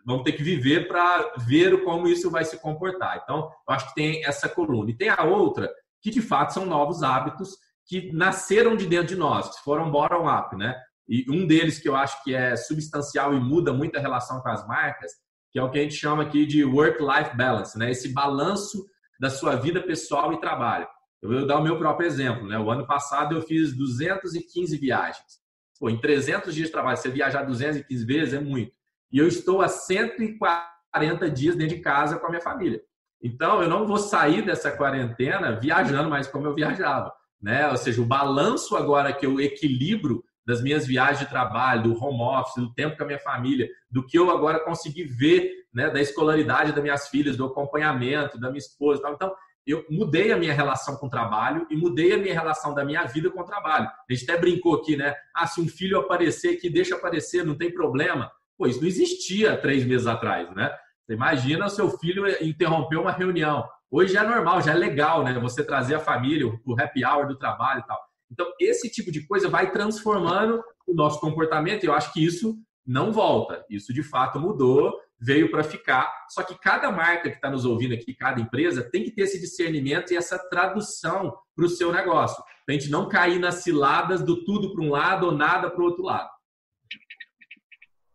vamos 0.04 0.24
ter 0.24 0.32
que 0.32 0.42
viver 0.42 0.88
para 0.88 1.34
ver 1.46 1.84
como 1.84 2.08
isso 2.08 2.30
vai 2.30 2.44
se 2.44 2.60
comportar. 2.60 3.20
Então, 3.22 3.50
eu 3.68 3.74
acho 3.74 3.88
que 3.88 3.94
tem 3.94 4.24
essa 4.24 4.48
coluna. 4.48 4.90
E 4.90 4.96
tem 4.96 5.08
a 5.08 5.24
outra, 5.24 5.72
que 6.02 6.10
de 6.10 6.20
fato 6.20 6.54
são 6.54 6.66
novos 6.66 7.02
hábitos 7.02 7.56
que 7.86 8.12
nasceram 8.12 8.76
de 8.76 8.86
dentro 8.86 9.08
de 9.08 9.16
nós, 9.16 9.48
que 9.56 9.62
foram 9.62 9.90
bottom-up, 9.90 10.56
né? 10.56 10.76
E 11.08 11.24
um 11.30 11.46
deles 11.46 11.78
que 11.78 11.88
eu 11.88 11.94
acho 11.94 12.22
que 12.24 12.34
é 12.34 12.56
substancial 12.56 13.32
e 13.32 13.40
muda 13.40 13.72
muito 13.72 13.96
a 13.96 14.00
relação 14.00 14.40
com 14.40 14.48
as 14.48 14.66
marcas, 14.66 15.12
que 15.52 15.58
é 15.58 15.62
o 15.62 15.70
que 15.70 15.78
a 15.78 15.82
gente 15.82 15.94
chama 15.94 16.24
aqui 16.24 16.44
de 16.44 16.64
work-life 16.64 17.36
balance, 17.36 17.78
né? 17.78 17.92
Esse 17.92 18.12
balanço 18.12 18.84
da 19.18 19.30
sua 19.30 19.56
vida 19.56 19.82
pessoal 19.82 20.32
e 20.32 20.40
trabalho. 20.40 20.86
Eu 21.22 21.30
vou 21.30 21.46
dar 21.46 21.58
o 21.58 21.62
meu 21.62 21.78
próprio 21.78 22.06
exemplo. 22.06 22.46
Né? 22.46 22.58
O 22.58 22.70
ano 22.70 22.86
passado 22.86 23.34
eu 23.34 23.42
fiz 23.42 23.76
215 23.76 24.76
viagens. 24.76 25.40
Pô, 25.78 25.90
em 25.90 26.00
300 26.00 26.54
dias 26.54 26.68
de 26.68 26.72
trabalho, 26.72 26.96
você 26.96 27.10
viajar 27.10 27.42
215 27.42 28.04
vezes 28.04 28.34
é 28.34 28.40
muito. 28.40 28.72
E 29.12 29.18
eu 29.18 29.26
estou 29.26 29.60
há 29.60 29.68
140 29.68 31.30
dias 31.30 31.56
dentro 31.56 31.76
de 31.76 31.82
casa 31.82 32.18
com 32.18 32.26
a 32.26 32.30
minha 32.30 32.40
família. 32.40 32.80
Então, 33.22 33.62
eu 33.62 33.68
não 33.68 33.86
vou 33.86 33.98
sair 33.98 34.42
dessa 34.44 34.70
quarentena 34.70 35.58
viajando 35.58 36.08
mais 36.08 36.26
como 36.26 36.46
eu 36.46 36.54
viajava. 36.54 37.12
Né? 37.40 37.68
Ou 37.68 37.76
seja, 37.76 38.00
o 38.00 38.06
balanço 38.06 38.76
agora 38.76 39.12
que 39.12 39.26
eu 39.26 39.40
equilibro 39.40 40.24
das 40.46 40.62
minhas 40.62 40.86
viagens 40.86 41.18
de 41.18 41.26
trabalho, 41.26 41.82
do 41.82 42.04
home 42.04 42.22
office, 42.22 42.54
do 42.56 42.72
tempo 42.72 42.96
com 42.96 43.02
a 43.02 43.06
minha 43.06 43.18
família, 43.18 43.68
do 43.90 44.06
que 44.06 44.16
eu 44.18 44.30
agora 44.30 44.64
consegui 44.64 45.04
ver 45.04 45.50
né, 45.74 45.90
da 45.90 46.00
escolaridade 46.00 46.72
das 46.72 46.82
minhas 46.82 47.08
filhas, 47.08 47.36
do 47.36 47.44
acompanhamento 47.44 48.38
da 48.38 48.48
minha 48.48 48.58
esposa. 48.58 49.02
Tal. 49.02 49.14
Então, 49.14 49.34
eu 49.66 49.84
mudei 49.90 50.30
a 50.32 50.36
minha 50.36 50.54
relação 50.54 50.96
com 50.96 51.08
o 51.08 51.10
trabalho 51.10 51.66
e 51.68 51.76
mudei 51.76 52.14
a 52.14 52.18
minha 52.18 52.32
relação 52.32 52.72
da 52.72 52.84
minha 52.84 53.04
vida 53.04 53.28
com 53.30 53.40
o 53.40 53.44
trabalho. 53.44 53.86
A 53.86 54.14
gente 54.14 54.30
até 54.30 54.40
brincou 54.40 54.76
aqui, 54.76 54.96
né? 54.96 55.12
Ah, 55.34 55.46
se 55.46 55.60
um 55.60 55.66
filho 55.66 55.98
aparecer 55.98 56.56
que 56.56 56.70
deixa 56.70 56.94
aparecer, 56.94 57.44
não 57.44 57.56
tem 57.56 57.74
problema. 57.74 58.30
Pô, 58.56 58.68
isso 58.68 58.80
não 58.80 58.86
existia 58.86 59.56
três 59.56 59.84
meses 59.84 60.06
atrás, 60.06 60.48
né? 60.54 60.72
Você 61.04 61.14
imagina 61.14 61.66
o 61.66 61.70
seu 61.70 61.90
filho 61.98 62.24
interromper 62.42 62.96
uma 62.96 63.10
reunião. 63.10 63.68
Hoje 63.90 64.16
é 64.16 64.22
normal, 64.22 64.62
já 64.62 64.72
é 64.72 64.74
legal, 64.74 65.24
né? 65.24 65.36
Você 65.40 65.64
trazer 65.64 65.96
a 65.96 66.00
família, 66.00 66.46
o 66.46 66.80
happy 66.80 67.04
hour 67.04 67.26
do 67.26 67.36
trabalho 67.36 67.80
e 67.80 67.86
tal. 67.86 68.00
Então, 68.30 68.46
esse 68.60 68.90
tipo 68.90 69.10
de 69.10 69.26
coisa 69.26 69.48
vai 69.48 69.70
transformando 69.70 70.62
o 70.86 70.94
nosso 70.94 71.20
comportamento 71.20 71.84
e 71.84 71.86
eu 71.86 71.94
acho 71.94 72.12
que 72.12 72.24
isso 72.24 72.56
não 72.86 73.12
volta. 73.12 73.64
Isso 73.68 73.92
de 73.92 74.02
fato 74.02 74.38
mudou 74.38 74.94
veio 75.18 75.50
para 75.50 75.64
ficar. 75.64 76.10
Só 76.28 76.42
que 76.42 76.58
cada 76.58 76.90
marca 76.90 77.30
que 77.30 77.36
está 77.36 77.50
nos 77.50 77.64
ouvindo 77.64 77.94
aqui, 77.94 78.14
cada 78.14 78.40
empresa, 78.40 78.88
tem 78.90 79.02
que 79.02 79.10
ter 79.10 79.22
esse 79.22 79.40
discernimento 79.40 80.12
e 80.12 80.16
essa 80.16 80.38
tradução 80.38 81.34
para 81.54 81.64
o 81.64 81.68
seu 81.68 81.92
negócio. 81.92 82.42
Para 82.64 82.74
a 82.74 82.78
gente 82.78 82.90
não 82.90 83.08
cair 83.08 83.38
nas 83.38 83.56
ciladas 83.56 84.22
do 84.22 84.44
tudo 84.44 84.72
para 84.72 84.84
um 84.84 84.90
lado 84.90 85.26
ou 85.26 85.32
nada 85.32 85.70
para 85.70 85.80
o 85.80 85.84
outro 85.84 86.04
lado. 86.04 86.28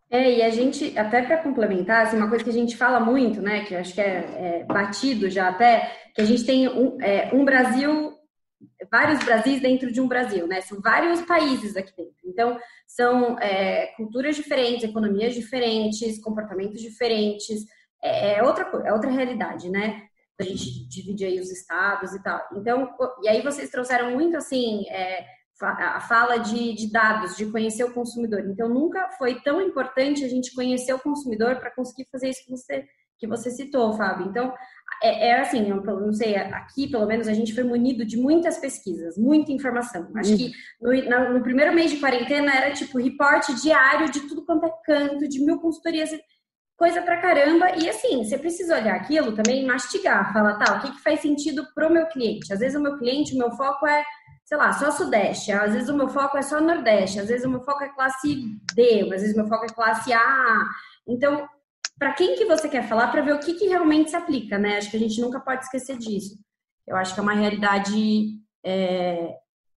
É, 0.09 0.39
e 0.39 0.41
a 0.41 0.49
gente, 0.49 0.97
até 0.99 1.21
para 1.21 1.37
complementar, 1.37 2.05
assim, 2.05 2.17
uma 2.17 2.27
coisa 2.27 2.43
que 2.43 2.49
a 2.49 2.53
gente 2.53 2.75
fala 2.75 2.99
muito, 2.99 3.41
né, 3.41 3.63
que 3.63 3.73
acho 3.73 3.93
que 3.93 4.01
é, 4.01 4.59
é 4.59 4.65
batido 4.65 5.29
já 5.29 5.47
até, 5.47 5.89
que 6.13 6.19
a 6.19 6.25
gente 6.25 6.45
tem 6.45 6.67
um, 6.67 7.01
é, 7.01 7.29
um 7.33 7.45
Brasil, 7.45 8.10
vários 8.91 9.23
Brasis 9.23 9.61
dentro 9.61 9.91
de 9.91 10.01
um 10.01 10.07
Brasil, 10.07 10.47
né, 10.47 10.61
são 10.61 10.79
vários 10.81 11.21
países 11.21 11.75
aqui 11.75 11.93
dentro. 11.95 12.15
Então, 12.25 12.59
são 12.87 13.37
é, 13.39 13.87
culturas 13.97 14.35
diferentes, 14.35 14.83
economias 14.83 15.33
diferentes, 15.33 16.21
comportamentos 16.21 16.81
diferentes, 16.81 17.65
é, 18.01 18.39
é 18.39 18.43
outra, 18.43 18.63
é 18.85 18.93
outra 18.93 19.09
realidade, 19.09 19.69
né, 19.69 20.03
a 20.39 20.43
gente 20.43 20.87
divide 20.87 21.23
aí 21.23 21.39
os 21.39 21.51
estados 21.51 22.13
e 22.13 22.23
tal. 22.23 22.41
Então, 22.53 22.89
e 23.21 23.29
aí 23.29 23.41
vocês 23.41 23.69
trouxeram 23.69 24.11
muito, 24.11 24.35
assim, 24.35 24.87
é, 24.89 25.25
a 25.61 25.99
fala 26.01 26.37
de, 26.37 26.73
de, 26.73 26.91
dados, 26.91 27.37
de 27.37 27.45
conhecer 27.51 27.83
o 27.83 27.93
consumidor. 27.93 28.41
Então, 28.47 28.67
nunca 28.67 29.09
foi 29.17 29.39
tão 29.41 29.61
importante 29.61 30.25
a 30.25 30.27
gente 30.27 30.53
conhecer 30.53 30.93
o 30.93 30.99
consumidor 30.99 31.57
para 31.57 31.71
conseguir 31.71 32.07
fazer 32.11 32.29
isso 32.29 32.43
que 32.43 32.49
você, 32.49 32.85
que 33.19 33.27
você 33.27 33.51
citou, 33.51 33.93
Fábio. 33.93 34.27
Então, 34.27 34.53
é, 35.01 35.29
é 35.29 35.39
assim, 35.39 35.69
eu 35.69 35.81
não 35.83 36.13
sei, 36.13 36.35
aqui 36.35 36.89
pelo 36.89 37.05
menos 37.05 37.27
a 37.27 37.33
gente 37.33 37.53
foi 37.53 37.63
munido 37.63 38.05
de 38.05 38.17
muitas 38.17 38.57
pesquisas, 38.57 39.17
muita 39.17 39.51
informação. 39.51 40.09
Acho 40.15 40.37
que 40.37 40.51
no, 40.81 41.33
no 41.33 41.41
primeiro 41.41 41.73
mês 41.73 41.91
de 41.91 41.97
quarentena 41.97 42.53
era 42.53 42.73
tipo 42.73 42.99
reporte 42.99 43.53
diário 43.61 44.11
de 44.11 44.21
tudo 44.21 44.45
quanto 44.45 44.65
é 44.65 44.71
canto, 44.85 45.27
de 45.27 45.43
mil 45.43 45.59
consultorias, 45.59 46.11
coisa 46.77 47.01
pra 47.01 47.21
caramba. 47.21 47.71
E 47.77 47.89
assim, 47.89 48.23
você 48.23 48.37
precisa 48.37 48.77
olhar 48.77 48.95
aquilo 48.95 49.33
também, 49.33 49.65
mastigar, 49.65 50.31
falar, 50.33 50.57
tá, 50.57 50.77
o 50.77 50.81
que, 50.81 50.91
que 50.91 51.03
faz 51.03 51.19
sentido 51.19 51.65
pro 51.73 51.91
meu 51.91 52.05
cliente? 52.07 52.51
Às 52.53 52.59
vezes 52.59 52.77
o 52.77 52.81
meu 52.81 52.97
cliente, 52.97 53.35
o 53.35 53.37
meu 53.37 53.51
foco 53.51 53.87
é 53.87 54.03
sei 54.51 54.57
lá, 54.57 54.73
só 54.73 54.91
Sudeste, 54.91 55.49
às 55.53 55.71
vezes 55.71 55.87
o 55.87 55.95
meu 55.95 56.09
foco 56.09 56.37
é 56.37 56.41
só 56.41 56.59
Nordeste, 56.59 57.21
às 57.21 57.29
vezes 57.29 57.45
o 57.45 57.49
meu 57.49 57.61
foco 57.61 57.85
é 57.85 57.87
classe 57.87 58.35
D, 58.75 59.01
às 59.03 59.21
vezes 59.21 59.33
o 59.33 59.37
meu 59.37 59.47
foco 59.47 59.63
é 59.63 59.69
classe 59.69 60.11
A. 60.11 60.65
Então, 61.07 61.47
para 62.01 62.13
quem 62.13 62.35
que 62.35 62.45
você 62.45 62.67
quer 62.67 62.89
falar 62.89 63.09
para 63.09 63.21
ver 63.21 63.35
o 63.35 63.39
que, 63.39 63.53
que 63.53 63.67
realmente 63.67 64.09
se 64.09 64.15
aplica, 64.15 64.57
né? 64.57 64.77
Acho 64.77 64.89
que 64.89 64.97
a 64.97 64.99
gente 64.99 65.21
nunca 65.21 65.39
pode 65.39 65.65
esquecer 65.65 65.99
disso. 65.99 66.35
Eu 66.87 66.95
acho 66.95 67.13
que 67.13 67.19
é 67.19 67.21
uma 67.21 67.35
realidade, 67.35 68.39
é, 68.65 69.37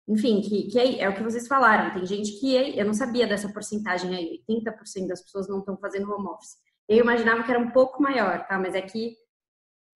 enfim, 0.08 0.40
que, 0.40 0.68
que 0.68 0.78
é, 0.78 1.00
é, 1.00 1.10
o 1.10 1.16
que 1.16 1.24
vocês 1.24 1.48
falaram. 1.48 1.92
Tem 1.96 2.06
gente 2.06 2.40
que, 2.40 2.56
é, 2.56 2.80
eu 2.80 2.86
não 2.86 2.94
sabia 2.94 3.26
dessa 3.26 3.52
porcentagem 3.52 4.16
aí, 4.16 4.44
80% 4.48 5.08
das 5.08 5.24
pessoas 5.24 5.50
não 5.50 5.62
estão 5.62 5.76
fazendo 5.78 6.12
home 6.12 6.28
office. 6.28 6.58
Eu 6.88 7.00
imaginava 7.00 7.42
que 7.42 7.50
era 7.50 7.60
um 7.60 7.72
pouco 7.72 8.04
maior, 8.04 8.46
tá? 8.46 8.60
Mas 8.60 8.76
é 8.76 8.84
que 8.84 9.16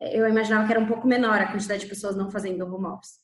eu 0.01 0.27
imaginava 0.27 0.65
que 0.65 0.73
era 0.73 0.81
um 0.81 0.87
pouco 0.87 1.07
menor 1.07 1.39
a 1.39 1.51
quantidade 1.51 1.83
de 1.83 1.89
pessoas 1.89 2.15
não 2.15 2.31
fazendo 2.31 2.65
home 2.65 2.87
office. 2.87 3.19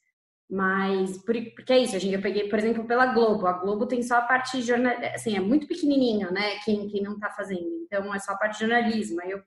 Mas, 0.52 1.18
porque 1.20 1.72
é 1.72 1.80
isso, 1.80 1.98
gente, 1.98 2.14
eu 2.14 2.22
peguei, 2.22 2.50
por 2.50 2.60
exemplo, 2.60 2.84
pela 2.84 3.06
Globo. 3.06 3.48
A 3.48 3.54
Globo 3.54 3.86
tem 3.86 4.04
só 4.04 4.18
a 4.18 4.22
parte 4.22 4.62
jornal, 4.62 4.94
assim, 5.16 5.38
é 5.38 5.40
muito 5.40 5.66
pequenininha, 5.66 6.30
né? 6.30 6.58
Quem, 6.66 6.90
quem 6.90 7.02
não 7.02 7.18
tá 7.18 7.30
fazendo. 7.30 7.70
Então, 7.86 8.14
é 8.14 8.20
só 8.20 8.34
a 8.34 8.38
parte 8.38 8.56
de 8.56 8.68
jornalismo. 8.68 9.22
Eu, 9.22 9.42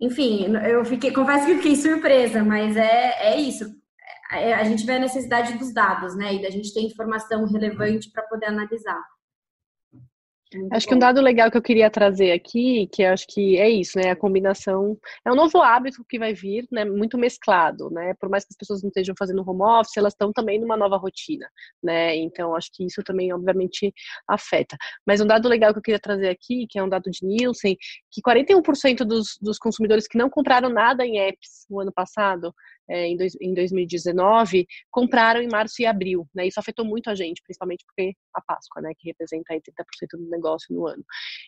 enfim, 0.00 0.56
eu 0.56 0.82
fiquei, 0.86 1.12
confesso 1.12 1.44
que 1.44 1.56
fiquei 1.56 1.76
surpresa, 1.76 2.42
mas 2.42 2.74
é, 2.74 3.34
é 3.34 3.38
isso. 3.38 3.66
É, 4.32 4.54
a 4.54 4.64
gente 4.64 4.86
vê 4.86 4.94
a 4.94 4.98
necessidade 4.98 5.58
dos 5.58 5.74
dados, 5.74 6.16
né? 6.16 6.32
E 6.34 6.42
da 6.42 6.48
gente 6.48 6.72
ter 6.72 6.80
informação 6.80 7.44
relevante 7.44 8.10
para 8.10 8.22
poder 8.22 8.46
analisar. 8.46 9.02
Muito 10.52 10.72
acho 10.72 10.86
bom. 10.86 10.90
que 10.90 10.94
um 10.96 10.98
dado 10.98 11.20
legal 11.20 11.50
que 11.50 11.56
eu 11.56 11.62
queria 11.62 11.88
trazer 11.88 12.32
aqui, 12.32 12.88
que 12.92 13.04
acho 13.04 13.26
que 13.28 13.56
é 13.56 13.68
isso, 13.68 13.98
né? 13.98 14.10
A 14.10 14.16
combinação 14.16 14.98
é 15.24 15.30
um 15.30 15.36
novo 15.36 15.58
hábito 15.62 16.04
que 16.08 16.18
vai 16.18 16.34
vir, 16.34 16.66
né? 16.72 16.84
Muito 16.84 17.16
mesclado, 17.16 17.88
né? 17.90 18.14
Por 18.14 18.28
mais 18.28 18.44
que 18.44 18.52
as 18.52 18.56
pessoas 18.56 18.82
não 18.82 18.88
estejam 18.88 19.14
fazendo 19.16 19.48
home 19.48 19.62
office, 19.62 19.96
elas 19.96 20.12
estão 20.12 20.32
também 20.32 20.58
numa 20.58 20.76
nova 20.76 20.96
rotina, 20.96 21.48
né? 21.82 22.16
Então 22.16 22.54
acho 22.56 22.70
que 22.72 22.84
isso 22.84 23.02
também 23.04 23.32
obviamente 23.32 23.92
afeta. 24.28 24.76
Mas 25.06 25.20
um 25.20 25.26
dado 25.26 25.48
legal 25.48 25.72
que 25.72 25.78
eu 25.78 25.82
queria 25.82 26.00
trazer 26.00 26.28
aqui, 26.28 26.66
que 26.68 26.78
é 26.78 26.82
um 26.82 26.88
dado 26.88 27.10
de 27.10 27.24
Nielsen, 27.24 27.76
que 28.10 28.20
41% 28.20 29.04
dos, 29.04 29.38
dos 29.40 29.58
consumidores 29.58 30.08
que 30.08 30.18
não 30.18 30.28
compraram 30.28 30.68
nada 30.68 31.06
em 31.06 31.20
apps 31.20 31.66
no 31.70 31.80
ano 31.80 31.92
passado 31.92 32.52
é, 32.90 33.06
em, 33.06 33.16
dois, 33.16 33.36
em 33.40 33.54
2019 33.54 34.66
compraram 34.90 35.40
em 35.40 35.48
março 35.48 35.80
e 35.80 35.86
abril, 35.86 36.28
né? 36.34 36.46
Isso 36.46 36.58
afetou 36.58 36.84
muito 36.84 37.08
a 37.08 37.14
gente, 37.14 37.40
principalmente 37.42 37.84
porque 37.86 38.14
a 38.34 38.40
Páscoa, 38.42 38.82
né, 38.82 38.92
que 38.98 39.08
representa 39.08 39.52
aí 39.52 39.60
30% 39.60 40.18
do 40.18 40.28
negócio 40.28 40.74
no 40.74 40.86
ano. 40.86 41.04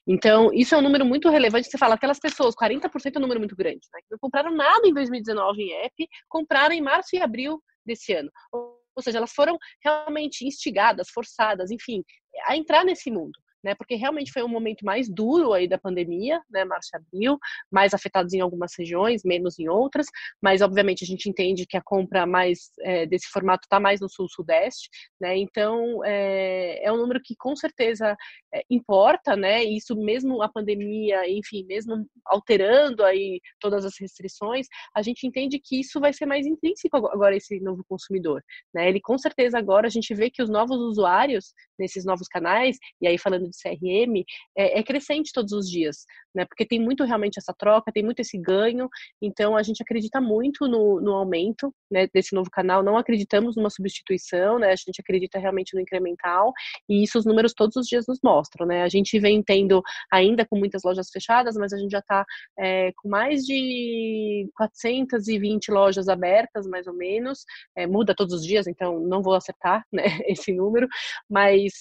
Então, 0.07 0.51
isso 0.53 0.74
é 0.74 0.78
um 0.78 0.82
número 0.82 1.05
muito 1.05 1.28
relevante. 1.28 1.68
Você 1.68 1.76
fala, 1.76 1.97
aquelas 1.97 2.20
pessoas, 2.20 2.55
40% 2.55 3.16
é 3.16 3.18
um 3.18 3.22
número 3.22 3.40
muito 3.40 3.57
grande, 3.57 3.86
né? 3.93 4.01
Que 4.03 4.12
não 4.12 4.18
compraram 4.18 4.55
nada 4.55 4.86
em 4.86 4.95
2019 4.95 5.62
em 5.62 5.72
app, 5.84 6.09
compraram 6.28 6.74
em 6.74 6.80
março 6.80 7.16
e 7.16 7.20
abril 7.20 7.61
desse 7.84 8.12
ano. 8.12 8.30
Ou 8.53 9.03
seja, 9.03 9.18
elas 9.18 9.32
foram 9.32 9.59
realmente 9.82 10.47
instigadas, 10.47 11.09
forçadas, 11.11 11.70
enfim, 11.70 12.05
a 12.47 12.57
entrar 12.57 12.84
nesse 12.84 13.11
mundo 13.11 13.38
né? 13.62 13.74
Porque 13.74 13.94
realmente 13.94 14.32
foi 14.32 14.42
um 14.42 14.48
momento 14.48 14.84
mais 14.84 15.08
duro 15.08 15.52
aí 15.52 15.68
da 15.68 15.78
pandemia, 15.78 16.40
né? 16.50 16.64
Março 16.64 16.90
abril, 16.94 17.38
mais 17.70 17.94
afetados 17.94 18.32
em 18.32 18.40
algumas 18.40 18.72
regiões, 18.78 19.22
menos 19.24 19.58
em 19.58 19.68
outras, 19.68 20.06
mas 20.42 20.60
obviamente 20.60 21.04
a 21.04 21.06
gente 21.06 21.28
entende 21.28 21.66
que 21.66 21.76
a 21.76 21.82
compra 21.82 22.26
mais 22.26 22.70
é, 22.80 23.06
desse 23.06 23.28
formato 23.28 23.66
está 23.66 23.78
mais 23.78 24.00
no 24.00 24.08
sul-sudeste, 24.08 24.88
né? 25.20 25.36
Então 25.36 26.04
é, 26.04 26.84
é, 26.84 26.92
um 26.92 26.96
número 26.96 27.20
que 27.22 27.34
com 27.36 27.54
certeza 27.54 28.16
é, 28.52 28.62
importa, 28.70 29.36
né? 29.36 29.62
Isso 29.64 29.96
mesmo 29.96 30.42
a 30.42 30.48
pandemia, 30.48 31.28
enfim, 31.30 31.64
mesmo 31.66 32.06
alterando 32.26 33.04
aí 33.04 33.40
todas 33.60 33.84
as 33.84 33.94
restrições, 34.00 34.66
a 34.94 35.02
gente 35.02 35.26
entende 35.26 35.60
que 35.62 35.80
isso 35.80 36.00
vai 36.00 36.12
ser 36.12 36.26
mais 36.26 36.46
intrínseco 36.46 36.96
agora 36.96 37.36
esse 37.36 37.60
novo 37.60 37.84
consumidor, 37.88 38.42
né? 38.74 38.88
Ele 38.88 39.00
com 39.00 39.16
certeza 39.18 39.58
agora 39.58 39.86
a 39.86 39.90
gente 39.90 40.14
vê 40.14 40.30
que 40.30 40.42
os 40.42 40.48
novos 40.48 40.78
usuários 40.78 41.52
nesses 41.78 42.04
novos 42.04 42.28
canais, 42.28 42.78
e 43.00 43.06
aí 43.06 43.18
falando 43.18 43.51
de 43.53 43.62
CRM 43.62 44.24
é, 44.57 44.80
é, 44.80 44.82
crescente 44.82 45.30
todos 45.32 45.53
os 45.53 45.68
dias, 45.68 46.05
né? 46.34 46.44
Porque 46.44 46.66
tem 46.66 46.80
muito 46.80 47.05
realmente 47.05 47.38
essa 47.38 47.55
troca, 47.57 47.92
tem 47.92 48.03
muito 48.03 48.20
esse 48.20 48.38
ganho. 48.38 48.88
Então 49.20 49.57
a 49.57 49.62
gente 49.62 49.82
acredita 49.82 50.20
muito 50.20 50.66
no, 50.66 51.00
no 51.00 51.12
aumento 51.12 51.72
né, 51.90 52.09
desse 52.12 52.34
novo 52.34 52.50
canal. 52.50 52.82
Não 52.82 52.96
acreditamos 52.96 53.57
numa 53.57 53.70
substituição, 53.70 54.59
né? 54.59 54.72
A 54.72 54.76
gente 54.76 55.00
acredita 55.00 55.38
realmente 55.38 55.74
no 55.74 55.80
incremental 55.80 56.53
e 56.88 57.03
isso 57.03 57.18
os 57.18 57.26
números 57.26 57.53
todos 57.55 57.76
os 57.76 57.86
dias 57.86 58.07
nos 58.09 58.18
mostram, 58.22 58.66
né? 58.66 58.82
A 58.82 58.88
gente 58.88 59.18
vem 59.18 59.42
tendo 59.42 59.82
ainda 60.11 60.46
com 60.46 60.59
muitas 60.59 60.82
lojas 60.84 61.11
fechadas, 61.11 61.55
mas 61.57 61.72
a 61.72 61.78
gente 61.78 61.90
já 61.90 61.98
está 61.98 62.24
é, 62.59 62.92
com 62.96 63.09
mais 63.09 63.44
de 63.44 64.48
420 64.57 65.70
lojas 65.70 66.09
abertas, 66.09 66.66
mais 66.66 66.86
ou 66.86 66.94
menos. 66.94 67.44
É, 67.76 67.86
muda 67.86 68.14
todos 68.14 68.34
os 68.34 68.44
dias, 68.44 68.66
então 68.66 69.00
não 69.00 69.22
vou 69.22 69.34
acertar 69.34 69.84
né, 69.92 70.03
esse 70.26 70.53
número, 70.53 70.88
mas 71.28 71.72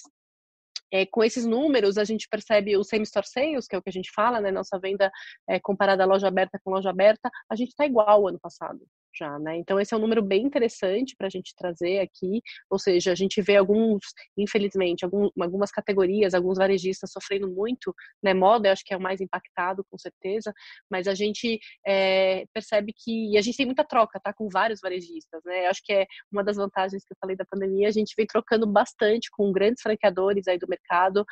é, 0.91 1.05
com 1.05 1.23
esses 1.23 1.45
números, 1.45 1.97
a 1.97 2.03
gente 2.03 2.27
percebe 2.29 2.75
o 2.77 2.83
same-store 2.83 3.27
sales, 3.27 3.67
que 3.67 3.75
é 3.75 3.79
o 3.79 3.81
que 3.81 3.89
a 3.89 3.93
gente 3.93 4.11
fala, 4.13 4.41
né? 4.41 4.51
Nossa 4.51 4.79
venda 4.79 5.11
é, 5.47 5.59
comparada 5.59 6.05
loja 6.05 6.27
aberta 6.27 6.59
com 6.63 6.71
loja 6.71 6.89
aberta, 6.89 7.29
a 7.49 7.55
gente 7.55 7.69
está 7.69 7.85
igual 7.85 8.09
ao 8.09 8.27
ano 8.27 8.39
passado 8.39 8.81
já, 9.13 9.37
né? 9.39 9.57
Então 9.57 9.79
esse 9.79 9.93
é 9.93 9.97
um 9.97 9.99
número 9.99 10.21
bem 10.21 10.43
interessante 10.43 11.15
para 11.17 11.27
a 11.27 11.29
gente 11.29 11.53
trazer 11.55 11.99
aqui, 11.99 12.41
ou 12.69 12.79
seja, 12.79 13.11
a 13.11 13.15
gente 13.15 13.41
vê 13.41 13.57
alguns, 13.57 14.01
infelizmente, 14.37 15.03
algum, 15.03 15.29
algumas 15.39 15.71
categorias, 15.71 16.33
alguns 16.33 16.57
varejistas 16.57 17.11
sofrendo 17.11 17.49
muito, 17.49 17.93
né? 18.23 18.33
Moda, 18.33 18.67
eu 18.67 18.73
acho 18.73 18.83
que 18.83 18.93
é 18.93 18.97
o 18.97 19.01
mais 19.01 19.21
impactado, 19.21 19.85
com 19.89 19.97
certeza, 19.97 20.53
mas 20.89 21.07
a 21.07 21.13
gente 21.13 21.59
é, 21.85 22.45
percebe 22.53 22.93
que 22.95 23.37
a 23.37 23.41
gente 23.41 23.57
tem 23.57 23.65
muita 23.65 23.83
troca, 23.83 24.19
tá? 24.19 24.33
Com 24.33 24.47
vários 24.49 24.79
varejistas, 24.81 25.41
né? 25.45 25.65
Eu 25.65 25.69
acho 25.69 25.81
que 25.83 25.93
é 25.93 26.05
uma 26.31 26.43
das 26.43 26.57
vantagens 26.57 27.03
que 27.03 27.13
eu 27.13 27.17
falei 27.19 27.35
da 27.35 27.45
pandemia, 27.45 27.87
a 27.87 27.91
gente 27.91 28.13
vem 28.15 28.25
trocando 28.25 28.67
bastante 28.67 29.29
com 29.31 29.51
grandes 29.51 29.81
franqueadores 29.81 30.47
aí 30.47 30.57
do 30.57 30.67
mercado, 30.67 31.25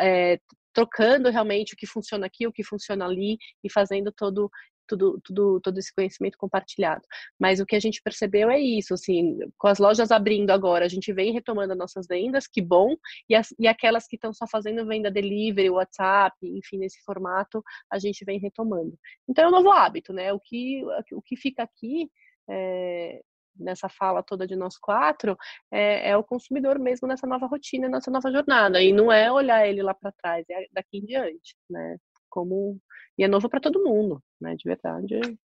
é, 0.00 0.38
trocando 0.76 1.30
realmente 1.30 1.72
o 1.72 1.76
que 1.76 1.86
funciona 1.86 2.26
aqui, 2.26 2.46
o 2.46 2.52
que 2.52 2.62
funciona 2.62 3.06
ali 3.06 3.38
e 3.64 3.72
fazendo 3.72 4.12
todo 4.12 4.50
tudo, 4.86 5.20
tudo, 5.24 5.60
todo 5.60 5.78
esse 5.78 5.94
conhecimento 5.94 6.38
compartilhado. 6.38 7.02
Mas 7.38 7.60
o 7.60 7.66
que 7.66 7.76
a 7.76 7.80
gente 7.80 8.00
percebeu 8.02 8.50
é 8.50 8.58
isso, 8.58 8.94
assim, 8.94 9.38
com 9.58 9.68
as 9.68 9.78
lojas 9.78 10.10
abrindo 10.10 10.50
agora, 10.50 10.84
a 10.84 10.88
gente 10.88 11.12
vem 11.12 11.32
retomando 11.32 11.72
as 11.72 11.78
nossas 11.78 12.06
vendas, 12.06 12.46
que 12.46 12.62
bom, 12.62 12.96
e, 13.28 13.34
as, 13.34 13.48
e 13.58 13.66
aquelas 13.66 14.06
que 14.06 14.16
estão 14.16 14.32
só 14.32 14.46
fazendo 14.46 14.86
venda 14.86 15.10
delivery, 15.10 15.70
WhatsApp, 15.70 16.36
enfim, 16.42 16.78
nesse 16.78 17.02
formato, 17.02 17.62
a 17.90 17.98
gente 17.98 18.24
vem 18.24 18.38
retomando. 18.38 18.98
Então 19.28 19.44
é 19.44 19.48
um 19.48 19.52
novo 19.52 19.70
hábito, 19.70 20.12
né? 20.12 20.32
O 20.32 20.40
que, 20.40 20.82
o 21.12 21.22
que 21.22 21.36
fica 21.36 21.62
aqui 21.62 22.10
é, 22.48 23.20
nessa 23.58 23.88
fala 23.88 24.22
toda 24.22 24.46
de 24.46 24.56
nós 24.56 24.76
quatro 24.78 25.36
é, 25.70 26.10
é, 26.10 26.16
o 26.16 26.24
consumidor 26.24 26.78
mesmo 26.78 27.08
nessa 27.08 27.26
nova 27.26 27.46
rotina, 27.46 27.88
nessa 27.88 28.10
nova 28.10 28.30
jornada. 28.30 28.82
E 28.82 28.92
não 28.92 29.10
é 29.10 29.30
olhar 29.30 29.66
ele 29.66 29.82
lá 29.82 29.94
para 29.94 30.12
trás, 30.12 30.44
é 30.50 30.66
daqui 30.72 30.98
em 30.98 31.06
diante, 31.06 31.56
né? 31.68 31.96
Como 32.28 32.78
e 33.18 33.24
é 33.24 33.28
novo 33.28 33.48
para 33.48 33.60
todo 33.60 33.82
mundo, 33.82 34.22
né? 34.40 34.54
De 34.54 34.64
verdade. 34.64 35.38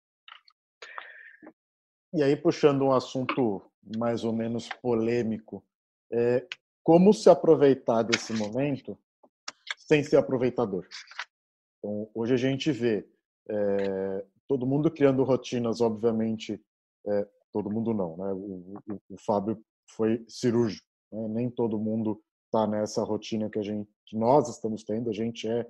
E 2.14 2.24
aí, 2.24 2.36
puxando 2.36 2.84
um 2.84 2.92
assunto 2.92 3.62
mais 3.98 4.24
ou 4.24 4.34
menos 4.34 4.68
polêmico, 4.82 5.64
é, 6.12 6.46
como 6.84 7.14
se 7.14 7.30
aproveitar 7.30 8.04
desse 8.04 8.34
momento 8.34 8.98
sem 9.78 10.04
ser 10.04 10.18
aproveitador? 10.18 10.88
Então, 11.78 12.10
hoje 12.14 12.34
a 12.34 12.38
gente 12.38 12.72
vê 12.72 13.08
é, 13.48 14.26
todo 14.48 14.66
mundo 14.66 14.90
criando 14.90 15.24
rotinas, 15.24 15.82
obviamente, 15.82 16.60
é, 17.08 17.28
todo 17.52 17.70
mundo 17.70 17.94
não, 17.94 18.18
né? 18.18 18.32
O, 18.34 18.82
o, 18.88 19.02
o 19.12 19.18
Fábio 19.18 19.64
foi 19.92 20.24
cirúrgico, 20.28 20.86
né? 21.12 21.28
nem 21.28 21.50
todo 21.50 21.80
mundo 21.80 22.22
está 22.46 22.66
nessa 22.66 23.04
rotina 23.04 23.50
que 23.50 23.60
a 23.60 23.64
gente, 23.64 23.90
que 24.06 24.18
nós 24.18 24.50
estamos 24.50 24.84
tendo. 24.84 25.10
A 25.10 25.14
gente 25.14 25.48
é, 25.48 25.68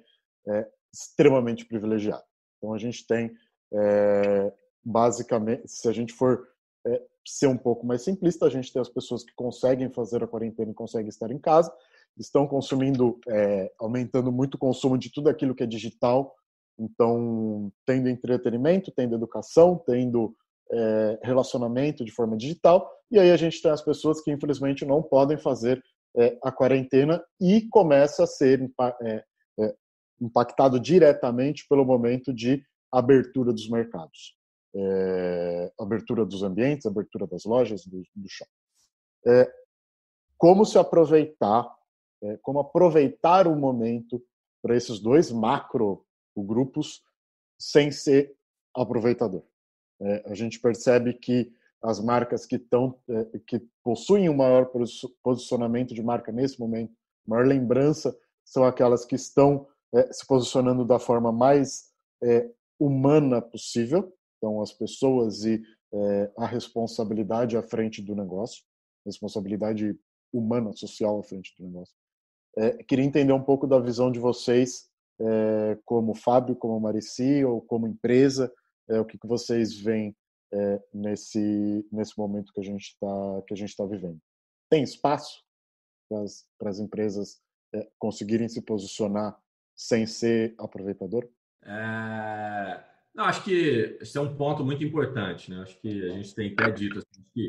é 0.47 0.71
extremamente 0.93 1.65
privilegiado. 1.65 2.23
Então 2.59 2.73
a 2.73 2.77
gente 2.77 3.07
tem 3.07 3.31
é, 3.73 4.53
basicamente, 4.83 5.67
se 5.67 5.87
a 5.87 5.91
gente 5.91 6.13
for 6.13 6.47
é, 6.85 7.01
ser 7.25 7.47
um 7.47 7.57
pouco 7.57 7.85
mais 7.85 8.03
simplista, 8.03 8.45
a 8.45 8.49
gente 8.49 8.71
tem 8.71 8.81
as 8.81 8.89
pessoas 8.89 9.23
que 9.23 9.33
conseguem 9.35 9.89
fazer 9.91 10.23
a 10.23 10.27
quarentena 10.27 10.71
e 10.71 10.75
conseguem 10.75 11.09
estar 11.09 11.31
em 11.31 11.39
casa, 11.39 11.73
estão 12.17 12.47
consumindo, 12.47 13.19
é, 13.27 13.71
aumentando 13.79 14.31
muito 14.31 14.55
o 14.55 14.59
consumo 14.59 14.97
de 14.97 15.11
tudo 15.11 15.29
aquilo 15.29 15.55
que 15.55 15.63
é 15.63 15.67
digital, 15.67 16.35
então 16.77 17.71
tendo 17.85 18.09
entretenimento, 18.09 18.91
tendo 18.91 19.15
educação, 19.15 19.81
tendo 19.85 20.35
é, 20.71 21.19
relacionamento 21.23 22.03
de 22.03 22.11
forma 22.11 22.35
digital, 22.35 22.89
e 23.11 23.19
aí 23.19 23.31
a 23.31 23.37
gente 23.37 23.61
tem 23.61 23.71
as 23.71 23.81
pessoas 23.81 24.21
que 24.21 24.31
infelizmente 24.31 24.85
não 24.85 25.01
podem 25.01 25.37
fazer 25.37 25.83
é, 26.17 26.37
a 26.43 26.51
quarentena 26.51 27.23
e 27.39 27.67
começa 27.69 28.23
a 28.23 28.27
ser 28.27 28.69
é, 29.03 29.23
impactado 30.21 30.79
diretamente 30.79 31.65
pelo 31.67 31.85
momento 31.85 32.33
de 32.33 32.63
abertura 32.91 33.53
dos 33.53 33.69
mercados, 33.69 34.35
é, 34.75 35.71
abertura 35.79 36.25
dos 36.25 36.43
ambientes, 36.43 36.85
abertura 36.85 37.27
das 37.27 37.45
lojas, 37.45 37.85
do, 37.85 38.01
do 38.15 38.29
shopping. 38.29 38.51
É, 39.27 39.51
como 40.37 40.65
se 40.65 40.77
aproveitar, 40.77 41.69
é, 42.23 42.37
como 42.37 42.59
aproveitar 42.59 43.47
o 43.47 43.55
momento 43.55 44.23
para 44.61 44.75
esses 44.75 44.99
dois 44.99 45.31
macro 45.31 46.05
grupos 46.37 47.03
sem 47.59 47.91
ser 47.91 48.33
aproveitador. 48.73 49.43
É, 50.01 50.31
a 50.31 50.33
gente 50.33 50.59
percebe 50.59 51.13
que 51.13 51.53
as 51.81 51.99
marcas 51.99 52.45
que 52.45 52.55
estão 52.55 52.97
é, 53.09 53.39
que 53.45 53.61
possuem 53.83 54.29
um 54.29 54.35
maior 54.35 54.69
posicionamento 55.21 55.93
de 55.93 56.01
marca 56.01 56.31
nesse 56.31 56.59
momento, 56.59 56.93
maior 57.25 57.45
lembrança, 57.45 58.17
são 58.45 58.65
aquelas 58.65 59.05
que 59.05 59.15
estão 59.15 59.67
é, 59.93 60.11
se 60.13 60.25
posicionando 60.25 60.85
da 60.85 60.99
forma 60.99 61.31
mais 61.31 61.89
é, 62.23 62.49
humana 62.79 63.41
possível. 63.41 64.13
Então, 64.37 64.61
as 64.61 64.71
pessoas 64.71 65.43
e 65.45 65.61
é, 65.93 66.31
a 66.37 66.45
responsabilidade 66.45 67.57
à 67.57 67.63
frente 67.63 68.01
do 68.01 68.15
negócio, 68.15 68.63
responsabilidade 69.05 69.97
humana, 70.31 70.71
social 70.73 71.19
à 71.19 71.23
frente 71.23 71.53
do 71.57 71.65
negócio. 71.65 71.93
É, 72.57 72.83
queria 72.83 73.05
entender 73.05 73.33
um 73.33 73.43
pouco 73.43 73.67
da 73.67 73.79
visão 73.79 74.11
de 74.11 74.19
vocês, 74.19 74.87
é, 75.19 75.77
como 75.85 76.13
Fábio, 76.13 76.55
como 76.55 76.79
Marici, 76.79 77.43
ou 77.43 77.61
como 77.61 77.87
empresa, 77.87 78.51
é, 78.89 78.99
o 78.99 79.05
que, 79.05 79.17
que 79.17 79.27
vocês 79.27 79.75
veem 79.77 80.15
nesse 80.91 81.87
nesse 81.91 82.17
momento 82.17 82.51
que 82.51 82.59
a 82.59 82.63
gente 82.63 82.85
está 82.85 83.43
que 83.45 83.53
a 83.53 83.55
gente 83.55 83.69
está 83.69 83.85
vivendo. 83.85 84.17
Tem 84.67 84.81
espaço 84.81 85.43
para 86.09 86.69
as 86.71 86.79
empresas 86.79 87.39
é, 87.73 87.87
conseguirem 87.99 88.49
se 88.49 88.61
posicionar 88.61 89.39
sem 89.79 90.05
ser 90.05 90.53
aproveitador? 90.59 91.25
É... 91.63 92.83
Não, 93.15 93.23
acho 93.23 93.43
que 93.45 93.97
esse 94.01 94.17
é 94.17 94.21
um 94.21 94.35
ponto 94.35 94.63
muito 94.63 94.83
importante. 94.83 95.49
Né? 95.49 95.61
Acho 95.61 95.79
que 95.79 96.09
a 96.09 96.13
gente 96.15 96.35
tem 96.35 96.51
até 96.51 96.69
dito 96.69 96.99
assim, 96.99 97.23
que 97.33 97.47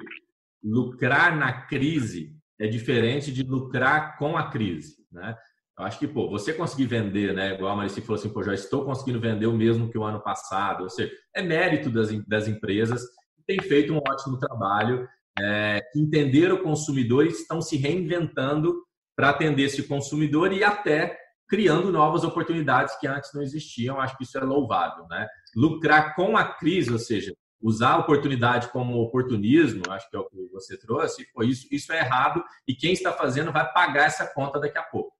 lucrar 0.63 1.37
na 1.37 1.63
crise 1.63 2.37
é 2.59 2.69
diferente 2.69 3.33
de 3.33 3.43
lucrar 3.43 4.17
com 4.17 4.37
a 4.37 4.49
crise. 4.49 5.05
Né? 5.11 5.37
Eu 5.77 5.85
acho 5.85 5.99
que, 5.99 6.07
pô, 6.07 6.31
você 6.31 6.53
conseguir 6.53 6.87
vender, 6.87 7.35
né? 7.35 7.55
Igual 7.55 7.73
a 7.73 7.77
Marici 7.77 8.01
falou 8.01 8.21
assim, 8.21 8.29
pô, 8.29 8.43
já 8.45 8.55
estou 8.55 8.85
conseguindo 8.85 9.19
vender 9.19 9.47
o 9.47 9.53
mesmo 9.53 9.91
que 9.91 9.99
o 9.99 10.05
ano 10.05 10.23
passado. 10.23 10.85
Ou 10.85 10.91
seja, 10.91 11.13
é 11.35 11.43
mérito 11.43 11.91
das, 11.91 12.11
das 12.27 12.47
empresas 12.47 13.03
que 13.35 13.43
têm 13.47 13.61
feito 13.61 13.93
um 13.93 13.99
ótimo 13.99 14.39
trabalho, 14.39 15.09
é, 15.39 15.81
que 15.93 15.99
entenderam 15.99 16.57
o 16.57 16.63
consumidor 16.63 17.27
e 17.27 17.31
estão 17.31 17.61
se 17.61 17.77
reinventando 17.77 18.85
para 19.17 19.31
atender 19.31 19.65
esse 19.65 19.83
consumidor 19.85 20.53
e 20.53 20.63
até 20.63 21.19
criando 21.51 21.91
novas 21.91 22.23
oportunidades 22.23 22.97
que 23.01 23.09
antes 23.09 23.35
não 23.35 23.43
existiam. 23.43 24.01
Acho 24.01 24.17
que 24.17 24.23
isso 24.23 24.39
é 24.39 24.41
louvável, 24.41 25.05
né? 25.11 25.27
Lucrar 25.55 26.15
com 26.15 26.37
a 26.37 26.45
crise, 26.45 26.93
ou 26.93 26.99
seja, 26.99 27.35
usar 27.61 27.91
a 27.91 27.99
oportunidade 27.99 28.69
como 28.69 29.03
oportunismo, 29.03 29.83
acho 29.91 30.09
que 30.09 30.17
é 30.17 30.21
o 30.21 30.25
que 30.25 30.49
você 30.53 30.79
trouxe, 30.79 31.27
pô, 31.35 31.43
isso, 31.43 31.67
isso 31.71 31.93
é 31.93 31.99
errado 31.99 32.43
e 32.67 32.75
quem 32.75 32.93
está 32.93 33.13
fazendo 33.13 33.53
vai 33.53 33.71
pagar 33.71 34.07
essa 34.07 34.27
conta 34.33 34.59
daqui 34.59 34.79
a 34.79 34.83
pouco. 34.83 35.13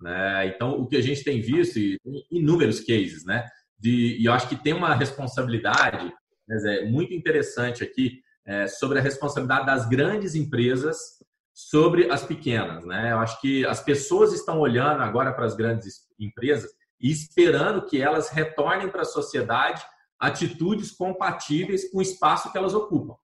Né? 0.00 0.46
Então, 0.46 0.78
o 0.78 0.86
que 0.86 0.96
a 0.96 1.02
gente 1.02 1.24
tem 1.24 1.40
visto, 1.40 1.78
e 1.78 1.98
inúmeros 2.30 2.80
cases, 2.80 3.24
né? 3.24 3.48
De, 3.78 4.16
e 4.20 4.26
eu 4.26 4.32
acho 4.32 4.48
que 4.48 4.56
tem 4.56 4.72
uma 4.72 4.94
responsabilidade 4.94 6.12
né, 6.46 6.82
muito 6.82 7.14
interessante 7.14 7.82
aqui 7.82 8.20
é, 8.44 8.66
sobre 8.66 8.98
a 8.98 9.02
responsabilidade 9.02 9.66
das 9.66 9.88
grandes 9.88 10.34
empresas 10.34 11.18
sobre 11.58 12.08
as 12.08 12.22
pequenas. 12.22 12.86
Né? 12.86 13.10
Eu 13.10 13.18
acho 13.18 13.40
que 13.40 13.66
as 13.66 13.82
pessoas 13.82 14.32
estão 14.32 14.60
olhando 14.60 15.02
agora 15.02 15.32
para 15.32 15.44
as 15.44 15.56
grandes 15.56 16.02
empresas 16.16 16.70
e 17.00 17.10
esperando 17.10 17.84
que 17.84 18.00
elas 18.00 18.28
retornem 18.28 18.88
para 18.88 19.02
a 19.02 19.04
sociedade 19.04 19.82
atitudes 20.20 20.92
compatíveis 20.92 21.90
com 21.90 21.98
o 21.98 22.02
espaço 22.02 22.52
que 22.52 22.58
elas 22.58 22.74
ocupam. 22.74 23.16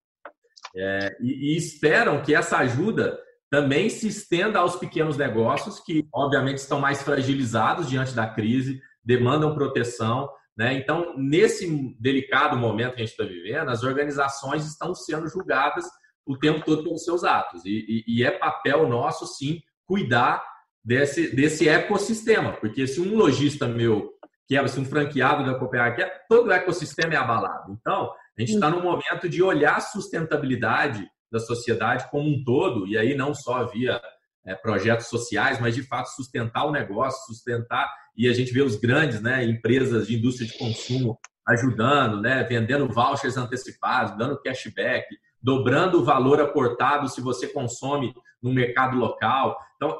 É, 0.77 1.17
e, 1.21 1.53
e, 1.53 1.57
esperam 1.57 2.23
que 2.23 2.35
essa 2.35 2.59
ajuda 2.59 3.17
também 3.49 3.89
se 3.89 4.09
estenda 4.09 4.59
aos 4.59 4.75
pequenos 4.75 5.17
negócios, 5.17 5.79
que 5.79 6.09
obviamente 6.13 6.59
estão 6.59 6.81
mais 6.81 7.03
fragilizados 7.03 7.89
diante 7.89 8.15
da 8.15 8.27
crise, 8.27 8.81
demandam 9.05 9.55
proteção. 9.55 10.29
Né? 10.57 10.75
Então, 10.75 11.15
nesse 11.17 11.97
delicado 12.01 12.57
momento 12.57 12.97
que 12.97 13.03
a 13.03 13.07
gente 13.07 13.13
está 13.13 13.25
vivendo, 13.25 13.71
as 13.71 13.85
organizações 13.85 14.67
estão 14.67 14.93
sendo 14.93 15.29
julgadas 15.29 15.85
o 16.27 16.39
tempo 16.39 16.65
todo 16.65 16.83
pelos 16.83 17.05
seus 17.05 17.25
atos. 17.25 17.65
E, 17.65 18.05
e, 18.07 18.19
e 18.19 18.25
é 18.25 18.31
papel 18.31 18.89
nosso, 18.89 19.27
sim, 19.27 19.61
cuidar 19.87 20.45
desse, 20.85 21.35
desse 21.35 21.69
ecossistema, 21.69 22.53
porque 22.53 22.87
se 22.87 23.01
um 23.01 23.17
lojista 23.17 23.67
meu 23.67 24.13
quebra, 24.47 24.69
se 24.69 24.79
um 24.79 24.85
franqueado 24.85 25.45
da 25.45 25.59
Copenhague 25.59 25.97
quebra, 25.97 26.21
todo 26.29 26.49
o 26.49 26.53
ecossistema 26.53 27.15
é 27.15 27.17
abalado. 27.17 27.73
Então, 27.73 28.13
a 28.37 28.41
gente 28.41 28.55
está 28.55 28.69
num 28.69 28.83
momento 28.83 29.29
de 29.29 29.43
olhar 29.43 29.77
a 29.77 29.81
sustentabilidade 29.81 31.09
da 31.33 31.39
sociedade 31.41 32.09
como 32.11 32.29
um 32.29 32.45
todo, 32.45 32.87
e 32.87 32.99
aí 32.99 33.15
não 33.15 33.35
só 33.35 33.67
via 33.67 34.01
é, 34.47 34.55
projetos 34.55 35.07
sociais, 35.07 35.59
mas 35.61 35.75
de 35.75 35.83
fato 35.83 36.09
sustentar 36.09 36.65
o 36.67 36.73
negócio, 36.73 37.27
sustentar, 37.27 37.91
e 38.17 38.29
a 38.29 38.33
gente 38.33 38.53
vê 38.53 38.63
os 38.63 38.77
grandes 38.77 39.21
né, 39.21 39.45
empresas 39.45 40.07
de 40.07 40.17
indústria 40.17 40.47
de 40.47 40.57
consumo 40.59 41.19
ajudando, 41.47 42.21
né, 42.21 42.45
vendendo 42.45 42.89
vouchers 42.89 43.37
antecipados, 43.37 44.17
dando 44.17 44.41
cashback, 44.41 45.07
dobrando 45.45 46.01
o 46.01 46.05
valor 46.05 46.41
aportado 46.41 47.07
se 47.07 47.21
você 47.21 47.47
consome 47.47 48.15
no 48.43 48.51
mercado 48.51 48.97
local. 48.97 49.55
Então, 49.77 49.95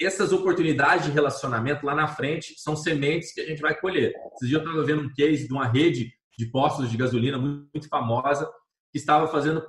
essas 0.00 0.32
oportunidades 0.32 1.04
de 1.04 1.12
relacionamento 1.12 1.84
lá 1.84 1.94
na 1.94 2.08
frente 2.08 2.54
são 2.56 2.74
sementes 2.74 3.34
que 3.34 3.42
a 3.42 3.44
gente 3.44 3.60
vai 3.60 3.78
colher. 3.78 4.14
Esses 4.34 4.48
dias 4.48 4.62
eu 4.62 4.66
estava 4.66 4.86
vendo 4.86 5.02
um 5.02 5.12
case 5.12 5.46
de 5.46 5.52
uma 5.52 5.66
rede 5.66 6.10
de 6.38 6.46
postos 6.46 6.90
de 6.90 6.96
gasolina 6.96 7.36
muito 7.36 7.88
famosa 7.90 8.50
que 8.90 8.98
estava 8.98 9.28
fazendo 9.28 9.62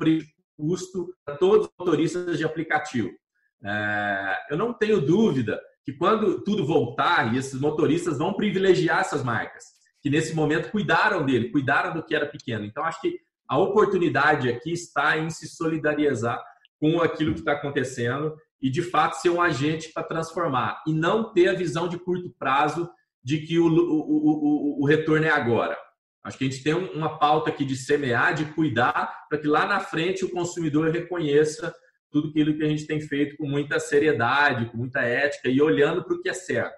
custo 0.58 1.14
para 1.26 1.36
todos 1.36 1.68
os 1.68 1.74
motoristas 1.78 2.38
de 2.38 2.46
aplicativo. 2.46 3.10
É, 3.66 4.38
eu 4.50 4.58
não 4.58 4.74
tenho 4.74 5.02
dúvida 5.02 5.60
que 5.84 5.92
quando 5.92 6.42
tudo 6.42 6.66
voltar, 6.66 7.34
e 7.34 7.38
esses 7.38 7.60
motoristas 7.60 8.18
vão 8.18 8.34
privilegiar 8.34 9.02
essas 9.02 9.24
marcas, 9.24 9.66
que 10.02 10.10
nesse 10.10 10.34
momento 10.34 10.72
cuidaram 10.72 11.26
dele, 11.26 11.50
cuidaram 11.50 11.94
do 11.94 12.04
que 12.04 12.16
era 12.16 12.26
pequeno. 12.26 12.64
Então, 12.64 12.86
acho 12.86 13.02
que 13.02 13.27
a 13.48 13.58
oportunidade 13.58 14.50
aqui 14.50 14.72
está 14.72 15.18
em 15.18 15.30
se 15.30 15.48
solidarizar 15.48 16.44
com 16.80 17.02
aquilo 17.02 17.34
que 17.34 17.40
está 17.40 17.54
acontecendo 17.54 18.36
e, 18.62 18.70
de 18.70 18.82
fato, 18.82 19.16
ser 19.16 19.30
um 19.30 19.42
agente 19.42 19.92
para 19.94 20.04
transformar 20.04 20.82
e 20.86 20.94
não 20.94 21.32
ter 21.34 21.48
a 21.48 21.54
visão 21.54 21.88
de 21.88 21.98
curto 21.98 22.34
prazo 22.38 22.90
de 23.24 23.40
que 23.40 23.60
o, 23.60 23.68
o, 23.68 24.80
o, 24.80 24.82
o 24.82 24.86
retorno 24.86 25.26
é 25.26 25.30
agora. 25.30 25.78
Acho 26.24 26.38
que 26.38 26.46
a 26.46 26.50
gente 26.50 26.64
tem 26.64 26.74
uma 26.74 27.18
pauta 27.18 27.50
aqui 27.50 27.64
de 27.64 27.76
semear, 27.76 28.34
de 28.34 28.46
cuidar, 28.54 29.28
para 29.30 29.38
que 29.38 29.48
lá 29.48 29.66
na 29.66 29.80
frente 29.80 30.26
o 30.26 30.32
consumidor 30.32 30.92
reconheça 30.92 31.74
tudo 32.12 32.30
aquilo 32.30 32.56
que 32.56 32.64
a 32.64 32.68
gente 32.68 32.86
tem 32.86 33.00
feito 33.00 33.38
com 33.38 33.48
muita 33.48 33.80
seriedade, 33.80 34.70
com 34.70 34.78
muita 34.78 35.02
ética 35.02 35.50
e 35.50 35.62
olhando 35.62 36.04
para 36.04 36.16
o 36.16 36.22
que 36.22 36.30
é 36.30 36.34
certo. 36.34 36.76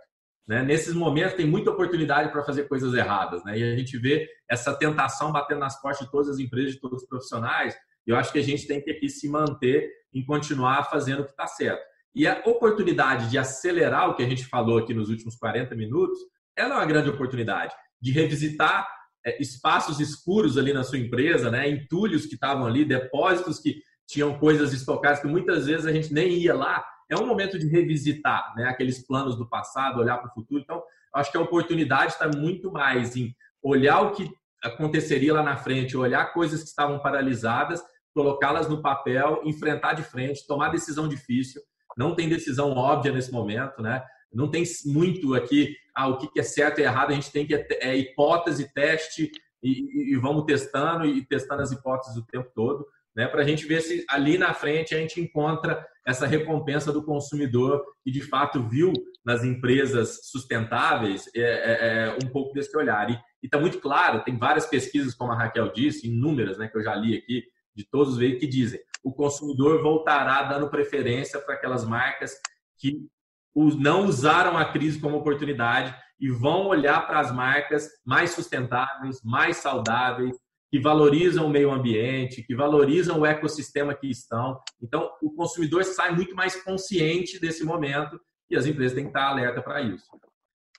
Né? 0.49 0.63
Nesses 0.63 0.95
momentos 0.95 1.35
tem 1.35 1.45
muita 1.45 1.69
oportunidade 1.69 2.31
para 2.31 2.43
fazer 2.43 2.67
coisas 2.67 2.91
erradas, 2.95 3.43
né? 3.45 3.59
E 3.59 3.63
a 3.63 3.75
gente 3.77 3.95
vê 3.99 4.27
essa 4.49 4.73
tentação 4.73 5.31
batendo 5.31 5.59
nas 5.59 5.79
portas 5.79 6.03
de 6.03 6.11
todas 6.11 6.27
as 6.27 6.39
empresas, 6.39 6.73
de 6.73 6.79
todos 6.79 7.03
os 7.03 7.07
profissionais. 7.07 7.75
Eu 8.05 8.15
acho 8.15 8.31
que 8.31 8.39
a 8.39 8.43
gente 8.43 8.65
tem 8.65 8.81
que 8.81 8.89
aqui 8.89 9.07
se 9.09 9.29
manter 9.29 9.87
em 10.11 10.25
continuar 10.25 10.89
fazendo 10.89 11.19
o 11.19 11.25
que 11.25 11.29
está 11.29 11.45
certo. 11.45 11.83
E 12.15 12.25
a 12.25 12.41
oportunidade 12.47 13.29
de 13.29 13.37
acelerar 13.37 14.09
o 14.09 14.15
que 14.15 14.23
a 14.23 14.27
gente 14.27 14.43
falou 14.43 14.79
aqui 14.79 14.91
nos 14.91 15.09
últimos 15.09 15.35
40 15.35 15.75
minutos, 15.75 16.17
ela 16.57 16.73
é 16.73 16.77
uma 16.79 16.85
grande 16.87 17.11
oportunidade 17.11 17.71
de 18.01 18.11
revisitar 18.11 18.87
é, 19.23 19.39
espaços 19.39 19.99
escuros 19.99 20.57
ali 20.57 20.73
na 20.73 20.83
sua 20.83 20.97
empresa, 20.97 21.51
né? 21.51 21.69
Entulhos 21.69 22.25
que 22.25 22.33
estavam 22.33 22.65
ali, 22.65 22.83
depósitos 22.83 23.59
que 23.59 23.83
tinham 24.07 24.39
coisas 24.39 24.73
estocadas 24.73 25.19
que 25.19 25.27
muitas 25.27 25.67
vezes 25.67 25.85
a 25.85 25.91
gente 25.91 26.11
nem 26.11 26.39
ia 26.39 26.55
lá 26.55 26.83
é 27.09 27.17
um 27.17 27.25
momento 27.25 27.57
de 27.57 27.67
revisitar 27.67 28.53
né, 28.55 28.65
aqueles 28.65 29.05
planos 29.05 29.35
do 29.35 29.47
passado, 29.47 29.99
olhar 29.99 30.17
para 30.17 30.29
o 30.29 30.33
futuro. 30.33 30.61
Então, 30.61 30.81
acho 31.13 31.31
que 31.31 31.37
a 31.37 31.41
oportunidade 31.41 32.13
está 32.13 32.27
muito 32.27 32.71
mais 32.71 33.15
em 33.15 33.35
olhar 33.63 34.01
o 34.01 34.11
que 34.11 34.31
aconteceria 34.63 35.33
lá 35.33 35.41
na 35.41 35.57
frente, 35.57 35.97
olhar 35.97 36.33
coisas 36.33 36.61
que 36.61 36.69
estavam 36.69 36.99
paralisadas, 36.99 37.81
colocá-las 38.13 38.69
no 38.69 38.81
papel, 38.81 39.41
enfrentar 39.43 39.93
de 39.93 40.03
frente, 40.03 40.45
tomar 40.45 40.69
decisão 40.69 41.07
difícil. 41.07 41.61
Não 41.97 42.13
tem 42.13 42.29
decisão 42.29 42.71
óbvia 42.71 43.11
nesse 43.11 43.31
momento, 43.31 43.81
né? 43.81 44.03
Não 44.31 44.49
tem 44.49 44.63
muito 44.85 45.33
aqui 45.33 45.75
ah, 45.95 46.07
o 46.07 46.17
que 46.17 46.39
é 46.39 46.43
certo 46.43 46.79
e 46.79 46.83
errado. 46.83 47.09
A 47.09 47.15
gente 47.15 47.31
tem 47.31 47.47
que 47.47 47.55
é, 47.55 47.95
hipótese, 47.97 48.71
teste 48.73 49.31
e, 49.63 49.69
e, 49.71 50.13
e 50.13 50.17
vamos 50.17 50.45
testando 50.45 51.05
e 51.05 51.25
testando 51.25 51.63
as 51.63 51.71
hipóteses 51.71 52.15
o 52.15 52.25
tempo 52.25 52.51
todo 52.53 52.85
né, 53.19 53.27
para 53.27 53.41
a 53.41 53.45
gente 53.45 53.65
ver 53.65 53.81
se 53.81 54.05
ali 54.09 54.37
na 54.37 54.53
frente 54.53 54.95
a 54.95 54.97
gente 54.97 55.19
encontra 55.19 55.85
essa 56.07 56.25
recompensa 56.25 56.89
do 56.89 57.03
consumidor 57.03 57.83
que 58.01 58.09
de 58.09 58.21
fato 58.21 58.63
viu 58.63 58.93
nas 59.25 59.43
empresas 59.43 60.21
sustentáveis 60.31 61.29
é, 61.35 61.41
é, 61.41 62.05
é 62.05 62.17
um 62.23 62.29
pouco 62.29 62.53
desse 62.53 62.75
olhar. 62.77 63.09
E 63.11 63.19
está 63.43 63.59
muito 63.59 63.81
claro, 63.81 64.23
tem 64.23 64.37
várias 64.37 64.67
pesquisas, 64.67 65.13
como 65.13 65.33
a 65.33 65.35
Raquel 65.35 65.73
disse, 65.73 66.07
inúmeras, 66.07 66.57
né, 66.57 66.69
que 66.69 66.77
eu 66.77 66.81
já 66.81 66.95
li 66.95 67.17
aqui, 67.17 67.43
de 67.75 67.85
todos 67.91 68.13
os 68.13 68.17
veículos, 68.17 68.39
que 68.39 68.47
dizem 68.47 68.79
o 69.03 69.11
consumidor 69.11 69.83
voltará 69.83 70.43
dando 70.43 70.69
preferência 70.69 71.41
para 71.41 71.55
aquelas 71.55 71.83
marcas 71.83 72.31
que 72.77 73.05
não 73.53 74.05
usaram 74.05 74.57
a 74.57 74.71
crise 74.71 74.97
como 74.97 75.17
oportunidade 75.17 75.93
e 76.17 76.29
vão 76.29 76.67
olhar 76.67 77.05
para 77.05 77.19
as 77.19 77.35
marcas 77.35 77.89
mais 78.05 78.31
sustentáveis, 78.31 79.21
mais 79.25 79.57
saudáveis, 79.57 80.37
que 80.71 80.79
valorizam 80.79 81.45
o 81.45 81.49
meio 81.49 81.71
ambiente, 81.71 82.43
que 82.43 82.55
valorizam 82.55 83.19
o 83.19 83.25
ecossistema 83.25 83.95
que 83.95 84.07
estão. 84.07 84.59
Então, 84.81 85.09
o 85.21 85.31
consumidor 85.31 85.83
sai 85.83 86.13
muito 86.13 86.35
mais 86.35 86.61
consciente 86.63 87.39
desse 87.39 87.63
momento 87.63 88.19
e 88.49 88.55
as 88.55 88.65
empresas 88.65 88.93
têm 88.93 89.05
que 89.05 89.09
estar 89.09 89.27
alerta 89.27 89.61
para 89.61 89.81
isso. 89.81 90.05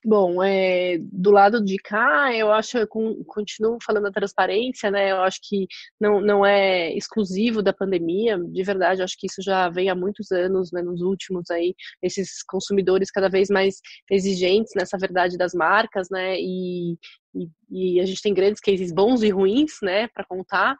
Bom, 0.02 0.42
é, 0.42 0.96
do 0.98 1.30
lado 1.30 1.62
de 1.62 1.76
cá, 1.76 2.34
eu 2.34 2.50
acho, 2.50 2.78
eu 2.78 2.86
continuo 2.86 3.76
falando 3.84 4.04
da 4.04 4.10
transparência, 4.10 4.90
né? 4.90 5.10
Eu 5.10 5.18
acho 5.20 5.38
que 5.42 5.66
não, 6.00 6.22
não 6.22 6.46
é 6.46 6.90
exclusivo 6.96 7.62
da 7.62 7.70
pandemia, 7.70 8.38
de 8.38 8.62
verdade, 8.62 9.02
acho 9.02 9.14
que 9.18 9.26
isso 9.26 9.42
já 9.42 9.68
vem 9.68 9.90
há 9.90 9.94
muitos 9.94 10.32
anos, 10.32 10.72
né, 10.72 10.80
nos 10.80 11.02
últimos 11.02 11.50
aí, 11.50 11.74
esses 12.02 12.42
consumidores 12.44 13.10
cada 13.10 13.28
vez 13.28 13.50
mais 13.50 13.76
exigentes 14.10 14.72
nessa 14.74 14.96
verdade 14.96 15.36
das 15.36 15.52
marcas, 15.52 16.08
né? 16.10 16.34
E, 16.40 16.96
e, 17.34 17.48
e, 17.70 18.00
a 18.00 18.06
gente 18.06 18.22
tem 18.22 18.34
grandes 18.34 18.60
cases 18.60 18.92
bons 18.92 19.22
e 19.22 19.30
ruins, 19.30 19.72
né, 19.82 20.08
para 20.08 20.24
contar. 20.24 20.76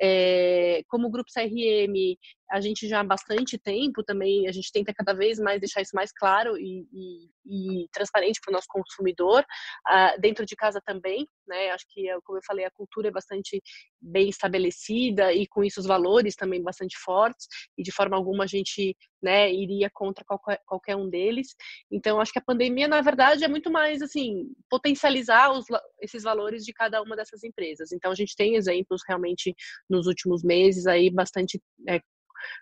É, 0.00 0.82
como 0.88 1.10
Grupo 1.10 1.30
CRM, 1.32 2.16
a 2.54 2.60
gente 2.60 2.86
já 2.86 3.00
há 3.00 3.04
bastante 3.04 3.58
tempo 3.58 4.04
também, 4.04 4.46
a 4.46 4.52
gente 4.52 4.70
tenta 4.70 4.94
cada 4.94 5.12
vez 5.12 5.40
mais 5.40 5.58
deixar 5.58 5.82
isso 5.82 5.90
mais 5.92 6.12
claro 6.12 6.56
e, 6.56 6.86
e, 6.92 7.82
e 7.82 7.88
transparente 7.92 8.40
para 8.40 8.52
o 8.52 8.54
nosso 8.54 8.68
consumidor, 8.68 9.44
uh, 9.88 10.20
dentro 10.20 10.46
de 10.46 10.54
casa 10.54 10.80
também, 10.80 11.26
né, 11.48 11.70
acho 11.70 11.84
que, 11.88 12.06
como 12.22 12.38
eu 12.38 12.42
falei, 12.46 12.64
a 12.64 12.70
cultura 12.70 13.08
é 13.08 13.10
bastante 13.10 13.60
bem 14.00 14.28
estabelecida 14.28 15.32
e 15.32 15.48
com 15.48 15.64
isso 15.64 15.80
os 15.80 15.86
valores 15.86 16.36
também 16.36 16.62
bastante 16.62 16.96
fortes, 16.96 17.48
e 17.76 17.82
de 17.82 17.90
forma 17.90 18.16
alguma 18.16 18.44
a 18.44 18.46
gente 18.46 18.96
né, 19.20 19.52
iria 19.52 19.90
contra 19.92 20.24
qualquer, 20.24 20.60
qualquer 20.64 20.94
um 20.94 21.08
deles. 21.08 21.56
Então, 21.90 22.20
acho 22.20 22.32
que 22.32 22.38
a 22.38 22.44
pandemia, 22.44 22.86
na 22.86 23.00
verdade, 23.00 23.42
é 23.42 23.48
muito 23.48 23.70
mais, 23.70 24.00
assim, 24.00 24.52
potencializar 24.68 25.50
os, 25.50 25.64
esses 26.00 26.22
valores 26.22 26.62
de 26.64 26.72
cada 26.72 27.02
uma 27.02 27.16
dessas 27.16 27.42
empresas. 27.42 27.90
Então, 27.90 28.12
a 28.12 28.14
gente 28.14 28.36
tem 28.36 28.54
exemplos 28.54 29.00
realmente 29.08 29.54
nos 29.90 30.06
últimos 30.06 30.44
meses 30.44 30.86
aí 30.86 31.10
bastante 31.10 31.60
é, 31.88 32.00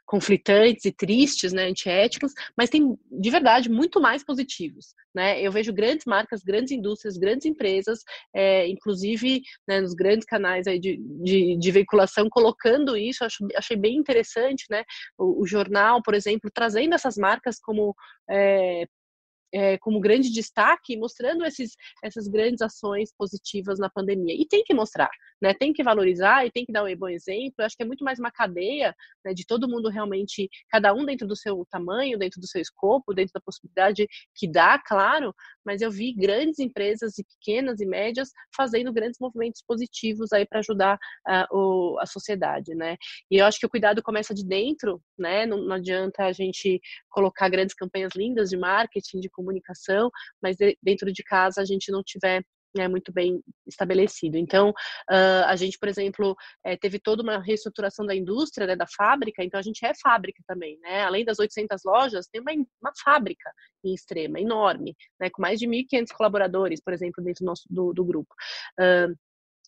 conflitantes 0.05 0.85
e 0.85 0.93
tristes, 0.93 1.53
né, 1.53 1.64
antiéticos, 1.64 2.33
mas 2.57 2.70
tem 2.70 2.97
de 3.11 3.30
verdade 3.30 3.70
muito 3.70 4.01
mais 4.01 4.24
positivos, 4.24 4.95
né? 5.14 5.41
Eu 5.41 5.51
vejo 5.53 5.72
grandes 5.72 6.05
marcas, 6.07 6.43
grandes 6.43 6.72
indústrias, 6.72 7.16
grandes 7.16 7.47
empresas, 7.47 8.01
é, 8.35 8.66
inclusive 8.68 9.43
né, 9.66 9.80
nos 9.80 9.95
grandes 9.95 10.26
canais 10.26 10.66
aí 10.66 10.78
de, 10.78 10.97
de, 11.22 11.57
de 11.59 11.70
veiculação 11.70 12.28
colocando 12.30 12.97
isso, 12.97 13.24
acho, 13.24 13.47
achei 13.57 13.76
bem 13.76 13.97
interessante, 13.97 14.66
né? 14.70 14.85
O, 15.18 15.43
o, 15.43 15.47
jornal, 15.47 16.03
por 16.03 16.14
exemplo, 16.14 16.51
trazendo 16.53 16.95
essas 16.95 17.16
marcas 17.16 17.59
como 17.61 17.95
é, 18.30 18.87
é, 19.53 19.78
como 19.78 20.00
grande 20.00 20.30
destaque, 20.30 20.96
mostrando 20.96 21.44
esses, 21.44 21.76
essas 22.03 22.26
grandes 22.26 22.62
ações 22.62 23.12
positivas 23.16 23.78
na 23.78 23.90
pandemia. 23.90 24.34
E 24.34 24.46
tem 24.46 24.64
que 24.64 24.74
mostrar, 24.74 25.11
né? 25.40 25.53
Tem 25.55 25.72
que 25.72 25.82
valorizar 25.82 26.46
e 26.46 26.50
tem 26.50 26.64
que 26.64 26.72
dar 26.72 26.84
um 26.84 26.96
bom 26.96 27.09
exemplo. 27.09 27.55
Eu 27.59 27.66
acho 27.66 27.76
que 27.76 27.82
é 27.82 27.86
muito 27.86 28.05
mais 28.05 28.18
uma 28.18 28.30
cadeia 28.30 28.94
né, 29.24 29.34
de 29.34 29.46
todo 29.46 29.68
mundo 29.68 29.88
realmente, 29.88 30.48
cada 30.70 30.92
um 30.94 31.05
dentro 31.05 31.26
do 31.26 31.36
seu 31.36 31.66
tamanho, 31.70 32.18
dentro 32.18 32.40
do 32.40 32.46
seu 32.46 32.61
escopo, 32.61 33.14
dentro 33.14 33.32
da 33.34 33.40
possibilidade 33.40 34.07
que 34.34 34.50
dá, 34.50 34.78
claro, 34.78 35.34
mas 35.64 35.80
eu 35.82 35.90
vi 35.90 36.12
grandes 36.12 36.59
empresas 36.59 37.18
e 37.18 37.24
pequenas 37.24 37.80
e 37.80 37.86
médias 37.86 38.30
fazendo 38.55 38.92
grandes 38.92 39.18
movimentos 39.20 39.62
positivos 39.66 40.32
aí 40.32 40.46
para 40.46 40.61
ajudar 40.61 40.96
uh, 41.28 41.57
o, 41.57 41.98
a 42.00 42.07
sociedade, 42.07 42.74
né? 42.74 42.96
E 43.30 43.38
eu 43.38 43.46
acho 43.46 43.59
que 43.59 43.66
o 43.66 43.70
cuidado 43.70 44.03
começa 44.03 44.34
de 44.34 44.44
dentro, 44.44 45.00
né? 45.18 45.46
Não, 45.46 45.59
não 45.59 45.76
adianta 45.76 46.24
a 46.24 46.32
gente 46.32 46.80
colocar 47.11 47.48
grandes 47.48 47.74
campanhas 47.74 48.12
lindas 48.14 48.50
de 48.50 48.57
marketing, 48.57 49.20
de 49.20 49.28
comunicação, 49.28 49.41
mas 50.43 50.57
de, 50.57 50.76
dentro 50.82 51.12
de 51.12 51.22
casa 51.22 51.61
a 51.61 51.64
gente 51.64 51.90
não 51.90 52.03
tiver 52.03 52.43
é 52.80 52.88
muito 52.88 53.12
bem 53.12 53.43
estabelecido. 53.66 54.36
Então, 54.38 54.70
uh, 54.70 55.45
a 55.47 55.57
gente, 55.57 55.78
por 55.78 55.88
exemplo, 55.88 56.34
é, 56.64 56.76
teve 56.76 56.99
toda 56.99 57.22
uma 57.22 57.38
reestruturação 57.38 58.07
da 58.07 58.14
indústria, 58.14 58.66
né, 58.66 58.76
da 58.76 58.86
fábrica, 58.86 59.45
então 59.45 59.61
a 59.61 59.62
gente 59.62 59.84
é 59.84 59.93
fábrica 59.95 60.43
também, 60.47 60.78
né? 60.80 61.03
Além 61.03 61.24
das 61.24 61.38
800 61.38 61.82
lojas, 61.84 62.26
tem 62.28 62.40
uma, 62.40 62.53
uma 62.80 62.93
fábrica 63.05 63.51
em 63.84 63.93
extrema, 63.93 64.40
enorme, 64.40 64.97
né, 65.20 65.28
com 65.30 65.43
mais 65.43 65.59
de 65.59 65.66
1.500 65.66 66.12
colaboradores, 66.16 66.80
por 66.80 66.93
exemplo, 66.93 67.22
dentro 67.22 67.45
do 67.45 67.49
nosso 67.49 67.64
do, 67.68 67.93
do 67.93 68.05
grupo. 68.05 68.34
Uh, 68.80 69.14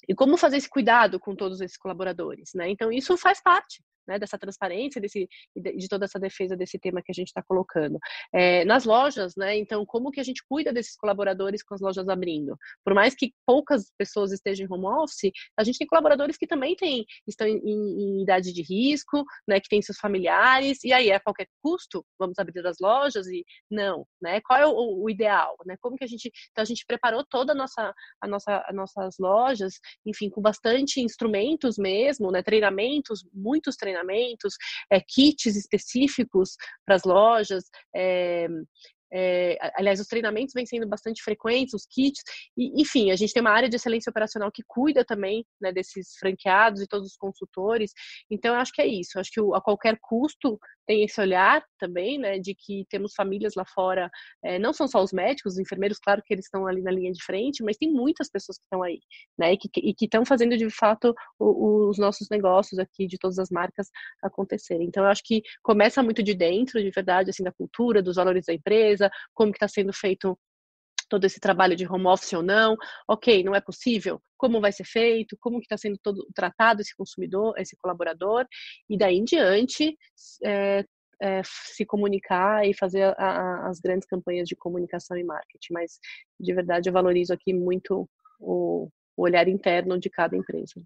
e 0.08 0.14
como 0.14 0.36
fazer 0.36 0.58
esse 0.58 0.68
cuidado 0.68 1.18
com 1.18 1.34
todos 1.34 1.60
esses 1.60 1.76
colaboradores, 1.76 2.50
né? 2.54 2.68
Então, 2.68 2.92
isso 2.92 3.16
faz 3.16 3.42
parte 3.42 3.82
né, 4.06 4.18
dessa 4.18 4.38
transparência, 4.38 5.00
desse, 5.00 5.28
de 5.54 5.88
toda 5.88 6.04
essa 6.04 6.18
defesa 6.18 6.56
desse 6.56 6.78
tema 6.78 7.02
que 7.02 7.10
a 7.10 7.14
gente 7.14 7.28
está 7.28 7.42
colocando. 7.42 7.98
É, 8.32 8.64
nas 8.64 8.84
lojas, 8.84 9.34
né, 9.36 9.56
então, 9.56 9.84
como 9.86 10.10
que 10.10 10.20
a 10.20 10.24
gente 10.24 10.42
cuida 10.48 10.72
desses 10.72 10.96
colaboradores 10.96 11.62
com 11.62 11.74
as 11.74 11.80
lojas 11.80 12.08
abrindo? 12.08 12.56
Por 12.84 12.94
mais 12.94 13.14
que 13.14 13.32
poucas 13.46 13.92
pessoas 13.96 14.32
estejam 14.32 14.66
em 14.66 14.72
home 14.72 14.86
office, 14.86 15.32
a 15.56 15.64
gente 15.64 15.78
tem 15.78 15.86
colaboradores 15.86 16.36
que 16.36 16.46
também 16.46 16.74
têm, 16.76 17.04
estão 17.26 17.46
em, 17.46 17.58
em, 17.58 18.18
em 18.18 18.22
idade 18.22 18.52
de 18.52 18.62
risco, 18.62 19.24
né, 19.46 19.60
que 19.60 19.68
têm 19.68 19.82
seus 19.82 19.98
familiares, 19.98 20.82
e 20.84 20.92
aí, 20.92 21.10
a 21.12 21.20
qualquer 21.20 21.48
custo, 21.62 22.04
vamos 22.18 22.38
abrir 22.38 22.66
as 22.66 22.76
lojas 22.80 23.26
e 23.26 23.44
não, 23.70 24.06
né? 24.20 24.40
Qual 24.42 24.58
é 24.58 24.66
o, 24.66 25.02
o 25.02 25.10
ideal, 25.10 25.56
né? 25.66 25.76
Como 25.80 25.96
que 25.96 26.04
a 26.04 26.06
gente, 26.06 26.30
então 26.50 26.62
a 26.62 26.64
gente 26.64 26.84
preparou 26.86 27.24
toda 27.24 27.52
a 27.52 27.54
nossa, 27.54 27.94
a 28.20 28.28
nossa, 28.28 28.64
as 28.66 28.74
nossas 28.74 29.16
lojas, 29.18 29.74
enfim, 30.06 30.30
com 30.30 30.40
bastante 30.40 31.00
instrumentos 31.00 31.76
mesmo, 31.78 32.30
né, 32.30 32.42
treinamentos, 32.42 33.24
muitos 33.32 33.76
treinamentos 33.76 33.93
treinamentos, 33.94 34.54
é, 34.90 35.00
kits 35.00 35.56
específicos 35.56 36.56
para 36.84 36.96
as 36.96 37.04
lojas, 37.04 37.64
é, 37.94 38.48
é, 39.14 39.56
aliás, 39.76 40.00
os 40.00 40.06
treinamentos 40.08 40.52
vêm 40.52 40.66
sendo 40.66 40.88
bastante 40.88 41.22
frequentes, 41.22 41.74
os 41.74 41.86
kits, 41.86 42.20
e, 42.56 42.80
enfim, 42.80 43.10
a 43.10 43.16
gente 43.16 43.32
tem 43.32 43.40
uma 43.40 43.52
área 43.52 43.68
de 43.68 43.76
excelência 43.76 44.10
operacional 44.10 44.50
que 44.50 44.62
cuida 44.66 45.04
também 45.04 45.46
né, 45.60 45.72
desses 45.72 46.16
franqueados 46.18 46.82
e 46.82 46.86
todos 46.86 47.08
os 47.08 47.16
consultores. 47.16 47.92
Então, 48.30 48.54
eu 48.54 48.60
acho 48.60 48.72
que 48.72 48.82
é 48.82 48.86
isso. 48.86 49.16
Eu 49.16 49.20
acho 49.20 49.30
que 49.30 49.40
a 49.40 49.60
qualquer 49.60 49.98
custo 50.00 50.58
tem 50.86 51.04
esse 51.04 51.20
olhar 51.20 51.64
também, 51.78 52.18
né, 52.18 52.38
de 52.38 52.54
que 52.54 52.84
temos 52.90 53.14
famílias 53.14 53.54
lá 53.54 53.64
fora, 53.64 54.10
é, 54.42 54.58
não 54.58 54.72
são 54.72 54.86
só 54.86 55.02
os 55.02 55.12
médicos, 55.12 55.54
os 55.54 55.58
enfermeiros, 55.58 55.98
claro 55.98 56.22
que 56.24 56.32
eles 56.34 56.44
estão 56.46 56.66
ali 56.66 56.82
na 56.82 56.90
linha 56.90 57.12
de 57.12 57.22
frente, 57.24 57.62
mas 57.62 57.76
tem 57.76 57.90
muitas 57.90 58.30
pessoas 58.30 58.58
que 58.58 58.64
estão 58.64 58.82
aí, 58.82 59.00
né, 59.38 59.54
e 59.54 59.94
que 59.94 60.04
estão 60.04 60.24
fazendo 60.24 60.56
de 60.56 60.68
fato 60.70 61.14
o, 61.38 61.88
os 61.88 61.98
nossos 61.98 62.28
negócios 62.30 62.78
aqui, 62.78 63.06
de 63.06 63.18
todas 63.18 63.38
as 63.38 63.50
marcas 63.50 63.88
acontecerem. 64.22 64.86
Então, 64.86 65.04
eu 65.04 65.10
acho 65.10 65.22
que 65.24 65.42
começa 65.62 66.02
muito 66.02 66.22
de 66.22 66.34
dentro, 66.34 66.82
de 66.82 66.90
verdade, 66.90 67.30
assim, 67.30 67.42
da 67.42 67.52
cultura, 67.52 68.02
dos 68.02 68.16
valores 68.16 68.44
da 68.46 68.52
empresa, 68.52 69.03
como 69.32 69.52
que 69.52 69.56
está 69.56 69.68
sendo 69.68 69.92
feito 69.92 70.38
todo 71.08 71.24
esse 71.24 71.38
trabalho 71.38 71.76
de 71.76 71.86
home 71.86 72.06
office 72.06 72.32
ou 72.32 72.42
não, 72.42 72.76
ok, 73.08 73.42
não 73.44 73.54
é 73.54 73.60
possível, 73.60 74.20
como 74.36 74.60
vai 74.60 74.72
ser 74.72 74.84
feito, 74.84 75.36
como 75.38 75.58
que 75.58 75.66
está 75.66 75.76
sendo 75.76 75.98
todo 76.02 76.26
tratado 76.34 76.80
esse 76.80 76.96
consumidor, 76.96 77.54
esse 77.58 77.76
colaborador, 77.76 78.46
e 78.88 78.96
daí 78.96 79.16
em 79.16 79.24
diante 79.24 79.96
é, 80.44 80.84
é, 81.22 81.42
se 81.44 81.84
comunicar 81.84 82.66
e 82.66 82.74
fazer 82.74 83.02
a, 83.02 83.14
a, 83.18 83.68
as 83.68 83.80
grandes 83.80 84.08
campanhas 84.08 84.48
de 84.48 84.56
comunicação 84.56 85.16
e 85.16 85.24
marketing. 85.24 85.72
Mas 85.72 85.98
de 86.38 86.52
verdade 86.52 86.88
eu 86.88 86.92
valorizo 86.92 87.32
aqui 87.32 87.52
muito 87.52 88.08
o, 88.40 88.88
o 89.16 89.22
olhar 89.22 89.48
interno 89.48 89.98
de 89.98 90.10
cada 90.10 90.36
empresa. 90.36 90.82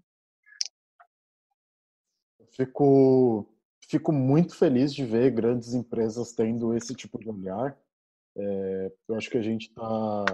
Fico, 2.51 3.47
fico 3.87 4.11
muito 4.11 4.55
feliz 4.55 4.93
de 4.93 5.05
ver 5.05 5.31
grandes 5.31 5.73
empresas 5.73 6.33
tendo 6.33 6.73
esse 6.73 6.93
tipo 6.95 7.17
de 7.19 7.29
olhar 7.29 7.77
é, 8.39 8.91
eu 9.07 9.15
acho 9.15 9.29
que 9.29 9.37
a 9.37 9.41
gente 9.41 9.67
está. 9.67 10.25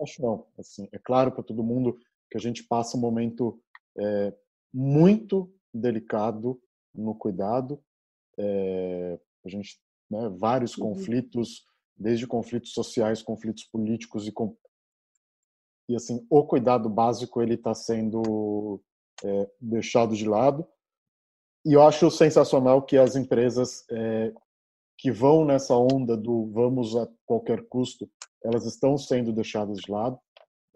Acho 0.00 0.22
não. 0.22 0.46
Assim, 0.58 0.88
é 0.92 0.98
claro 0.98 1.32
para 1.32 1.42
todo 1.42 1.64
mundo 1.64 1.98
que 2.30 2.38
a 2.38 2.40
gente 2.40 2.62
passa 2.62 2.96
um 2.96 3.00
momento 3.00 3.60
é, 3.98 4.32
muito 4.72 5.52
delicado 5.74 6.60
no 6.94 7.14
cuidado. 7.14 7.82
É, 8.38 9.18
a 9.44 9.48
gente, 9.48 9.80
né, 10.08 10.28
vários 10.36 10.76
uhum. 10.76 10.94
conflitos, 10.94 11.66
desde 11.96 12.26
conflitos 12.26 12.72
sociais, 12.72 13.22
conflitos 13.22 13.64
políticos 13.64 14.28
e 14.28 14.32
com, 14.32 14.56
e 15.88 15.96
assim 15.96 16.24
o 16.30 16.44
cuidado 16.44 16.88
básico 16.88 17.42
ele 17.42 17.54
está 17.54 17.74
sendo 17.74 18.80
é, 19.24 19.50
deixado 19.60 20.14
de 20.14 20.28
lado. 20.28 20.66
E 21.66 21.72
eu 21.72 21.82
acho 21.82 22.08
sensacional 22.10 22.82
que 22.82 22.96
as 22.96 23.16
empresas 23.16 23.84
é, 23.90 24.32
que 24.98 25.12
vão 25.12 25.44
nessa 25.44 25.74
onda 25.76 26.16
do 26.16 26.50
vamos 26.50 26.96
a 26.96 27.08
qualquer 27.24 27.64
custo, 27.68 28.10
elas 28.42 28.66
estão 28.66 28.98
sendo 28.98 29.32
deixadas 29.32 29.78
de 29.78 29.90
lado 29.90 30.18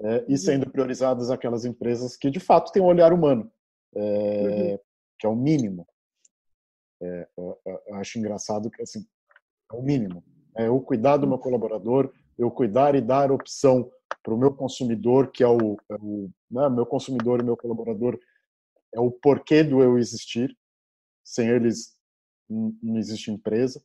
é, 0.01 0.25
e 0.29 0.33
uhum. 0.33 0.37
sendo 0.37 0.71
priorizadas 0.71 1.29
aquelas 1.29 1.65
empresas 1.65 2.17
que 2.17 2.31
de 2.31 2.39
fato 2.39 2.71
têm 2.73 2.81
um 2.81 2.87
olhar 2.87 3.13
humano, 3.13 3.51
é, 3.95 4.01
uhum. 4.01 4.79
que 5.19 5.27
é 5.27 5.29
o 5.29 5.35
mínimo. 5.35 5.87
É, 7.03 7.29
eu, 7.37 7.59
eu 7.89 7.95
acho 7.97 8.19
engraçado 8.19 8.71
que 8.71 8.81
assim 8.81 9.05
é 9.73 9.77
o 9.77 9.83
mínimo. 9.83 10.25
É 10.57 10.69
eu 10.69 10.81
cuidar 10.81 11.17
do 11.17 11.27
meu 11.27 11.39
colaborador, 11.39 12.13
eu 12.39 12.51
cuidar 12.51 12.95
e 12.95 13.01
dar 13.01 13.33
opção 13.33 13.91
para 14.23 14.35
o 14.35 14.39
meu 14.39 14.55
consumidor, 14.55 15.33
que 15.33 15.43
é 15.43 15.49
o, 15.49 15.77
é 15.91 15.95
o 16.01 16.31
né, 16.49 16.69
meu 16.69 16.87
consumidor 16.87 17.41
e 17.41 17.45
meu 17.45 17.57
colaborador, 17.57 18.19
é 18.95 19.01
o 19.01 19.11
porquê 19.11 19.65
do 19.65 19.83
eu 19.83 19.99
existir. 19.99 20.57
Sem 21.25 21.49
eles 21.49 21.97
não 22.49 22.99
existe 22.99 23.31
empresa. 23.31 23.83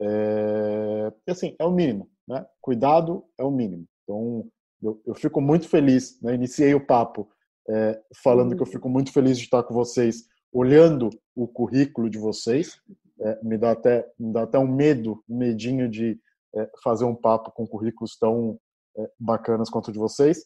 É, 0.00 1.12
assim, 1.28 1.54
é 1.58 1.64
o 1.64 1.70
mínimo, 1.70 2.08
né? 2.26 2.44
Cuidado 2.60 3.24
é 3.38 3.44
o 3.44 3.50
mínimo. 3.50 3.86
Então, 4.02 4.48
eu, 4.82 5.00
eu 5.06 5.14
fico 5.14 5.40
muito 5.40 5.68
feliz, 5.68 6.20
né? 6.20 6.34
Iniciei 6.34 6.74
o 6.74 6.84
papo 6.84 7.28
é, 7.68 8.00
falando 8.22 8.56
que 8.56 8.62
eu 8.62 8.66
fico 8.66 8.88
muito 8.88 9.12
feliz 9.12 9.38
de 9.38 9.44
estar 9.44 9.62
com 9.62 9.74
vocês, 9.74 10.24
olhando 10.52 11.10
o 11.34 11.46
currículo 11.46 12.10
de 12.10 12.18
vocês. 12.18 12.76
É, 13.20 13.38
me 13.44 13.56
dá 13.56 13.72
até 13.72 14.10
me 14.18 14.32
dá 14.32 14.42
até 14.42 14.58
um 14.58 14.66
medo, 14.66 15.22
um 15.28 15.38
medinho 15.38 15.88
de 15.88 16.18
é, 16.56 16.70
fazer 16.82 17.04
um 17.04 17.14
papo 17.14 17.52
com 17.52 17.66
currículos 17.66 18.16
tão 18.18 18.58
é, 18.96 19.10
bacanas 19.18 19.70
quanto 19.70 19.88
o 19.88 19.92
de 19.92 19.98
vocês. 19.98 20.44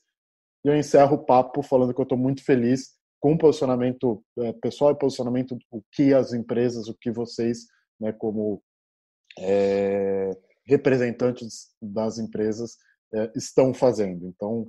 E 0.64 0.68
eu 0.68 0.76
encerro 0.76 1.16
o 1.16 1.24
papo 1.24 1.62
falando 1.62 1.94
que 1.94 2.00
eu 2.00 2.04
estou 2.04 2.18
muito 2.18 2.44
feliz 2.44 2.96
com 3.20 3.32
o 3.32 3.38
posicionamento 3.38 4.22
é, 4.38 4.52
pessoal 4.52 4.92
e 4.92 4.98
posicionamento 4.98 5.56
o 5.70 5.82
que 5.92 6.12
as 6.12 6.32
empresas, 6.32 6.88
o 6.88 6.96
que 7.00 7.10
vocês, 7.10 7.66
né, 8.00 8.12
como 8.12 8.62
é, 9.38 10.36
representantes 10.66 11.68
das 11.80 12.18
empresas 12.18 12.76
é, 13.14 13.30
estão 13.34 13.72
fazendo. 13.72 14.26
Então, 14.26 14.68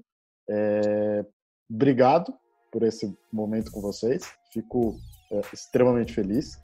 é, 0.50 1.26
obrigado 1.70 2.34
por 2.72 2.84
esse 2.84 3.14
momento 3.32 3.72
com 3.72 3.82
vocês. 3.82 4.24
Fico 4.52 4.96
é, 5.32 5.42
extremamente 5.54 6.14
feliz. 6.14 6.60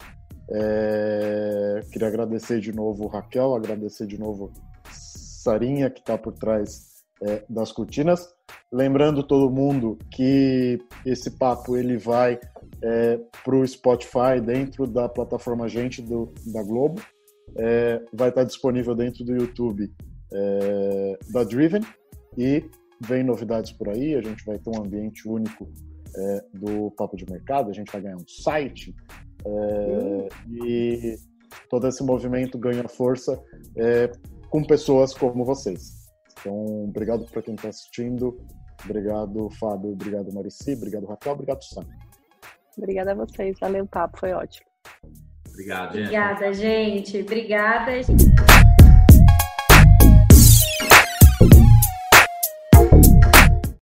É, 0.50 1.82
queria 1.92 2.08
agradecer 2.08 2.60
de 2.60 2.74
novo 2.74 3.08
Raquel, 3.08 3.56
agradecer 3.56 4.06
de 4.06 4.18
novo 4.18 4.52
Sarinha 4.92 5.90
que 5.90 6.00
está 6.00 6.18
por 6.18 6.34
trás 6.34 7.04
é, 7.22 7.44
das 7.50 7.72
cortinas. 7.72 8.34
Lembrando 8.72 9.24
todo 9.24 9.50
mundo 9.50 9.98
que 10.12 10.80
esse 11.06 11.32
papo 11.32 11.78
ele 11.78 11.98
vai 11.98 12.40
é, 12.82 13.18
para 13.44 13.56
o 13.56 13.66
Spotify 13.66 14.42
dentro 14.44 14.86
da 14.86 15.08
plataforma 15.08 15.68
Gente 15.70 16.02
do, 16.02 16.34
da 16.46 16.62
Globo 16.62 17.02
é, 17.58 18.02
vai 18.14 18.30
estar 18.30 18.44
disponível 18.44 18.96
dentro 18.96 19.24
do 19.24 19.34
YouTube 19.34 19.92
é, 20.34 21.20
da 21.32 21.44
Driven 21.44 21.82
e 22.38 22.64
vem 23.02 23.24
novidades 23.24 23.72
por 23.72 23.90
aí. 23.90 24.16
A 24.16 24.22
gente 24.22 24.44
vai 24.46 24.58
ter 24.58 24.70
um 24.70 24.82
ambiente 24.82 25.28
único 25.28 25.72
é, 26.16 26.46
do 26.54 26.92
Papo 26.92 27.16
de 27.16 27.30
Mercado, 27.30 27.70
a 27.70 27.74
gente 27.74 27.92
vai 27.92 28.02
ganhar 28.02 28.18
um 28.18 28.28
site 28.28 28.96
é, 29.46 30.28
e 30.66 31.16
todo 31.70 31.88
esse 31.88 32.04
movimento 32.04 32.58
ganha 32.58 32.88
força 32.88 33.42
é, 33.78 34.12
com 34.50 34.64
pessoas 34.64 35.14
como 35.14 35.46
vocês. 35.46 36.04
Então, 36.40 36.84
obrigado 36.84 37.26
para 37.26 37.42
quem 37.42 37.56
está 37.56 37.70
assistindo. 37.70 38.38
Obrigado, 38.84 39.50
Fábio. 39.52 39.92
Obrigado, 39.92 40.34
Marici. 40.34 40.74
Obrigado, 40.74 41.06
Raquel. 41.06 41.34
Obrigado, 41.34 41.64
Sam. 41.64 41.86
Obrigada 42.78 43.12
a 43.12 43.16
vocês. 43.16 43.58
Valeu 43.60 43.86
o 43.86 43.88
papo, 43.88 44.20
foi 44.20 44.34
ótimo. 44.34 44.73
Obrigado. 45.54 45.92
Obrigada, 45.92 46.52
gente. 46.54 47.22
Obrigada. 47.22 48.02